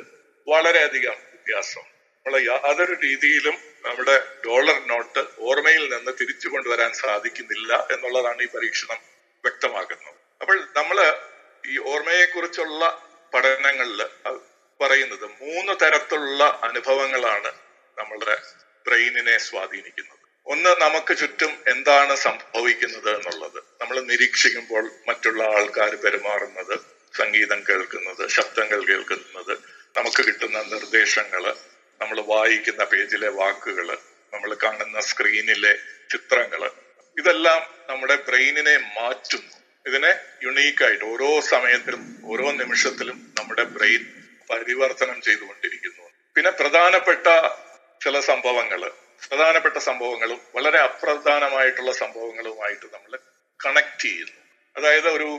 [0.48, 1.86] വളരെയധികം വ്യത്യാസം.
[2.26, 4.16] നമ്മളെ യാതൊരു രീതിയിലും നമ്മുടെ
[4.46, 9.00] ഡോളർ നോട്ട് ഓർമ്മയിൽ നിന്ന് തിരിച്ചു കൊണ്ടുവരാൻ സാധിക്കുന്നില്ല എന്നുള്ളതാണ് ഈ പരീക്ഷണം
[9.44, 10.16] വ്യക്തമാക്കുന്നത്.
[10.42, 10.98] അപ്പോൾ നമ്മൾ
[11.70, 12.84] ഈ ഓർമ്മയെക്കുറിച്ചുള്ള
[13.34, 14.02] പഠനങ്ങളിൽ
[14.82, 17.52] പറയുന്നത് മൂന്ന് തരത്തിലുള്ള അനുഭവങ്ങളാണ്
[17.98, 18.36] നമ്മളുടെ
[18.88, 20.16] ബ്രെയിനിനെ സ്വാധീനിക്കുന്നത്.
[20.46, 23.60] ഒന്ന് നമുക്ക് ചുറ്റും എന്താണ് സംഭവിക്കുന്നത് എന്നുള്ളത്.
[23.82, 29.54] നമ്മൾ നിരീക്ഷിക്കുമ്പോൾ മറ്റുള്ള ആൾക്കാർ പെരുമാറുന്നത് സംഗീതം കേൾക്കുന്നത് ശബ്ദങ്ങൾ കേൾക്കുന്നത്
[29.98, 31.44] നമുക്ക് കിട്ടുന്ന നിർദ്ദേശങ്ങൾ
[32.02, 33.88] നമ്മൾ വായിക്കുന്ന പേജിലെ വാക്കുകൾ
[34.34, 35.74] നമ്മൾ കാണുന്ന സ്ക്രീനിലെ
[36.10, 36.62] ചിത്രങ്ങൾ
[37.18, 39.56] ഇതെല്ലാം നമ്മുടെ ബ്രെയിനിനെ മാറ്റുന്നു.
[39.86, 40.12] ഇതിനെ
[40.44, 44.02] യുണീക്കായിട്ട് ഓരോ സമയത്തിലും ഓരോ നിമിഷത്തിലും നമ്മുടെ ബ്രെയിൻ
[44.50, 46.06] പരിവർത്തനം ചെയ്തുകൊണ്ടിരിക്കുന്നു.
[46.36, 47.28] പിന്നെ പ്രധാനപ്പെട്ട
[48.04, 48.92] ചില സംഭവങ്ങൾ
[49.30, 53.20] പ്രധാനപ്പെട്ട സംഭവങ്ങളും വളരെ അപ്രധാനമായിട്ടുള്ള സംഭവങ്ങളുമായിട്ട് നമ്മൾ
[53.66, 54.40] കണക്ട് ചെയ്യുന്നു.
[54.76, 55.30] അതായത് ഒരു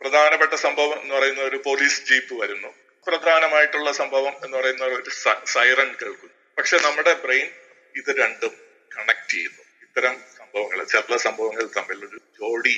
[0.00, 2.70] പ്രധാനപ്പെട്ട സംഭവം എന്ന് പറയുന്ന ഒരു പോലീസ് ജീപ്പ് വരുന്നു.
[3.06, 5.10] പ്രധാനമായിട്ടുള്ള സംഭവം എന്ന് പറയുന്ന ഒരു
[5.44, 6.34] സൈറൺ കേൾക്കുന്നു.
[6.58, 7.48] പക്ഷെ നമ്മുടെ ബ്രെയിൻ
[7.94, 8.54] ഇത് രണ്ടും
[8.96, 9.62] കണക്ട് ചെയ്യുന്നു.
[9.82, 12.76] ഇത്തരം സംഭവങ്ങൾ ചില സംഭവങ്ങൾ തമ്മിൽ ഒരു ജോഡി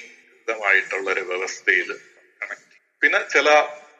[0.48, 1.90] ജോഡിതമായിട്ടുള്ള ഒരു വ്യവസ്ഥയിൽ
[2.42, 3.48] കണക്ട് പിന്നെ ചില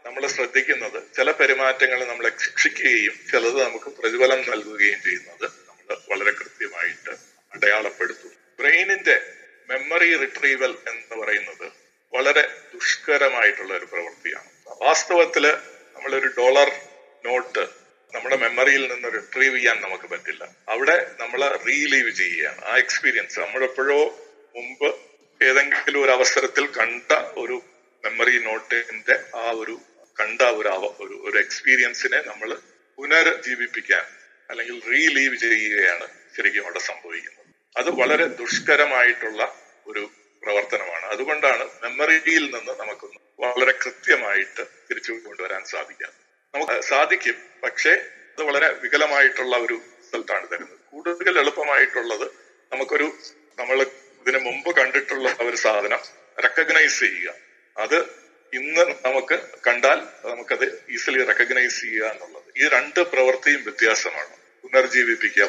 [0.07, 7.13] നമ്മൾ ശ്രദ്ധിക്കുന്നത് ചില പെരുമാറ്റങ്ങൾ നമ്മളെ ശിക്ഷിക്കുകയും ചിലത് നമുക്ക് പ്രതിഫലം നൽകുകയും ചെയ്യുന്നത് നമ്മൾ വളരെ കൃത്യമായിട്ട്
[7.53, 8.37] അടയാളപ്പെടുത്തുന്നു.
[8.59, 9.17] ബ്രെയിനിന്റെ
[9.69, 11.67] മെമ്മറി റിട്രീവൽ എന്ന് പറയുന്നത്
[12.13, 14.51] വളരെ ദുഷ്കരമായിട്ടുള്ള ഒരു പ്രവൃത്തിയാണ്.
[14.83, 15.49] വാസ്തവത്തിൽ
[15.95, 16.73] നമ്മളൊരു ഡോളർ
[17.27, 17.69] നോട്ട്
[18.15, 20.49] നമ്മുടെ മെമ്മറിയിൽ നിന്ന് റിട്രീവ് ചെയ്യാൻ നമുക്ക് പറ്റില്ല.
[20.69, 22.65] അവിടെ നമ്മൾ റീലീവ് ചെയ്യുകയാണ്.
[22.65, 24.97] ആ എക്സ്പീരിയൻസ് നമ്മളെപ്പോഴോ മുമ്പ്
[25.43, 27.63] ഏതെങ്കിലും ഒരു അവസരത്തിൽ കണ്ട ഒരു
[28.05, 29.81] മെമ്മറി നോട്ടിന്റെ ആ ഒരു
[30.21, 32.59] കണ്ട ഒരു ഒരു ഒരു എക്സ്പീരിയൻസിനെ നമ്മൾ
[32.97, 34.05] പുനർജീവിപ്പിക്കാൻ
[34.51, 37.47] അല്ലെങ്കിൽ റീലീവ് ചെയ്യുകയാണ് ശരിക്കും അവിടെ സംഭവിക്കുന്നത്.
[37.77, 39.55] അത് വളരെ ദുഷ്കരമായിട്ടുള്ള
[39.87, 40.11] ഒരു
[40.43, 41.05] പ്രവർത്തനമാണ്.
[41.05, 43.07] അതുകൊണ്ടാണ് മെമ്മറിയിൽ നിന്ന് നമുക്ക്
[43.41, 46.13] വളരെ കൃത്യമായിട്ട് തിരിച്ചു കൊണ്ടുവരാൻ സാധിക്കാം.
[46.55, 47.91] നമുക്ക് സാധിക്കും പക്ഷേ
[48.37, 50.79] അത് വളരെ വികലമായിട്ടുള്ള ഒരു റിസൾട്ടാണ് തരുന്നത്.
[50.91, 52.31] കൂടുതൽ എളുപ്പമായിട്ടുള്ളത്
[52.73, 53.19] നമുക്കൊരു
[53.59, 53.83] നമ്മൾ
[54.21, 55.99] ഇതിനു മുമ്പ് കണ്ടിട്ടുള്ള ഒരു സാധനം
[56.43, 57.35] റെക്കഗ്നൈസ് ചെയ്യുക.
[57.77, 57.99] അത്
[58.53, 62.45] ഇന്ന് നമുക്ക് കണ്ടാൽ നമുക്കത് ഈസിലി റെക്കഗ്നൈസ് ചെയ്യുക എന്നുള്ളത്.
[62.57, 64.37] ഈ രണ്ട് പ്രവൃത്തിയും വ്യത്യാസമാണ്.
[64.63, 65.45] പുനർജീവിപ്പിക്കുക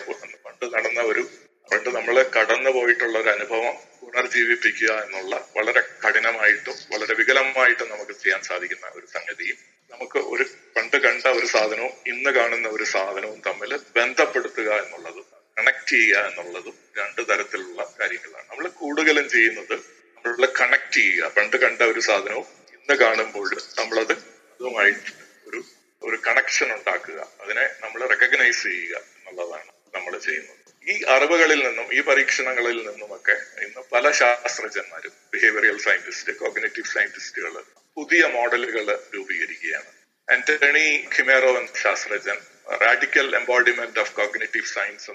[0.46, 1.30] പണ്ട് നടന്ന ഒരു
[1.72, 8.88] പണ്ട് നമ്മൾ കടന്നു പോയിട്ടുള്ള ഒരു അനുഭവം പുനർജീവിപ്പിക്കുക എന്നുള്ള വളരെ കഠിനമായിട്ടും വളരെ വികലമായിട്ടും നമുക്ക് ചെയ്യാൻ സാധിക്കുന്ന
[8.98, 9.60] ഒരു സംഗതിയും
[9.92, 10.44] നമുക്ക് ഒരു
[10.76, 15.26] പണ്ട് കണ്ട ഒരു സാധനവും ഇന്ന് കാണുന്ന ഒരു സാധനവും തമ്മിൽ ബന്ധപ്പെടുത്തുക എന്നുള്ളതും
[15.58, 18.48] കണക്ട് ചെയ്യുക എന്നുള്ളതും രണ്ട് തരത്തിലുള്ള കാര്യങ്ങളാണ്.
[18.52, 19.76] നമ്മൾ കൂടുതലും ചെയ്യുന്നത്
[20.16, 21.30] നമ്മൾ കണക്ട് ചെയ്യുക.
[21.38, 22.48] പണ്ട് കണ്ട ഒരു സാധനവും
[22.78, 23.50] ഇന്ന് കാണുമ്പോൾ
[23.80, 24.16] നമ്മളത്
[24.56, 25.12] അതുമായിട്ട്
[25.48, 25.60] ഒരു
[26.02, 27.20] ഒരു കണക്ഷൻ ഉണ്ടാക്കുക.
[27.44, 30.61] അതിനെ നമ്മൾ റെക്കഗ്നൈസ് ചെയ്യുക എന്നുള്ളതാണ് നമ്മൾ ചെയ്യുന്നത്.
[30.88, 37.64] ഈ അറിവുകളിൽ നിന്നും ഈ പരീക്ഷണങ്ങളിൽ നിന്നുമൊക്കെ ഇന്ന് പല ശാസ്ത്രജ്ഞന്മാരും ബിഹേവിയറൽ സയന്റിസ്റ്റ് കോഗ്നേറ്റീവ് സയന്റിസ്റ്റുകൾ
[37.98, 39.86] പുതിയ മോഡലുകൾ രൂപീകരിക്കുകയാണ്.
[40.28, 42.38] ആന്റണി ഖിമേറോ എന്ന ശാസ്ത്രജ്ഞൻ
[42.82, 45.12] radical embodiment of cognitive science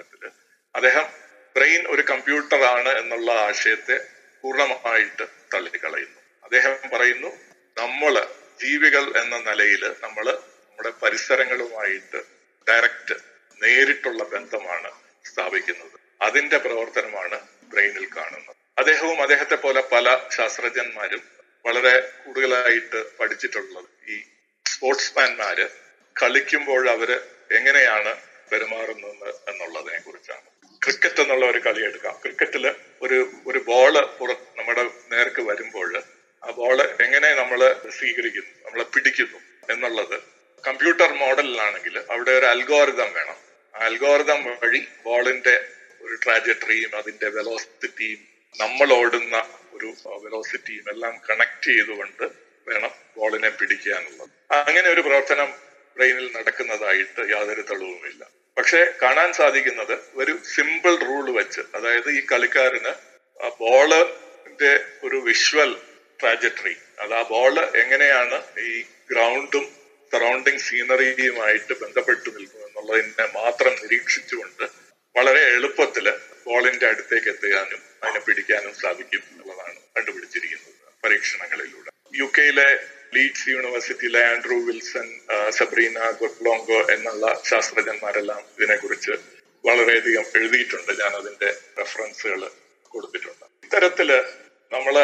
[0.75, 1.05] അദ്ദേഹം
[1.55, 3.97] ബ്രെയിൻ ഒരു കമ്പ്യൂട്ടറാണ് എന്നുള്ള ആശയത്തെ
[4.41, 6.21] പൂർണമായിട്ട് തള്ളിക്കളയുന്നു.
[6.43, 7.27] അദ്ദേഹം പറയുന്നു
[7.77, 12.23] നമ്മൾ ജീവികൾ എന്ന നിലയിൽ നമ്മൾ നമ്മുടെ പരിസരങ്ങളുമായിട്ട്
[12.67, 13.13] ഡയറക്റ്റ്
[13.61, 15.95] നേരിട്ടുള്ള ബന്ധമാണ് സ്ഥാപിക്കുന്നത്.
[16.21, 18.55] അതിന്റെ പ്രവർത്തനമാണ് ബ്രെയിനിൽ കാണുന്നത്.
[18.77, 20.07] അദ്ദേഹവും അദ്ദേഹത്തെ പോലെ പല
[20.37, 21.21] ശാസ്ത്രജ്ഞന്മാരും
[21.65, 24.17] വളരെ കൂടുതലായിട്ട് പഠിച്ചിട്ടുള്ളത് ഈ
[24.67, 25.65] സ്പോർട്സ്മാൻമാര്
[26.21, 27.11] കളിക്കുമ്പോൾ അവർ
[27.51, 28.13] എങ്ങനെയാണ്
[28.51, 30.47] പെരുമാറുന്നത് എന്നുള്ളതിനെ കുറിച്ചാണ്.
[30.83, 32.15] ക്രിക്കറ്റ് എന്നുള്ള ഒരു കളി എടുക്കാം.
[32.23, 32.65] ക്രിക്കറ്റിൽ
[33.01, 33.17] ഒരു
[33.47, 36.03] ഒരു ബോൾ പുറ നമ്മുടെ നേർക്ക് വരുമ്പോൾ
[36.43, 37.59] ആ ബോൾ എങ്ങനെ നമ്മൾ
[37.97, 40.17] സ്വീകരിക്കുന്നു നമ്മളെ പിടിക്കുന്നു എന്നുള്ളത്
[40.67, 43.46] കമ്പ്യൂട്ടർ മോഡലിലാണെങ്കിൽ അവിടെ ഒരു അൽഗോറിതം വേണം.
[43.77, 45.55] ആ അൽഗോറിതം വഴി ബോളിന്റെ
[46.01, 48.21] ഒരു ട്രാജറ്ററിയും അതിന്റെ വെലോസിറ്റിയും
[48.55, 49.35] നമ്മൾ ഓടുന്ന
[49.73, 49.89] ഒരു
[50.23, 52.25] വെലോസിറ്റിയും എല്ലാം കണക്ട് ചെയ്തുകൊണ്ട്
[52.67, 54.29] വേണം ബോളിനെ പിടിക്കാനുള്ളത്.
[54.51, 55.49] അങ്ങനെ ഒരു പ്രവർത്തനം
[55.97, 58.21] ബ്രെയിനിൽ നടക്കുന്നതായിട്ട് യാതൊരു തെളിവുമില്ല.
[58.57, 62.93] പക്ഷെ കാണാൻ സാധിക്കുന്നത് ഒരു സിമ്പിൾ റൂൾ വെച്ച് അതായത് ഈ കളിക്കാരന്
[63.59, 64.71] ബോളിന്റെ
[65.03, 65.71] ഒരു വിഷ്വൽ
[66.19, 68.71] ട്രാജറ്ററി അത് ആ ബോൾ എങ്ങനെയാണ് ഈ
[69.09, 69.65] ഗ്രൗണ്ടും
[70.11, 74.65] സറൗണ്ടിങ് സീനറിയുമായിട്ട് ബന്ധപ്പെട്ടു നിൽക്കും എന്നുള്ളതിനെ മാത്രം നിരീക്ഷിച്ചുകൊണ്ട്
[75.15, 76.05] വളരെ എളുപ്പത്തിൽ
[76.47, 80.73] ബോളിന്റെ അടുത്തേക്ക് എത്തുവാനും അതിനെ പിടിക്കാനും സാധിക്കും എന്നുള്ളതാണ് കണ്ടുപിടിച്ചിരിക്കുന്നത്
[81.03, 81.89] പരീക്ഷണങ്ങളിലൂടെ.
[82.19, 82.67] യു കെയിലെ
[83.15, 85.07] ലീഡ്സ് യൂണിവേഴ്സിറ്റിയിലെ ആൻഡ്രൂ വിൽസൺ
[85.59, 89.13] സബ്രീന ഗുഡ്ലോങ്കോ എന്നുള്ള ശാസ്ത്രജ്ഞന്മാരെല്ലാം ഇതിനെക്കുറിച്ച്
[89.63, 90.91] വളരെയധികം എഴുതിയിട്ടുണ്ട്.
[91.01, 91.49] ഞാൻ അതിന്റെ
[91.79, 92.41] റെഫറൻസുകൾ
[92.93, 93.45] കൊടുത്തിട്ടുണ്ട്.
[93.65, 94.09] ഇത്തരത്തിൽ
[94.71, 94.95] നമ്മൾ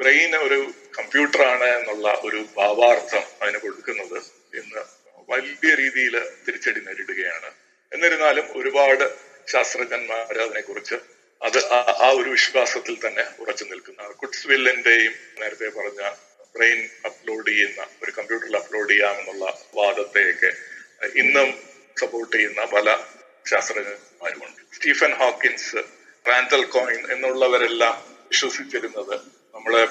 [0.00, 0.58] ബ്രെയിൻ ഒരു
[0.98, 4.18] കമ്പ്യൂട്ടറാണ് എന്നുള്ള ഒരു ഭാവാർത്ഥം അതിന് കൊടുക്കുന്നത്
[4.60, 4.82] ഇന്ന്
[5.28, 6.14] വലിയ രീതിയിൽ
[6.48, 7.50] തിരിച്ചടി നേരിടുകയാണ്.
[7.92, 9.06] എന്നിരുന്നാലും ഒരുപാട്
[9.48, 10.96] ശാസ്ത്രജ്ഞന്മാർ അതിനെക്കുറിച്ച്
[11.42, 11.58] അത്
[12.06, 16.02] ആ ഒരു വിശ്വാസത്തിൽ തന്നെ ഉറച്ചു നിൽക്കുന്ന കുട്സ്വില്ലിന്റെയും നേരത്തെ പറഞ്ഞ
[16.54, 19.44] ബ്രെയിൻ അപ്ലോഡ് ചെയ്യുന്ന ഒരു കമ്പ്യൂട്ടറിൽ അപ്ലോഡ് ചെയ്യാമെന്നുള്ള
[19.74, 20.50] വാദത്തെയൊക്കെ
[21.14, 21.48] ഇന്നും
[22.00, 22.88] സപ്പോർട്ട് ചെയ്യുന്ന പല
[23.46, 24.60] ശാസ്ത്രജ്ഞന്മാരുമുണ്ട്.
[24.76, 25.76] സ്റ്റീഫൻ ഹോക്കിൻസ്
[26.26, 27.94] റാൻഡൽ കോയിൻ എന്നുള്ളവരെല്ലാം
[28.28, 29.14] വിശ്വസിച്ചിരുന്നത്
[29.54, 29.84] നമ്മളെ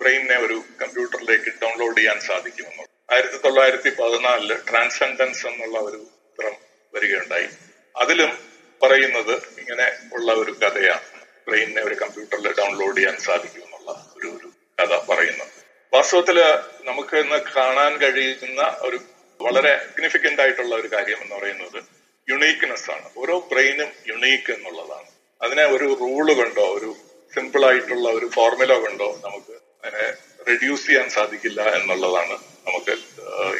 [0.00, 2.85] ബ്രെയിനിനെ ഒരു കമ്പ്യൂട്ടറിലേക്ക് ഡൗൺലോഡ് ചെയ്യാൻ സാധിക്കുമെന്നുള്ളത്
[3.16, 6.54] ആയിരത്തി തൊള്ളായിരത്തി പതിനാലിൽ ട്രാൻസെൻഡൻസ് എന്നുള്ള ഒരു ചിത്രം
[6.94, 7.48] വരികയുണ്ടായി.
[7.96, 8.38] അതിലും
[8.82, 11.00] പറയുന്നത് ഇങ്ങനെ ഉള്ള ഒരു കഥയാണ്.
[11.48, 15.48] ബ്രെയിനിനെ ഒരു കമ്പ്യൂട്ടറിൽ ഡൗൺലോഡ് ചെയ്യാൻ സാധിക്കും എന്നുള്ള ഒരു ഒരു കഥ പറയുന്നത്.
[15.92, 16.38] വാസ്തവത്തിൽ
[16.84, 19.00] നമുക്ക് ഇന്ന് കാണാൻ കഴിയുന്ന ഒരു
[19.40, 21.84] വളരെ സിഗ്നിഫിക്കന്റ് ആയിട്ടുള്ള ഒരു കാര്യം എന്ന് പറയുന്നത്
[22.30, 23.10] യുണീക്ക്നെസ് ആണ്.
[23.16, 25.10] ഓരോ ബ്രെയിനും യുണീക്ക് എന്നുള്ളതാണ്.
[25.42, 26.96] അതിനെ ഒരു റൂൾ കൊണ്ടോ ഒരു
[27.34, 32.36] സിമ്പിൾ ആയിട്ടുള്ള ഒരു ഫോർമുല കൊണ്ടോ നമുക്ക് അതിനെ റെഡ്യൂസ് ചെയ്യാൻ സാധിക്കില്ല എന്നുള്ളതാണ്
[32.66, 32.94] നമുക്ക്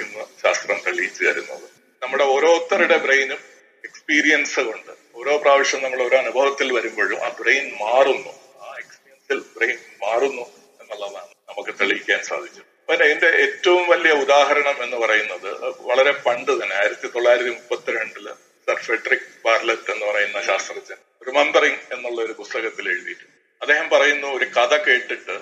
[0.03, 1.67] ഇന്ന് ശാസ്ത്രം തെളിയിച്ചു തരുന്നത്.
[2.03, 3.41] നമ്മുടെ ഓരോരുത്തരുടെ ബ്രെയിനും
[3.89, 8.33] എക്സ്പീരിയൻസ് കൊണ്ട് ഓരോ പ്രാവശ്യം നമ്മൾ ഓരോ അനുഭവത്തിൽ വരുമ്പോഴും ആ ബ്രെയിൻ മാറുന്നു.
[8.65, 10.45] ആ എക്സ്പീരിയൻസിൽ ബ്രെയിൻ മാറുന്നു
[10.81, 12.67] എന്നുള്ളതാണ് നമുക്ക് തെളിയിക്കാൻ സാധിച്ചത്.
[12.89, 15.51] പിന്നെ ഇതിന്റെ ഏറ്റവും വലിയ ഉദാഹരണം എന്ന് പറയുന്നത്
[15.89, 18.27] വളരെ പണ്ട് തന്നെ ആയിരത്തി തൊള്ളായിരത്തി മുപ്പത്തിരണ്ടിൽ
[18.67, 23.35] സർ ഫെഡറിക് ബാർലറ്റ് എന്ന് പറയുന്ന ശാസ്ത്രജ്ഞൻ റിമംബറിംഗ് എന്നുള്ള ഒരു പുസ്തകത്തിൽ എഴുതിയിട്ടുണ്ട്.
[23.63, 25.37] അദ്ദേഹം പറയുന്ന ഒരു കഥ കേട്ടിട്ട്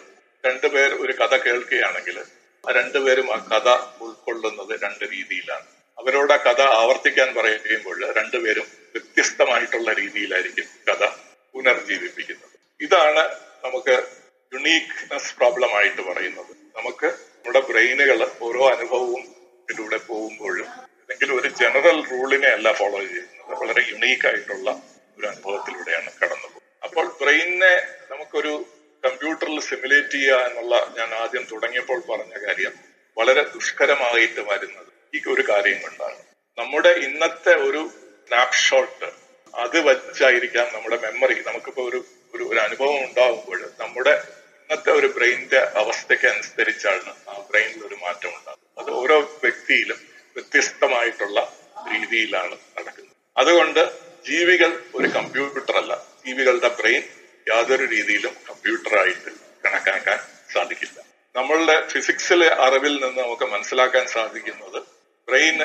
[0.47, 2.18] രണ്ടുപേർ ഒരു കഥ കേൾക്കുകയാണെങ്കിൽ
[2.64, 3.68] ആ രണ്ടുപേരും ആ കഥ
[4.01, 5.66] ഉൾക്കൊള്ളുന്നത് രണ്ട് രീതിയിലാണ്.
[5.99, 11.05] അവരോട് ആ കഥ ആവർത്തിക്കാൻ പറയുമ്പോൾ രണ്ടുപേരും വ്യത്യസ്തമായിട്ടുള്ള രീതിയിലായിരിക്കും കഥ
[11.55, 12.51] പുനർജീവിപ്പിക്കുന്നത്.
[12.80, 13.22] ഇതാണ്
[13.64, 13.95] നമുക്ക്
[14.53, 16.53] യുണീക്നെസ് പ്രോബ്ലം ആയിട്ട് പറയുന്നത്.
[16.78, 17.07] നമുക്ക്
[17.45, 19.22] നമ്മുടെ ബ്രെയിനുകൾ ഓരോ അനുഭവവും
[19.62, 20.68] ഇതിലൂടെ പോകുമ്പോഴും
[21.01, 23.61] അല്ലെങ്കിൽ ഒരു ജനറൽ റൂളിനെ അല്ല ഫോളോ ചെയ്യുന്നത്.
[23.61, 24.70] വളരെ യുണീക്ക് ആയിട്ടുള്ള
[25.18, 26.49] ഒരു അനുഭവത്തിലൂടെയാണ് കടന്നു
[26.84, 27.74] അപ്പോൾ ബ്രെയിനിനെ
[28.11, 28.55] നമുക്കൊരു
[29.05, 32.74] കമ്പ്യൂട്ടറിൽ സിമുലേറ്റ് ചെയ്യുക എന്നുള്ള ഞാൻ ആദ്യം തുടങ്ങിയപ്പോൾ പറഞ്ഞ കാര്യം
[33.16, 36.18] വളരെ ദുഷ്കരമായിട്ട് വരുന്നത് ഈ ഒരു കാര്യം കൊണ്ടാണ്.
[36.59, 37.82] നമ്മുടെ ഇന്നത്തെ ഒരു
[38.28, 39.09] സ്നാപ്ഷോട്ട്
[39.55, 44.14] അത് വച്ചായിരിക്കാം നമ്മുടെ മെമ്മറി നമുക്കിപ്പോ ഒരു ഒരു ഒരു അനുഭവം ഉണ്ടാകുമ്പോൾ നമ്മുടെ
[44.62, 49.98] ഇന്നത്തെ ഒരു ബ്രെയിനിന്റെ അവസ്ഥയ്ക്ക് അനുസരിച്ചാണ് ആ ബ്രെയിനിൽ ഒരു മാറ്റം ഉണ്ടാകുന്നത് അത് ഓരോ വ്യക്തിയിലും
[50.36, 51.38] വ്യത്യസ്തമായിട്ടുള്ള
[51.92, 53.14] രീതിയിലാണ് നടക്കുന്നത്.
[53.36, 53.82] അതുകൊണ്ട്
[54.26, 55.92] ജീവികൾ ഒരു കമ്പ്യൂട്ടർ അല്ല.
[56.26, 57.02] ജീവികളുടെ ബ്രെയിൻ
[57.49, 59.30] യാതൊരു രീതിയിലും കമ്പ്യൂട്ടറായിട്ട്
[59.64, 60.18] കണക്കാക്കാൻ
[60.53, 61.05] സാധിക്കില്ല.
[61.34, 64.82] നമ്മളുടെ ഫിസിക്സിലെ അറിവിൽ നിന്ന് നമുക്ക് മനസ്സിലാക്കാൻ സാധിക്കുന്നത്
[65.28, 65.59] ബ്രെയിൻ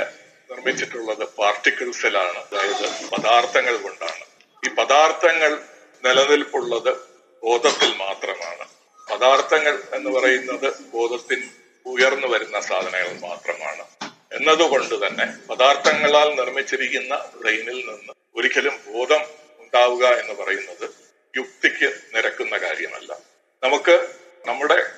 [0.49, 4.25] നിർമ്മിച്ചിട്ടുള്ളത് പാർട്ടിക്കിൾസിലാണ് അതായത് പദാർത്ഥങ്ങൾ കൊണ്ടാണ്.
[4.65, 5.59] ഈ പദാർത്ഥങ്ങൾ
[6.03, 6.97] നിലനിൽപ്പുള്ളത്
[7.43, 8.69] ബോധത്തിൽ മാത്രമാണ്.
[9.11, 11.43] പദാർത്ഥങ്ങൾ എന്ന് പറയുന്നത് ബോധത്തിൽ
[11.85, 13.83] ഉയർന്നു വരുന്ന സാധനങ്ങൾ മാത്രമാണ്.
[14.31, 19.21] എന്നതുകൊണ്ട് തന്നെ പദാർത്ഥങ്ങളാൽ നിർമ്മിച്ചിരിക്കുന്ന ബ്രെയിനിൽ നിന്ന് ഒരിക്കലും ബോധം
[19.59, 23.17] ഉണ്ടാവുക എന്ന് പറയുന്നത് യുക്തിക്ക് നിരക്കുന്ന കാര്യമല്ല.
[23.63, 24.07] നമുക്ക്
[24.45, 24.91] നമ്മുടെ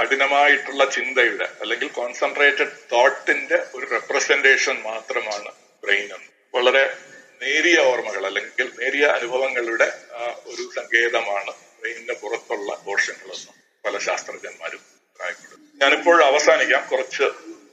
[0.00, 5.52] കഠിനമായിട്ടുള്ള ചിന്തയുടെ അല്ലെങ്കിൽ കോൺസെൻട്രേറ്റഡ് തോട്ടിന്റെ ഒരു റെപ്രസെന്റേഷൻ മാത്രമാണ്
[5.84, 6.56] ബ്രെയിൻ എന്ന്.
[6.56, 6.96] വളരെ
[7.42, 10.00] നേരിയ ഓർമ്മകൾ അല്ലെങ്കിൽ നേരിയ അനുഭവങ്ങളുടെ
[10.46, 13.52] ഒരു സങ്കേതമാണ് ബ്രെയിനിന്റെ പുറത്തുള്ള കോശങ്ങളെന്ന്
[13.84, 16.88] പല ശാസ്ത്രജ്ഞന്മാരും അഭിപ്രായപ്പെടും ഞാനിപ്പോൾ അവസാനിക്കാം.
[16.88, 17.22] കുറച്ച്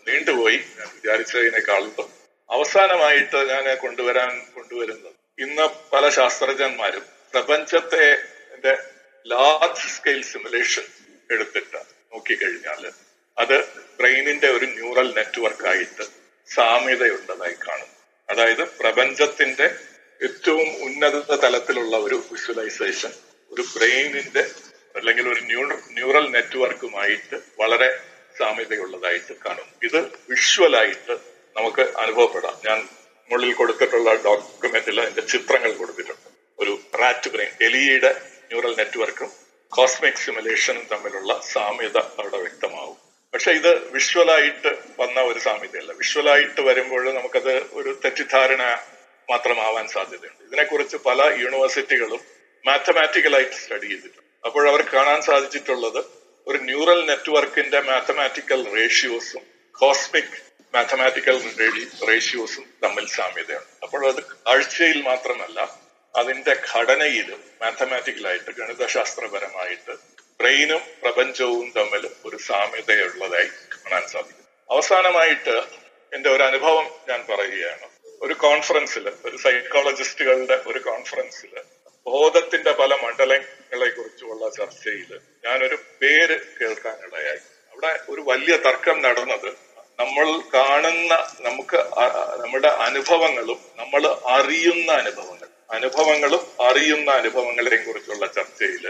[0.07, 0.55] നീണ്ടുപോയി.
[0.55, 2.09] ഞാൻ വിചാരിച്ചതിനേക്കാളും
[2.49, 5.14] അവസാനമായിട്ട് ഞാൻ കൊണ്ടുവരാൻ കൊണ്ടുവരുന്നത്.
[5.41, 8.17] ഇന്ന് പല ശാസ്ത്രജ്ഞന്മാരും പ്രപഞ്ചത്തെ
[9.27, 10.84] ലാർജ് സ്കെയിൽ സിമുലേഷൻ
[11.31, 11.77] എടുത്തിട്ട്
[12.13, 12.91] നോക്കിക്കഴിഞ്ഞാൽ
[13.38, 13.65] അത്
[13.99, 16.03] ബ്രെയിനിന്റെ ഒരു ന്യൂറൽ നെറ്റ്വർക്കായിട്ട്
[16.53, 17.88] സാമ്യതയുള്ളതായി കാണും.
[18.29, 19.75] അതായത് പ്രപഞ്ചത്തിന്റെ
[20.23, 23.11] ഏറ്റവും ഉന്നത തലത്തിലുള്ള ഒരു വിഷ്വലൈസേഷൻ
[23.51, 24.51] ഒരു ബ്രെയിനിന്റെ
[24.95, 25.41] അല്ലെങ്കിൽ ഒരു
[25.91, 27.99] ന്യൂറൽ നെറ്റ്വർക്കുമായിട്ട് വളരെ
[28.38, 29.65] സാമ്യതയുള്ളതായിട്ട് കാണും.
[29.84, 31.17] ഇത് വിഷ്വലായിട്ട്
[31.57, 32.61] നമുക്ക് അനുഭവപ്പെടാം.
[32.65, 32.89] ഞാൻ
[33.31, 36.32] മുകളിൽ കൊടുത്തിട്ടുള്ള ഡോക്യുമെന്റിൽ അതിന്റെ ചിത്രങ്ങൾ കൊടുത്തിട്ടുണ്ട്.
[36.60, 38.12] ഒരു റാറ്റ് ബ്രെയിൻ എലിയുടെ
[38.47, 39.32] ന്യൂറൽ നെറ്റ്വർക്കും
[39.70, 42.97] കോസ്മിക് സിമുലേഷനും തമ്മിലുള്ള സാമ്യത അവിടെ വ്യക്തമാവും.
[43.34, 45.91] പക്ഷെ ഇത് വിഷ്വലായിട്ട് വന്ന ഒരു സാമ്യതയല്ല.
[45.91, 48.62] വിഷ്വലായിട്ട് വരുമ്പോൾ നമുക്കത് ഒരു തെറ്റിദ്ധാരണ
[49.30, 50.43] മാത്രമാവാൻ സാധ്യതയുണ്ട്.
[50.43, 52.22] ഇതിനെക്കുറിച്ച് പല യൂണിവേഴ്സിറ്റികളും
[52.66, 54.22] മാത്തമാറ്റിക്കലായിട്ട് സ്റ്റഡി ചെയ്തിട്ടുണ്ട്.
[54.45, 56.06] അപ്പോൾ അവർ കാണാൻ സാധിച്ചിട്ടുള്ളത്
[56.47, 59.41] ഒരു ന്യൂറൽ നെറ്റ്വർക്കിന്റെ മാത്തമാറ്റിക്കൽ റേഷ്യോസും
[59.72, 60.36] കോസ്മിക്
[60.74, 61.38] മാത്തമാറ്റിക്കൽ
[62.10, 65.82] റേഷ്യോസും തമ്മിൽ സാമ്യതയാണ് അപ്പോൾ അത് ആഴ്ചയിൽ മാത്രമല്ല
[66.16, 69.93] അതിന്റെ ഘടനയിലും മാത്തമാറ്റിക്കലായിട്ട് ഗണിതശാസ്ത്രപരമായിട്ട്
[70.39, 75.55] ബ്രെയിനും പ്രപഞ്ചവും തമ്മിൽ ഒരു സാമ്യതയുള്ളതായി കാണാൻ സാധിക്കും അവസാനമായിട്ട്
[76.11, 77.88] എന്റെ ഒരു അനുഭവം ഞാൻ പറയുകയാണ്.
[78.22, 81.53] ഒരു കോൺഫറൻസിൽ ഒരു സൈക്കോളജിസ്റ്റുകളുടെ ഒരു കോൺഫറൻസിൽ
[82.05, 85.11] ബോധത്തിന്റെ പല മണ്ഡലങ്ങളെ കുറിച്ചുള്ള ചർച്ചയിൽ
[85.45, 87.41] ഞാനൊരു പേര് കേൾക്കാനിടയായി
[87.74, 89.49] അവിടെ ഒരു വലിയ തർക്കം നടന്നത്
[89.99, 91.80] നമ്മൾ കാണുന്ന നമുക്ക്
[92.41, 94.03] നമ്മുടെ അനുഭവങ്ങളും നമ്മൾ
[94.36, 95.43] അറിയുന്ന അനുഭവങ്ങൾ
[95.74, 98.86] അനുഭവങ്ങളും അറിയുന്ന അനുഭവങ്ങളെയും കുറിച്ചുള്ള ചർച്ചയിൽ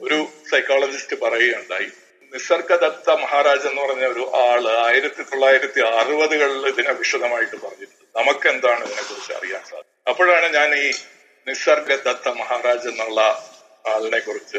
[0.00, 0.18] ഒരു
[0.50, 1.88] സൈക്കോളജിസ്റ്റ് പറയുകയുണ്ടായി.
[2.32, 8.18] നിസർഗദത്ത മഹാരാജ് എന്ന് പറഞ്ഞ ഒരു ആൾ ആയിരത്തി തൊള്ളായിരത്തി അറുപതുകളിൽ ഇതിനെ വിശദമായിട്ട് പറഞ്ഞിട്ടുണ്ട്.
[8.18, 10.92] നമുക്ക് എന്താണ് ഇതിനെ കുറിച്ച് അറിയാൻ സാധിക്കും അപ്പോഴാണ് ഞാൻ ഈ
[11.46, 13.20] നിസർഗദത്ത മഹാരാജ് എന്നുള്ള
[13.86, 14.58] ആളിനെ കുറിച്ച്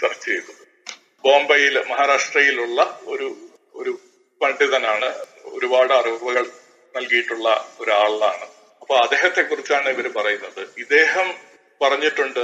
[0.00, 0.64] സെർച്ച് ചെയ്തത്.
[1.24, 3.28] ബോംബെയിൽ മഹാരാഷ്ട്രയിലുള്ള ഒരു
[3.74, 3.92] ഒരു
[4.42, 5.08] പണ്ഡിതനാണ്.
[5.44, 6.46] ഒരുപാട് അറിവുകൾ
[6.96, 7.48] നൽകിയിട്ടുള്ള
[7.80, 8.46] ഒരാളാണ്.
[8.90, 10.68] അപ്പൊ അദ്ദേഹത്തെ കുറിച്ചാണ് ഇവർ പറയുന്നത്.
[10.78, 11.34] ഇദ്ദേഹം
[11.80, 12.40] പറഞ്ഞിട്ടുണ്ട്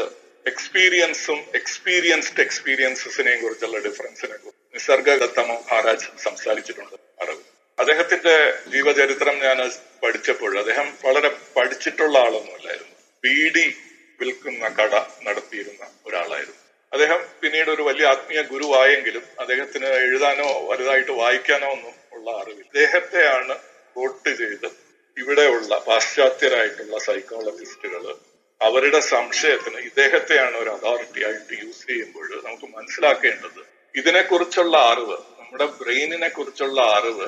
[0.47, 4.75] എക്സ്പീരിയൻസും എക്സ്പീരിയൻസ്ഡ് എക്സ്പീരിയൻസസിനെയും കുറിച്ചുള്ള ഡിഫറൻസിനെ കുറിച്ച്.
[4.75, 7.43] നിസർഗദത്ത മഹാരാജ് സംസാരിച്ചിട്ടുണ്ട് അറിവ്.
[7.79, 9.71] അദ്ദേഹത്തിന്റെ ജീവചരിത്രം ഞാൻ
[10.03, 13.77] പഠിച്ചപ്പോൾ അദ്ദേഹം വളരെ പഠിച്ചിട്ടുള്ള ആളൊന്നുമല്ലായിരുന്നു ബീഡി
[14.21, 16.57] വിൽക്കുന്ന കട നടത്തിയിരുന്ന ഒരാളായിരുന്നു.
[16.93, 22.67] അദ്ദേഹം പിന്നീട് ഒരു വലിയ ആത്മീയ ഗുരുവായെങ്കിലും അദ്ദേഹത്തിന് എഴുതാനോ വലുതായിട്ട് വായിക്കാനോ ഒന്നും ഉള്ള അറിവില്ല.
[22.67, 23.59] അദ്ദേഹത്തെയാണ്
[23.97, 24.86] വോട്ട് ചെയ്ത്
[25.17, 28.15] ഇവിടെയുള്ള പാശ്ചാത്യരായിട്ടുള്ള സൈക്കോളജിസ്റ്റുകൾ
[28.61, 33.61] അവരുടെ സംശയത്തിന് ഇദ്ദേഹത്തെയാണ് ഒരു അതോറിറ്റി ആയിട്ട് യൂസ് ചെയ്യുമ്പോൾ നമുക്ക് മനസ്സിലാക്കേണ്ടത്
[33.95, 37.27] ഇതിനെക്കുറിച്ചുള്ള അറിവ് നമ്മുടെ ബ്രെയിനിനെ കുറിച്ചുള്ള അറിവ്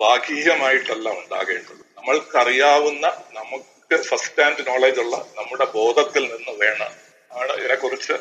[0.00, 1.82] ഭാഗികമായിട്ടല്ല ഉണ്ടാകേണ്ടത്.
[1.96, 6.92] നമ്മൾക്കറിയാവുന്ന നമുക്ക് ഫസ്റ്റ് ഹാൻഡ് നോളജ് ഉള്ള നമ്മുടെ ബോധത്തിൽ നിന്ന് വേണം
[7.30, 8.12] ആണ് ഇതിനെക്കുറിച്ച്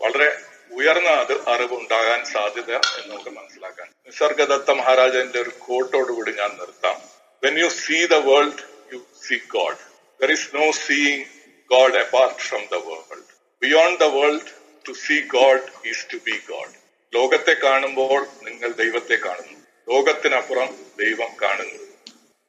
[0.00, 0.28] വളരെ
[0.72, 3.88] ഉയർന്ന അത് അറിവ് ഉണ്ടാകാൻ സാധ്യത എന്ന് നമുക്ക് മനസ്സിലാക്കാൻ.
[4.06, 7.15] നിസർഗദത്ത മഹാരാജന്റെ ഒരു കോട്ടോടുകൂടി ഞാൻ നിർത്താം.
[7.44, 8.62] When you see the world
[8.92, 9.76] you see God
[10.22, 11.24] there is no seeing
[11.70, 13.22] God apart from the world
[13.62, 14.50] beyond the world
[14.88, 19.58] to see God is to be God ലോകത്തെ കാണുമ്പോൾ നിങ്ങൾ ദൈവത്തെ കാണുന്നു.
[19.88, 21.82] ലോകത്തിനപ്പുറം ദൈവം കാണുന്നു.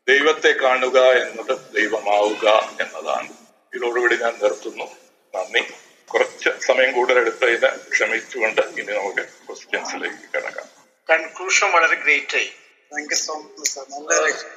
[0.07, 3.33] ദൈവത്തെ കാണുക എന്നത് ദൈവമാവുക എന്നതാണ്.
[3.73, 4.83] ഇതോടുകൂടി ഞാൻ നിർത്തുന്നു.
[5.35, 5.59] നന്ദി.
[6.07, 10.67] കുറച്ച് സമയം കൂടുതലെടുത്തതിന് ക്ഷമിച്ചുകൊണ്ട് ഇനി നമുക്ക് ക്വസ്റ്റ്യൻസിലേക്ക് കിടക്കാം.
[11.09, 12.45] കൺക്ലൂഷൻ വളരെ ഗ്രേറ്റ് ആയി.
[12.91, 14.56] Thank you so much sir നല്ല